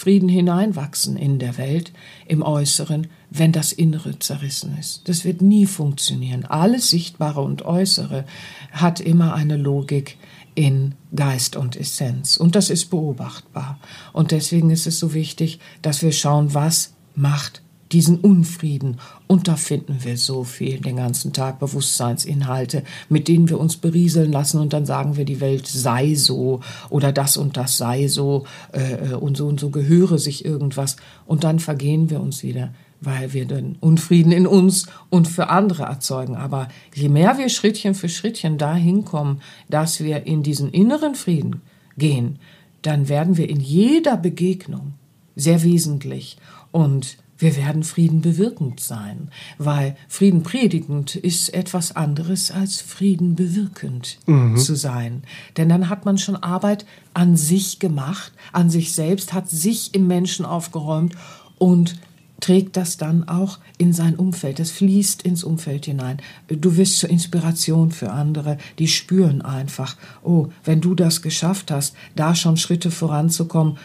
Frieden 0.00 0.30
hineinwachsen 0.30 1.18
in 1.18 1.38
der 1.38 1.58
Welt, 1.58 1.92
im 2.26 2.40
Äußeren, 2.40 3.08
wenn 3.28 3.52
das 3.52 3.70
Innere 3.70 4.18
zerrissen 4.18 4.78
ist. 4.78 5.10
Das 5.10 5.26
wird 5.26 5.42
nie 5.42 5.66
funktionieren. 5.66 6.46
Alles 6.46 6.88
Sichtbare 6.88 7.42
und 7.42 7.66
Äußere 7.66 8.24
hat 8.72 9.00
immer 9.00 9.34
eine 9.34 9.58
Logik 9.58 10.16
in 10.54 10.94
Geist 11.14 11.54
und 11.54 11.76
Essenz. 11.76 12.38
Und 12.38 12.54
das 12.56 12.70
ist 12.70 12.86
beobachtbar. 12.86 13.78
Und 14.14 14.30
deswegen 14.30 14.70
ist 14.70 14.86
es 14.86 14.98
so 14.98 15.12
wichtig, 15.12 15.60
dass 15.82 16.00
wir 16.00 16.12
schauen, 16.12 16.54
was 16.54 16.94
macht 17.14 17.60
diesen 17.92 18.18
Unfrieden. 18.20 18.98
Und 19.26 19.48
da 19.48 19.56
finden 19.56 19.98
wir 20.02 20.16
so 20.16 20.44
viel 20.44 20.80
den 20.80 20.96
ganzen 20.96 21.32
Tag 21.32 21.58
Bewusstseinsinhalte, 21.58 22.84
mit 23.08 23.28
denen 23.28 23.48
wir 23.48 23.58
uns 23.58 23.76
berieseln 23.76 24.32
lassen 24.32 24.60
und 24.60 24.72
dann 24.72 24.86
sagen 24.86 25.16
wir, 25.16 25.24
die 25.24 25.40
Welt 25.40 25.66
sei 25.66 26.14
so 26.14 26.60
oder 26.88 27.12
das 27.12 27.36
und 27.36 27.56
das 27.56 27.76
sei 27.76 28.08
so 28.08 28.44
äh, 28.72 29.14
und 29.14 29.36
so 29.36 29.46
und 29.46 29.58
so 29.58 29.70
gehöre 29.70 30.18
sich 30.18 30.44
irgendwas. 30.44 30.96
Und 31.26 31.44
dann 31.44 31.58
vergehen 31.58 32.10
wir 32.10 32.20
uns 32.20 32.42
wieder, 32.42 32.72
weil 33.00 33.32
wir 33.32 33.46
den 33.46 33.76
Unfrieden 33.80 34.32
in 34.32 34.46
uns 34.46 34.86
und 35.08 35.26
für 35.26 35.48
andere 35.48 35.84
erzeugen. 35.84 36.36
Aber 36.36 36.68
je 36.94 37.08
mehr 37.08 37.38
wir 37.38 37.48
Schrittchen 37.48 37.94
für 37.94 38.08
Schrittchen 38.08 38.58
dahin 38.58 39.04
kommen, 39.04 39.40
dass 39.68 40.00
wir 40.00 40.26
in 40.26 40.42
diesen 40.42 40.70
inneren 40.70 41.14
Frieden 41.14 41.62
gehen, 41.96 42.38
dann 42.82 43.08
werden 43.08 43.36
wir 43.36 43.48
in 43.48 43.60
jeder 43.60 44.16
Begegnung 44.16 44.94
sehr 45.36 45.62
wesentlich 45.62 46.36
und 46.72 47.18
wir 47.40 47.56
werden 47.56 47.82
Frieden 47.82 48.20
bewirkend 48.20 48.80
sein, 48.80 49.30
weil 49.58 49.96
Frieden 50.08 50.42
predigend 50.42 51.16
ist 51.16 51.52
etwas 51.54 51.96
anderes 51.96 52.50
als 52.50 52.80
Frieden 52.80 53.34
bewirkend 53.34 54.18
zu 54.56 54.74
sein. 54.76 55.22
Denn 55.56 55.68
dann 55.68 55.88
hat 55.88 56.04
man 56.04 56.18
schon 56.18 56.36
Arbeit 56.36 56.84
an 57.14 57.36
sich 57.36 57.78
gemacht, 57.78 58.32
an 58.52 58.70
sich 58.70 58.92
selbst, 58.92 59.32
hat 59.32 59.48
sich 59.50 59.94
im 59.94 60.06
Menschen 60.06 60.44
aufgeräumt 60.44 61.14
und 61.58 61.96
trägt 62.40 62.76
das 62.76 62.96
dann 62.96 63.28
auch 63.28 63.58
in 63.78 63.92
sein 63.92 64.16
Umfeld. 64.16 64.58
Das 64.58 64.70
fließt 64.70 65.22
ins 65.22 65.44
Umfeld 65.44 65.86
hinein. 65.86 66.18
Du 66.48 66.76
wirst 66.76 66.98
zur 66.98 67.10
Inspiration 67.10 67.90
für 67.90 68.10
andere, 68.10 68.58
die 68.78 68.88
spüren 68.88 69.42
einfach, 69.42 69.96
oh, 70.22 70.48
wenn 70.64 70.80
du 70.80 70.94
das 70.94 71.22
geschafft 71.22 71.70
hast, 71.70 71.94
da 72.16 72.34
schon 72.34 72.56
Schritte 72.56 72.90
voranzukommen, 72.90 73.78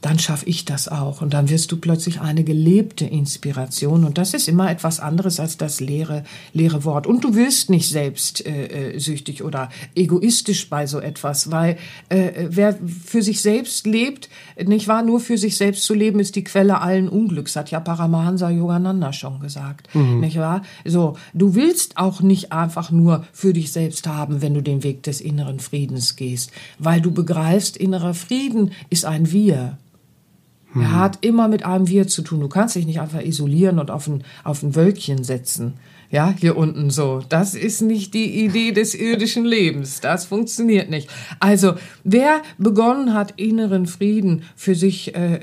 dann 0.00 0.18
schaffe 0.18 0.46
ich 0.46 0.64
das 0.64 0.88
auch. 0.88 1.22
Und 1.22 1.34
dann 1.34 1.50
wirst 1.50 1.72
du 1.72 1.76
plötzlich 1.76 2.20
eine 2.20 2.44
gelebte 2.44 3.04
Inspiration. 3.04 4.04
Und 4.04 4.16
das 4.16 4.32
ist 4.32 4.48
immer 4.48 4.70
etwas 4.70 5.00
anderes 5.00 5.40
als 5.40 5.56
das 5.56 5.80
leere, 5.80 6.24
leere 6.52 6.84
Wort. 6.84 7.06
Und 7.06 7.24
du 7.24 7.34
wirst 7.34 7.68
nicht 7.68 7.88
selbst 7.88 8.46
äh, 8.46 8.96
äh, 8.96 9.42
oder 9.42 9.70
egoistisch 9.96 10.68
bei 10.68 10.86
so 10.86 11.00
etwas, 11.00 11.50
weil 11.50 11.78
äh, 12.10 12.46
wer 12.48 12.78
für 13.04 13.22
sich 13.22 13.40
selbst 13.40 13.86
lebt, 13.86 14.28
nicht 14.66 14.88
wahr, 14.88 15.02
nur 15.02 15.20
für 15.20 15.38
sich 15.38 15.56
selbst 15.56 15.84
zu 15.84 15.94
leben, 15.94 16.20
ist 16.20 16.36
die 16.36 16.44
Quelle 16.44 16.80
allen 16.80 17.08
Unglücks, 17.08 17.56
hat 17.56 17.70
ja 17.70 17.80
Paramahansa 17.80 18.50
Yogananda 18.50 19.12
schon 19.12 19.40
gesagt. 19.40 19.88
Nicht 20.20 20.38
wahr? 20.38 20.62
So, 20.84 21.16
du 21.34 21.54
willst 21.54 21.96
auch 21.96 22.20
nicht 22.20 22.52
einfach 22.52 22.90
nur 22.90 23.24
für 23.32 23.52
dich 23.52 23.72
selbst 23.72 24.06
haben, 24.06 24.42
wenn 24.42 24.54
du 24.54 24.62
den 24.62 24.82
Weg 24.82 25.02
des 25.02 25.20
inneren 25.20 25.60
Friedens 25.60 26.16
gehst, 26.16 26.50
weil 26.78 27.00
du 27.00 27.10
begreifst, 27.10 27.76
innerer 27.76 28.14
Frieden 28.14 28.72
ist 28.90 29.04
ein 29.04 29.30
Wir. 29.30 29.78
Er 30.74 30.94
hat 30.94 31.18
immer 31.22 31.48
mit 31.48 31.64
einem 31.64 31.88
Wir 31.88 32.08
zu 32.08 32.22
tun. 32.22 32.40
Du 32.40 32.48
kannst 32.48 32.76
dich 32.76 32.86
nicht 32.86 33.00
einfach 33.00 33.22
isolieren 33.22 33.78
und 33.78 33.90
auf 33.90 34.06
ein, 34.06 34.22
auf 34.44 34.62
ein 34.62 34.76
Wölkchen 34.76 35.24
setzen. 35.24 35.74
Ja, 36.10 36.34
hier 36.38 36.56
unten 36.56 36.88
so. 36.88 37.22
Das 37.28 37.54
ist 37.54 37.82
nicht 37.82 38.14
die 38.14 38.42
Idee 38.42 38.72
des 38.72 38.94
irdischen 38.94 39.44
Lebens. 39.44 40.00
Das 40.00 40.24
funktioniert 40.24 40.88
nicht. 40.88 41.10
Also, 41.38 41.74
wer 42.02 42.40
begonnen 42.56 43.12
hat, 43.12 43.34
inneren 43.36 43.86
Frieden 43.86 44.44
für 44.56 44.74
sich 44.74 45.14
äh, 45.14 45.34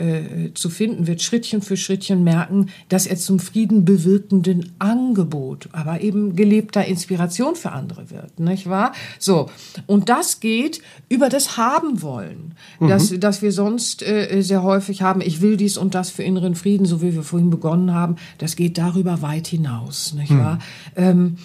äh, 0.46 0.54
zu 0.56 0.72
finden, 0.72 1.06
wird 1.06 1.22
Schrittchen 1.22 1.62
für 1.62 1.78
Schrittchen 1.78 2.24
merken, 2.24 2.70
dass 2.90 3.06
er 3.06 3.18
zum 3.18 3.40
Frieden 3.40 3.86
bewirkenden 3.86 4.72
Angebot, 4.80 5.70
aber 5.72 6.02
eben 6.02 6.36
gelebter 6.36 6.84
Inspiration 6.84 7.56
für 7.56 7.72
andere 7.72 8.10
wird, 8.10 8.40
nicht 8.40 8.68
wahr? 8.68 8.94
So. 9.20 9.52
Und 9.86 10.10
das 10.10 10.40
geht 10.40 10.82
über 11.10 11.30
das 11.30 11.58
Haben 11.58 12.02
wollen, 12.02 12.56
das, 12.80 13.14
das 13.20 13.44
wir 13.44 13.52
sonst 13.52 14.02
äh, 14.02 14.42
sehr 14.42 14.64
häufig 14.64 15.04
haben. 15.04 15.22
Ich 15.22 15.42
will 15.42 15.58
dies 15.58 15.78
und 15.78 15.94
das 15.94 16.10
für 16.10 16.24
inneren 16.24 16.56
Frieden, 16.56 16.88
so 16.88 17.04
wie 17.04 17.14
wir 17.14 17.24
vorhin 17.24 17.52
begonnen 17.52 17.94
haben. 17.94 18.16
Das 18.40 18.56
geht 18.56 18.80
darüber 18.80 19.22
weit 19.22 19.46
hinaus, 19.46 20.14
nicht 20.14 20.36
wahr? 20.36 20.55
Ähm, 20.96 21.38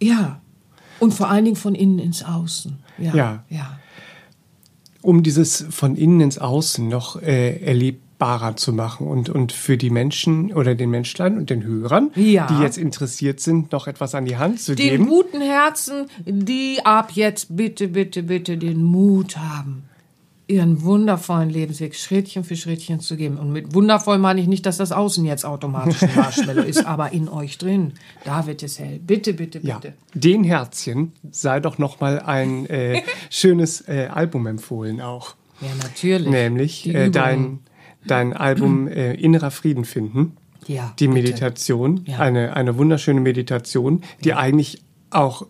ja. 0.00 0.40
Und 1.00 1.14
vor 1.14 1.28
allen 1.30 1.44
Dingen 1.44 1.56
von 1.56 1.74
innen 1.74 1.98
ins 1.98 2.24
Außen. 2.24 2.78
Ja. 2.98 3.14
Ja. 3.14 3.44
ja. 3.48 3.78
um 5.02 5.22
dieses 5.22 5.64
von 5.70 5.94
innen 5.96 6.20
ins 6.20 6.38
Außen 6.38 6.88
noch 6.88 7.22
äh, 7.22 7.60
erlebbarer 7.62 8.56
zu 8.56 8.72
machen 8.72 9.06
und, 9.06 9.28
und 9.28 9.52
für 9.52 9.76
die 9.78 9.90
Menschen 9.90 10.52
oder 10.52 10.74
den 10.74 10.90
Menschlein 10.90 11.38
und 11.38 11.50
den 11.50 11.62
Hörern, 11.62 12.10
Ja. 12.16 12.48
die 12.48 12.60
jetzt 12.60 12.76
interessiert 12.76 13.38
sind, 13.38 13.70
noch 13.70 13.86
etwas 13.86 14.16
an 14.16 14.24
die 14.24 14.36
Hand 14.36 14.60
zu 14.60 14.74
Den 14.74 14.88
geben. 14.90 15.06
guten 15.06 15.40
Herzen, 15.40 16.06
die 16.26 16.80
ab 16.84 17.12
jetzt 17.12 17.56
bitte, 17.56 17.86
bitte, 17.88 18.24
bitte 18.24 18.58
den 18.58 18.82
Mut 18.82 19.36
haben, 19.36 19.84
ihren 20.48 20.82
wundervollen 20.82 21.50
Lebensweg 21.50 21.94
Schrittchen 21.94 22.42
für 22.42 22.56
Schrittchen 22.56 23.00
zu 23.00 23.16
gehen. 23.16 23.36
Und 23.36 23.52
mit 23.52 23.74
wundervoll 23.74 24.18
meine 24.18 24.40
ich 24.40 24.48
nicht, 24.48 24.64
dass 24.66 24.78
das 24.78 24.90
Außen 24.92 25.24
jetzt 25.26 25.44
automatisch 25.44 26.02
ein 26.02 26.10
Marshmallow 26.16 26.62
ist, 26.62 26.84
aber 26.86 27.12
in 27.12 27.28
euch 27.28 27.58
drin, 27.58 27.92
da 28.24 28.46
wird 28.46 28.62
es 28.62 28.78
hell. 28.78 28.98
Bitte, 28.98 29.34
bitte, 29.34 29.60
Ja, 29.62 29.78
bitte. 29.78 29.94
den 30.14 30.42
Herzchen 30.44 31.12
sei 31.30 31.60
doch 31.60 31.76
noch 31.78 32.00
mal 32.00 32.18
ein 32.20 32.66
äh, 32.66 33.02
schönes 33.30 33.86
äh, 33.88 34.08
Album 34.10 34.46
empfohlen 34.46 35.00
auch. 35.02 35.34
Ja, 35.60 35.68
natürlich. 35.82 36.28
Nämlich 36.28 36.88
äh, 36.94 37.10
dein, 37.10 37.60
dein 38.06 38.32
Album 38.32 38.88
äh, 38.88 39.12
Innerer 39.14 39.50
Frieden 39.50 39.84
finden. 39.84 40.36
Ja, 40.66 40.94
Die. 40.98 41.08
Meditation, 41.08 42.02
Ja. 42.06 42.18
eine, 42.20 42.54
eine 42.56 42.76
wunderschöne 42.78 43.20
Meditation, 43.20 44.02
die 44.24 44.34
eigentlich 44.34 44.82
auch 45.10 45.46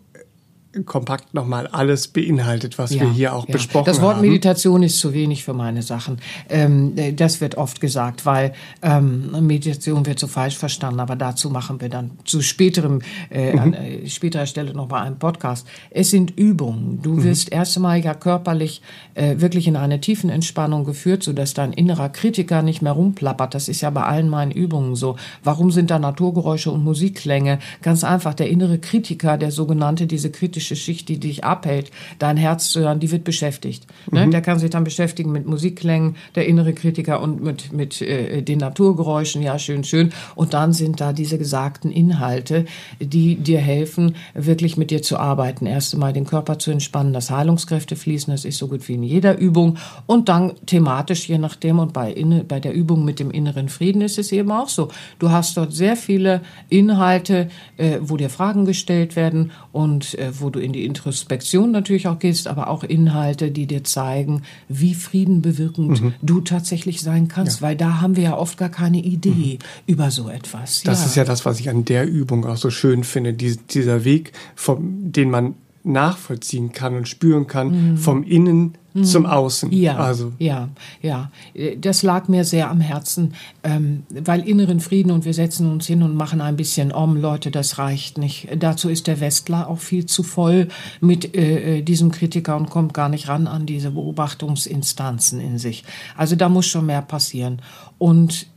kompakt 0.85 1.33
nochmal 1.33 1.65
alles 1.67 2.07
beinhaltet, 2.09 2.77
was 2.77 2.91
wir 2.91 3.11
hier 3.11 3.33
auch 3.33 3.47
ja. 3.47 3.53
besprochen 3.53 3.85
Das 3.85 4.01
Wort 4.01 4.17
haben. 4.17 4.21
Meditation 4.21 4.83
ist 4.83 4.99
zu 4.99 5.13
wenig 5.13 5.43
für 5.43 5.53
meine 5.53 5.81
Sachen. 5.81 6.17
Ähm, 6.47 6.93
äh, 6.95 7.11
das 7.11 7.41
wird 7.41 7.55
oft 7.55 7.81
gesagt, 7.81 8.25
weil 8.27 8.53
ähm, 8.83 9.31
Meditation 9.47 10.05
wird 10.05 10.19
so 10.19 10.27
falsch 10.27 10.57
verstanden. 10.57 10.99
Aber 10.99 11.15
dazu 11.15 11.49
machen 11.49 11.81
wir 11.81 11.89
dann 11.89 12.11
zu 12.23 12.41
späterem, 12.41 13.01
äh, 13.31 13.53
Mhm. 13.53 13.59
an 13.59 13.73
äh, 13.73 14.07
späterer 14.07 14.45
Stelle 14.45 14.73
noch 14.75 14.87
mal 14.89 15.01
einen 15.01 15.17
Podcast. 15.17 15.65
Es 15.89 16.11
sind 16.11 16.37
Übungen. 16.37 17.01
Du 17.01 17.13
Mhm. 17.13 17.23
wirst 17.23 17.51
erst 17.51 17.75
einmal 17.77 17.99
ja 17.99 18.13
körperlich 18.13 18.83
äh, 19.15 19.41
wirklich 19.41 19.67
in 19.67 19.75
eine 19.75 19.99
tiefen 19.99 20.29
Entspannung 20.29 20.85
geführt, 20.85 21.23
sodass 21.23 21.55
dein 21.55 21.73
innerer 21.73 22.09
Kritiker 22.09 22.61
nicht 22.61 22.81
mehr 22.83 22.91
rumplappert. 22.93 23.55
Das 23.55 23.69
ist 23.69 23.81
ja 23.81 23.89
bei 23.89 24.03
allen 24.03 24.29
meinen 24.29 24.51
Übungen 24.51 24.95
so. 24.95 25.15
Warum 25.43 25.71
sind 25.71 25.89
da 25.89 25.97
Naturgeräusche 25.97 26.69
und 26.71 26.83
Musikklänge? 26.83 27.57
Ganz 27.81 28.03
einfach, 28.03 28.35
der 28.35 28.49
innere 28.49 28.77
Kritiker, 28.77 29.37
der 29.37 29.51
sogenannte, 29.51 30.05
diese 30.05 30.29
kritische 30.29 30.58
kritische 30.59 30.75
Schicht, 30.75 31.07
die 31.07 31.19
dich 31.19 31.43
abhält, 31.43 31.91
dein 32.19 32.35
Herz 32.35 32.69
zu 32.69 32.81
hören, 32.81 32.99
die 32.99 33.11
wird 33.11 33.23
beschäftigt. 33.23 33.87
Ne? 34.11 34.29
Der 34.29 34.41
kann 34.41 34.59
sich 34.59 34.69
dann 34.69 34.83
beschäftigen 34.83 35.31
mit 35.31 35.47
Musikklängen, 35.47 36.15
der 36.35 36.47
innere 36.47 36.73
Kritiker 36.73 37.21
und 37.21 37.41
mit, 37.41 37.71
mit 37.71 38.01
äh, 38.01 38.41
den 38.41 38.59
Naturgeräuschen, 38.59 39.41
ja, 39.41 39.57
schön, 39.57 39.83
schön. 39.83 40.11
Und 40.35 40.53
dann 40.53 40.73
sind 40.73 40.99
da 40.99 41.13
diese 41.13 41.37
gesagten 41.37 41.91
Inhalte, 41.91 42.65
die 42.99 43.35
dir 43.35 43.59
helfen, 43.59 44.15
wirklich 44.33 44.75
mit 44.75 44.91
dir 44.91 45.01
zu 45.01 45.17
arbeiten. 45.17 45.65
Erst 45.65 45.93
einmal 45.93 46.11
den 46.11 46.25
Körper 46.25 46.59
zu 46.59 46.71
entspannen, 46.71 47.13
dass 47.13 47.31
Heilungskräfte 47.31 47.95
fließen, 47.95 48.33
das 48.33 48.43
ist 48.43 48.57
so 48.57 48.67
gut 48.67 48.87
wie 48.89 48.95
in 48.95 49.03
jeder 49.03 49.37
Übung. 49.37 49.77
Und 50.07 50.27
dann 50.27 50.53
thematisch, 50.65 51.29
je 51.29 51.37
nachdem, 51.37 51.79
und 51.79 51.93
bei, 51.93 52.11
inne, 52.11 52.43
bei 52.43 52.59
der 52.59 52.73
Übung 52.73 53.05
mit 53.05 53.19
dem 53.19 53.31
inneren 53.31 53.69
Frieden 53.69 54.01
ist 54.01 54.17
es 54.17 54.31
eben 54.31 54.51
auch 54.51 54.69
so. 54.69 54.89
Du 55.19 55.31
hast 55.31 55.55
dort 55.55 55.73
sehr 55.73 55.95
viele 55.95 56.41
Inhalte, 56.67 57.47
äh, 57.77 57.99
wo 58.01 58.17
dir 58.17 58.29
Fragen 58.29 58.65
gestellt 58.65 59.15
werden 59.15 59.51
und 59.71 60.17
äh, 60.17 60.31
wo 60.39 60.48
du 60.51 60.59
in 60.59 60.73
die 60.73 60.85
Introspektion 60.85 61.71
natürlich 61.71 62.07
auch 62.07 62.19
gehst, 62.19 62.47
aber 62.47 62.69
auch 62.69 62.83
Inhalte, 62.83 63.51
die 63.51 63.67
dir 63.67 63.83
zeigen, 63.83 64.43
wie 64.67 64.93
friedenbewirkend 64.93 66.01
mhm. 66.01 66.13
du 66.21 66.41
tatsächlich 66.41 67.01
sein 67.01 67.27
kannst, 67.27 67.61
ja. 67.61 67.67
weil 67.67 67.75
da 67.75 68.01
haben 68.01 68.15
wir 68.15 68.23
ja 68.23 68.37
oft 68.37 68.57
gar 68.57 68.69
keine 68.69 69.01
Idee 69.01 69.59
mhm. 69.59 69.83
über 69.85 70.11
so 70.11 70.29
etwas. 70.29 70.83
Das 70.83 71.01
ja. 71.01 71.05
ist 71.05 71.15
ja 71.15 71.23
das, 71.23 71.45
was 71.45 71.59
ich 71.59 71.69
an 71.69 71.85
der 71.85 72.07
Übung 72.07 72.45
auch 72.45 72.57
so 72.57 72.69
schön 72.69 73.03
finde, 73.03 73.33
die, 73.33 73.57
dieser 73.57 74.03
Weg, 74.03 74.33
vom, 74.55 75.11
den 75.11 75.29
man 75.29 75.55
nachvollziehen 75.83 76.71
kann 76.71 76.95
und 76.95 77.07
spüren 77.07 77.47
kann, 77.47 77.91
mhm. 77.91 77.97
vom 77.97 78.23
Innen 78.23 78.77
mhm. 78.93 79.03
zum 79.03 79.25
Außen. 79.25 79.71
Ja, 79.71 79.97
also. 79.97 80.33
ja, 80.39 80.69
ja. 81.01 81.31
Das 81.77 82.03
lag 82.03 82.27
mir 82.27 82.43
sehr 82.43 82.69
am 82.69 82.81
Herzen, 82.81 83.33
ähm, 83.63 84.03
weil 84.09 84.47
inneren 84.47 84.79
Frieden 84.79 85.11
und 85.11 85.25
wir 85.25 85.33
setzen 85.33 85.71
uns 85.71 85.87
hin 85.87 86.03
und 86.03 86.15
machen 86.15 86.41
ein 86.41 86.55
bisschen 86.55 86.91
Om, 86.91 87.17
Leute, 87.17 87.51
das 87.51 87.77
reicht 87.77 88.17
nicht. 88.17 88.47
Dazu 88.57 88.89
ist 88.89 89.07
der 89.07 89.19
Westler 89.19 89.67
auch 89.67 89.79
viel 89.79 90.05
zu 90.05 90.23
voll 90.23 90.67
mit 91.01 91.35
äh, 91.35 91.77
äh, 91.77 91.81
diesem 91.81 92.11
Kritiker 92.11 92.55
und 92.57 92.69
kommt 92.69 92.93
gar 92.93 93.09
nicht 93.09 93.27
ran 93.27 93.47
an 93.47 93.65
diese 93.65 93.91
Beobachtungsinstanzen 93.91 95.39
in 95.39 95.57
sich. 95.57 95.83
Also 96.15 96.35
da 96.35 96.49
muss 96.49 96.65
schon 96.65 96.85
mehr 96.85 97.01
passieren. 97.01 97.61
Und 97.97 98.47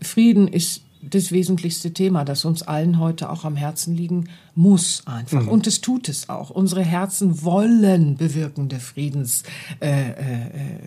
Frieden 0.00 0.48
ist 0.48 0.82
das 1.10 1.32
wesentlichste 1.32 1.92
Thema, 1.92 2.24
das 2.24 2.44
uns 2.44 2.62
allen 2.62 2.98
heute 2.98 3.30
auch 3.30 3.44
am 3.44 3.56
Herzen 3.56 3.94
liegen 3.94 4.28
muss 4.54 5.02
einfach. 5.06 5.42
Mhm. 5.42 5.48
Und 5.48 5.66
es 5.66 5.80
tut 5.80 6.08
es 6.08 6.28
auch. 6.28 6.50
Unsere 6.50 6.82
Herzen 6.82 7.42
wollen 7.42 8.16
bewirkende 8.16 8.80
Friedens. 8.80 9.42
Äh, 9.80 10.10
äh, 10.10 10.12
äh 10.12 10.78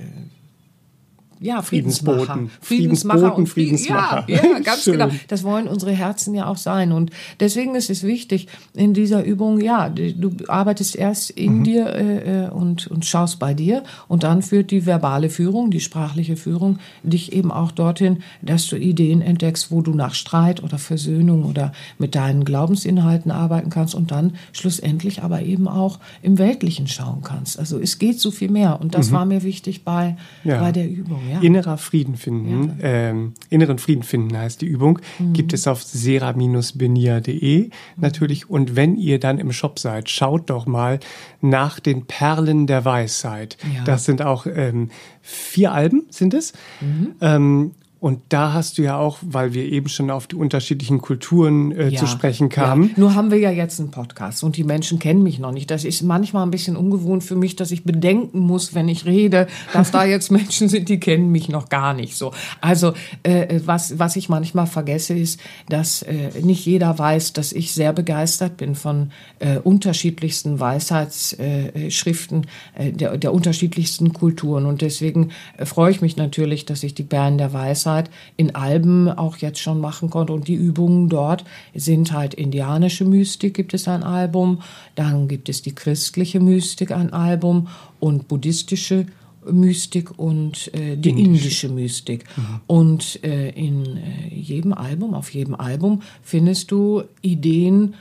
ja, 1.41 1.63
Friedensboten. 1.63 2.51
Friedensmacher 2.61 3.35
und 3.35 3.47
Friedensmacher. 3.47 4.25
Ja, 4.27 4.35
ja 4.43 4.59
ganz 4.63 4.85
genau. 4.85 5.09
Das 5.27 5.43
wollen 5.43 5.67
unsere 5.67 5.91
Herzen 5.91 6.35
ja 6.35 6.45
auch 6.45 6.57
sein. 6.57 6.91
Und 6.91 7.09
deswegen 7.39 7.73
ist 7.73 7.89
es 7.89 8.03
wichtig, 8.03 8.47
in 8.75 8.93
dieser 8.93 9.23
Übung, 9.23 9.59
ja, 9.59 9.89
du 9.89 10.31
arbeitest 10.47 10.95
erst 10.95 11.31
in 11.31 11.59
mhm. 11.59 11.63
dir 11.63 11.87
äh, 11.87 12.45
äh, 12.45 12.49
und, 12.49 12.85
und 12.87 13.05
schaust 13.05 13.39
bei 13.39 13.55
dir 13.55 13.83
und 14.07 14.21
dann 14.21 14.43
führt 14.43 14.69
die 14.69 14.85
verbale 14.85 15.31
Führung, 15.31 15.71
die 15.71 15.79
sprachliche 15.79 16.37
Führung 16.37 16.77
dich 17.01 17.33
eben 17.33 17.51
auch 17.51 17.71
dorthin, 17.71 18.19
dass 18.43 18.67
du 18.67 18.75
Ideen 18.75 19.23
entdeckst, 19.23 19.71
wo 19.71 19.81
du 19.81 19.95
nach 19.95 20.13
Streit 20.13 20.61
oder 20.61 20.77
Versöhnung 20.77 21.45
oder 21.45 21.71
mit 21.97 22.13
deinen 22.13 22.45
Glaubensinhalten 22.45 23.31
arbeiten 23.31 23.71
kannst 23.71 23.95
und 23.95 24.11
dann 24.11 24.33
schlussendlich 24.51 25.23
aber 25.23 25.41
eben 25.41 25.67
auch 25.67 25.97
im 26.21 26.37
Weltlichen 26.37 26.85
schauen 26.85 27.21
kannst. 27.23 27.57
Also 27.57 27.79
es 27.79 27.97
geht 27.97 28.19
so 28.19 28.29
viel 28.29 28.51
mehr 28.51 28.79
und 28.79 28.93
das 28.93 29.09
mhm. 29.09 29.15
war 29.15 29.25
mir 29.25 29.41
wichtig 29.41 29.83
bei, 29.83 30.17
ja. 30.43 30.59
bei 30.59 30.71
der 30.71 30.87
Übung. 30.87 31.30
Ja. 31.31 31.39
Innerer 31.39 31.77
Frieden 31.77 32.15
finden, 32.15 32.77
ja. 32.79 32.87
ähm, 32.87 33.33
inneren 33.49 33.77
Frieden 33.77 34.03
finden 34.03 34.37
heißt 34.37 34.61
die 34.61 34.65
Übung, 34.65 34.99
mhm. 35.19 35.33
gibt 35.33 35.53
es 35.53 35.67
auf 35.67 35.81
sera-benia.de 35.83 37.69
natürlich. 37.97 38.49
Und 38.49 38.75
wenn 38.75 38.97
ihr 38.97 39.19
dann 39.19 39.39
im 39.39 39.51
Shop 39.51 39.79
seid, 39.79 40.09
schaut 40.09 40.49
doch 40.49 40.65
mal 40.65 40.99
nach 41.39 41.79
den 41.79 42.05
Perlen 42.05 42.67
der 42.67 42.85
Weisheit. 42.85 43.57
Ja. 43.73 43.83
Das 43.83 44.05
sind 44.05 44.21
auch 44.21 44.45
ähm, 44.45 44.89
vier 45.21 45.71
Alben, 45.71 46.03
sind 46.09 46.33
es. 46.33 46.53
Mhm. 46.81 47.15
Ähm, 47.21 47.71
und 48.01 48.19
da 48.29 48.51
hast 48.51 48.79
du 48.79 48.81
ja 48.81 48.97
auch, 48.97 49.19
weil 49.21 49.53
wir 49.53 49.63
eben 49.63 49.87
schon 49.87 50.09
auf 50.09 50.25
die 50.25 50.35
unterschiedlichen 50.35 51.01
Kulturen 51.01 51.71
äh, 51.71 51.89
ja, 51.89 51.99
zu 51.99 52.07
sprechen 52.07 52.49
kamen. 52.49 52.85
Ja. 52.85 52.93
Nur 52.95 53.13
haben 53.13 53.29
wir 53.29 53.37
ja 53.37 53.51
jetzt 53.51 53.79
einen 53.79 53.91
Podcast 53.91 54.43
und 54.43 54.57
die 54.57 54.63
Menschen 54.63 54.97
kennen 54.97 55.21
mich 55.21 55.37
noch 55.37 55.51
nicht. 55.51 55.69
Das 55.69 55.85
ist 55.85 56.01
manchmal 56.01 56.41
ein 56.41 56.49
bisschen 56.49 56.75
ungewohnt 56.75 57.23
für 57.23 57.35
mich, 57.35 57.57
dass 57.57 57.69
ich 57.69 57.83
bedenken 57.83 58.39
muss, 58.39 58.73
wenn 58.73 58.89
ich 58.89 59.05
rede, 59.05 59.45
dass 59.71 59.91
da 59.91 60.03
jetzt 60.03 60.31
Menschen 60.31 60.67
sind, 60.67 60.89
die 60.89 60.99
kennen 60.99 61.31
mich 61.31 61.47
noch 61.47 61.69
gar 61.69 61.93
nicht 61.93 62.15
so. 62.15 62.31
Also 62.59 62.93
äh, 63.21 63.59
was, 63.65 63.99
was 63.99 64.15
ich 64.15 64.29
manchmal 64.29 64.65
vergesse, 64.65 65.13
ist, 65.13 65.39
dass 65.69 66.01
äh, 66.01 66.31
nicht 66.41 66.65
jeder 66.65 66.97
weiß, 66.97 67.33
dass 67.33 67.53
ich 67.53 67.71
sehr 67.71 67.93
begeistert 67.93 68.57
bin 68.57 68.73
von 68.73 69.11
äh, 69.37 69.59
unterschiedlichsten 69.59 70.59
Weisheitsschriften 70.59 72.47
äh, 72.73 72.91
der, 72.93 73.19
der 73.19 73.31
unterschiedlichsten 73.31 74.11
Kulturen. 74.11 74.65
Und 74.65 74.81
deswegen 74.81 75.29
äh, 75.57 75.67
freue 75.67 75.91
ich 75.91 76.01
mich 76.01 76.17
natürlich, 76.17 76.65
dass 76.65 76.81
ich 76.81 76.95
die 76.95 77.03
Bären 77.03 77.37
der 77.37 77.53
Weisheit 77.53 77.90
Zeit 77.91 78.09
in 78.37 78.55
Alben 78.55 79.09
auch 79.09 79.37
jetzt 79.37 79.59
schon 79.59 79.81
machen 79.81 80.09
konnte. 80.09 80.33
Und 80.33 80.47
die 80.47 80.55
Übungen 80.55 81.09
dort 81.09 81.43
sind 81.73 82.11
halt 82.11 82.33
indianische 82.33 83.05
Mystik, 83.05 83.53
gibt 83.53 83.73
es 83.73 83.87
ein 83.87 84.03
Album, 84.03 84.61
dann 84.95 85.27
gibt 85.27 85.49
es 85.49 85.61
die 85.61 85.75
christliche 85.75 86.39
Mystik, 86.39 86.91
ein 86.91 87.13
Album 87.13 87.67
und 87.99 88.27
buddhistische 88.27 89.05
Mystik 89.49 90.19
und 90.19 90.71
äh, 90.73 90.95
die 90.95 91.09
indische, 91.09 91.25
indische 91.25 91.69
Mystik. 91.69 92.25
Mhm. 92.37 92.43
Und 92.67 93.23
äh, 93.23 93.49
in 93.49 93.97
äh, 93.97 94.33
jedem 94.33 94.73
Album, 94.73 95.13
auf 95.13 95.33
jedem 95.33 95.55
Album 95.55 96.01
findest 96.21 96.71
du 96.71 97.03
Ideen, 97.21 97.95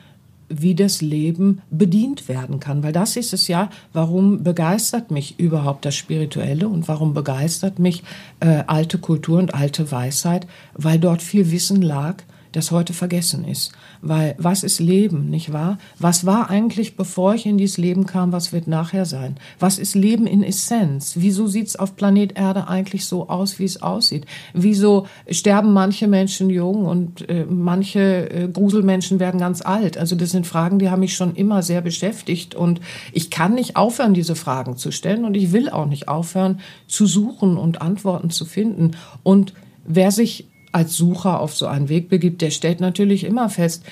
wie 0.51 0.75
das 0.75 1.01
Leben 1.01 1.63
bedient 1.71 2.29
werden 2.29 2.61
kann. 2.61 2.83
Weil 2.83 2.93
das 2.93 3.17
ist 3.17 3.33
es 3.33 3.49
ja, 3.49 3.71
warum 3.93 4.43
begeistert 4.43 5.11
mich 5.11 5.39
überhaupt 5.39 5.85
das 5.85 5.95
Spirituelle 5.95 6.69
und 6.69 6.89
warum 6.89 7.15
begeistert 7.15 7.79
mich 7.79 8.03
äh, 8.41 8.65
alte 8.67 8.99
Kultur 8.99 9.39
und 9.39 9.55
alte 9.55 9.91
Weisheit, 9.91 10.47
weil 10.75 10.99
dort 10.99 11.23
viel 11.23 11.51
Wissen 11.51 11.81
lag, 11.81 12.23
das 12.53 12.71
heute 12.71 12.93
vergessen 12.93 13.45
ist. 13.45 13.73
Weil 14.03 14.35
was 14.39 14.63
ist 14.63 14.81
Leben, 14.81 15.31
nicht 15.31 15.53
wahr? 15.53 15.79
Was 15.99 16.27
war 16.27 16.51
eigentlich, 16.51 16.97
bevor 16.97 17.35
ich 17.35 17.47
in 17.47 17.59
dieses 17.59 17.79
Leben 17.79 18.07
kam, 18.07 18.33
was 18.33 18.53
wird 18.53 18.67
nachher 18.67 19.05
sein? 19.05 19.37
Was 19.59 19.79
ist 19.79 19.95
Leben 19.95 20.27
in 20.27 20.43
Essenz? 20.43 21.15
Wieso 21.17 21.47
sieht's 21.47 21.77
auf 21.77 21.97
Planet 21.97 22.37
Erde 22.37 22.69
eigentlich 22.69 23.07
so 23.07 23.29
aus, 23.29 23.59
wie 23.59 23.65
es 23.65 23.83
aussieht? 23.83 24.27
Wieso 24.53 25.07
sterben 25.31 25.73
manche 25.73 26.09
Menschen 26.09 26.51
jung 26.51 26.87
und 26.87 27.29
äh, 27.29 27.45
manche 27.49 28.31
äh, 28.31 28.49
Gruselmenschen 28.49 29.21
werden 29.21 29.39
ganz 29.39 29.63
alt? 29.63 29.97
Also 29.97 30.17
das 30.17 30.31
sind 30.31 30.47
Fragen, 30.47 30.79
die 30.79 30.91
haben 30.91 31.01
mich 31.01 31.15
schon 31.15 31.35
immer 31.35 31.63
sehr 31.63 31.81
beschäftigt 31.81 32.55
und 32.55 32.81
ich 33.13 33.31
kann 33.31 33.55
nicht 33.55 33.77
aufhören, 33.77 34.15
diese 34.15 34.35
Fragen 34.35 34.77
zu 34.77 34.91
stellen 34.91 35.25
und 35.25 35.37
ich 35.37 35.53
will 35.53 35.71
auch 35.71 35.87
nicht 35.87 36.09
aufhören, 36.09 36.61
zu 36.89 37.07
suchen 37.07 37.57
und 37.57 37.81
Antworten 37.81 38.31
zu 38.31 38.45
finden. 38.45 38.93
Und 39.23 39.55
wer 39.85 40.11
sich 40.11 40.50
als 40.73 40.97
Sucher 40.97 41.41
auf 41.41 41.55
so 41.55 41.67
einen 41.67 41.89
Weg 41.89 42.09
begibt, 42.09 42.43
der 42.43 42.51
stellt 42.51 42.81
natürlich 42.81 43.25
immer 43.25 43.49
fest, 43.49 43.85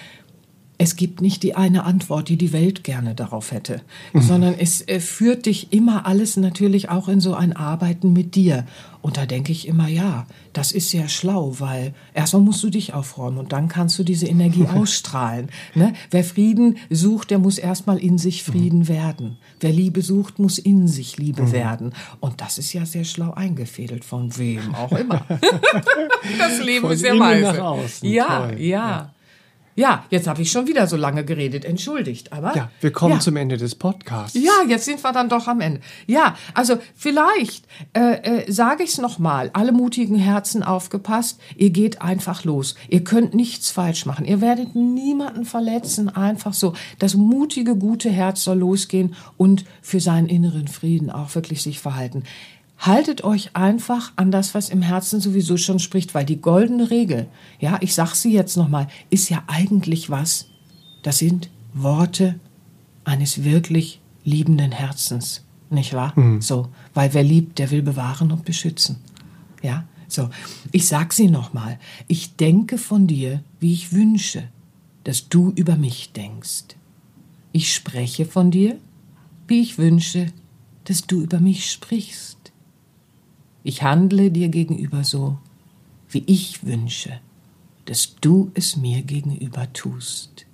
es 0.80 0.94
gibt 0.94 1.20
nicht 1.20 1.42
die 1.42 1.56
eine 1.56 1.84
Antwort, 1.84 2.28
die 2.28 2.36
die 2.36 2.52
Welt 2.52 2.84
gerne 2.84 3.16
darauf 3.16 3.50
hätte, 3.50 3.82
mhm. 4.12 4.22
sondern 4.22 4.54
es 4.56 4.86
äh, 4.86 5.00
führt 5.00 5.46
dich 5.46 5.72
immer 5.72 6.06
alles 6.06 6.36
natürlich 6.36 6.88
auch 6.88 7.08
in 7.08 7.20
so 7.20 7.34
ein 7.34 7.52
Arbeiten 7.52 8.12
mit 8.12 8.36
dir. 8.36 8.64
Und 9.02 9.16
da 9.16 9.26
denke 9.26 9.50
ich 9.50 9.66
immer, 9.66 9.88
ja, 9.88 10.26
das 10.52 10.70
ist 10.70 10.90
sehr 10.90 11.08
schlau, 11.08 11.56
weil 11.58 11.94
erstmal 12.14 12.42
musst 12.42 12.62
du 12.62 12.70
dich 12.70 12.94
aufräumen 12.94 13.38
und 13.38 13.52
dann 13.52 13.68
kannst 13.68 13.98
du 13.98 14.04
diese 14.04 14.26
Energie 14.26 14.66
ausstrahlen. 14.72 15.48
Ne? 15.74 15.94
Wer 16.10 16.22
Frieden 16.22 16.76
sucht, 16.90 17.30
der 17.30 17.40
muss 17.40 17.58
erstmal 17.58 17.98
in 17.98 18.18
sich 18.18 18.44
Frieden 18.44 18.80
mhm. 18.80 18.88
werden. 18.88 19.36
Wer 19.58 19.72
Liebe 19.72 20.02
sucht, 20.02 20.38
muss 20.38 20.58
in 20.58 20.86
sich 20.86 21.16
Liebe 21.16 21.42
mhm. 21.42 21.52
werden. 21.52 21.92
Und 22.20 22.40
das 22.40 22.58
ist 22.58 22.72
ja 22.72 22.86
sehr 22.86 23.04
schlau 23.04 23.32
eingefädelt, 23.32 24.04
von 24.04 24.36
wem 24.38 24.74
auch 24.76 24.92
immer. 24.92 25.24
das 26.38 26.60
Leben 26.62 26.82
von 26.82 26.92
ist 26.92 27.00
sehr 27.00 27.18
weise. 27.18 28.06
Ja, 28.06 28.46
Toll. 28.46 28.60
ja. 28.60 28.90
ja. 28.90 29.14
Ja, 29.78 30.04
jetzt 30.10 30.26
habe 30.26 30.42
ich 30.42 30.50
schon 30.50 30.66
wieder 30.66 30.88
so 30.88 30.96
lange 30.96 31.24
geredet, 31.24 31.64
entschuldigt, 31.64 32.32
aber. 32.32 32.52
Ja, 32.56 32.68
wir 32.80 32.90
kommen 32.90 33.14
ja. 33.14 33.20
zum 33.20 33.36
Ende 33.36 33.56
des 33.56 33.76
Podcasts. 33.76 34.36
Ja, 34.36 34.50
jetzt 34.66 34.86
sind 34.86 35.04
wir 35.04 35.12
dann 35.12 35.28
doch 35.28 35.46
am 35.46 35.60
Ende. 35.60 35.80
Ja, 36.08 36.34
also 36.52 36.78
vielleicht 36.96 37.64
äh, 37.92 38.40
äh, 38.40 38.52
sage 38.52 38.82
ich 38.82 38.90
es 38.90 38.98
nochmal, 38.98 39.50
alle 39.52 39.70
mutigen 39.70 40.16
Herzen 40.16 40.64
aufgepasst, 40.64 41.38
ihr 41.54 41.70
geht 41.70 42.02
einfach 42.02 42.42
los. 42.42 42.74
Ihr 42.88 43.04
könnt 43.04 43.34
nichts 43.34 43.70
falsch 43.70 44.04
machen. 44.04 44.24
Ihr 44.24 44.40
werdet 44.40 44.74
niemanden 44.74 45.44
verletzen, 45.44 46.08
einfach 46.08 46.54
so. 46.54 46.72
Das 46.98 47.14
mutige, 47.14 47.76
gute 47.76 48.10
Herz 48.10 48.42
soll 48.42 48.58
losgehen 48.58 49.14
und 49.36 49.64
für 49.80 50.00
seinen 50.00 50.26
inneren 50.26 50.66
Frieden 50.66 51.08
auch 51.08 51.36
wirklich 51.36 51.62
sich 51.62 51.78
verhalten 51.78 52.24
haltet 52.78 53.24
euch 53.24 53.54
einfach 53.54 54.12
an 54.16 54.30
das, 54.30 54.54
was 54.54 54.70
im 54.70 54.82
Herzen 54.82 55.20
sowieso 55.20 55.56
schon 55.56 55.78
spricht, 55.78 56.14
weil 56.14 56.24
die 56.24 56.40
goldene 56.40 56.90
Regel, 56.90 57.26
ja, 57.60 57.78
ich 57.80 57.94
sag 57.94 58.14
sie 58.14 58.32
jetzt 58.32 58.56
nochmal, 58.56 58.88
ist 59.10 59.28
ja 59.28 59.42
eigentlich 59.46 60.10
was? 60.10 60.46
Das 61.02 61.18
sind 61.18 61.50
Worte 61.74 62.38
eines 63.04 63.44
wirklich 63.44 64.00
liebenden 64.24 64.72
Herzens, 64.72 65.44
nicht 65.70 65.92
wahr? 65.92 66.12
Mhm. 66.16 66.40
So, 66.40 66.68
weil 66.94 67.12
wer 67.14 67.22
liebt, 67.22 67.58
der 67.58 67.70
will 67.70 67.82
bewahren 67.82 68.30
und 68.30 68.44
beschützen. 68.44 68.96
Ja, 69.62 69.84
so. 70.06 70.30
Ich 70.72 70.86
sag 70.86 71.12
sie 71.12 71.28
nochmal. 71.28 71.78
Ich 72.06 72.36
denke 72.36 72.78
von 72.78 73.06
dir, 73.06 73.42
wie 73.60 73.72
ich 73.72 73.92
wünsche, 73.92 74.44
dass 75.04 75.28
du 75.28 75.52
über 75.54 75.76
mich 75.76 76.12
denkst. 76.12 76.76
Ich 77.52 77.74
spreche 77.74 78.24
von 78.24 78.50
dir, 78.50 78.78
wie 79.46 79.60
ich 79.60 79.78
wünsche, 79.78 80.26
dass 80.84 81.02
du 81.02 81.20
über 81.20 81.40
mich 81.40 81.70
sprichst. 81.70 82.37
Ich 83.68 83.82
handle 83.82 84.30
dir 84.30 84.48
gegenüber 84.48 85.04
so, 85.04 85.36
wie 86.08 86.24
ich 86.26 86.64
wünsche, 86.64 87.20
dass 87.84 88.16
du 88.18 88.50
es 88.54 88.78
mir 88.78 89.02
gegenüber 89.02 89.70
tust. 89.74 90.46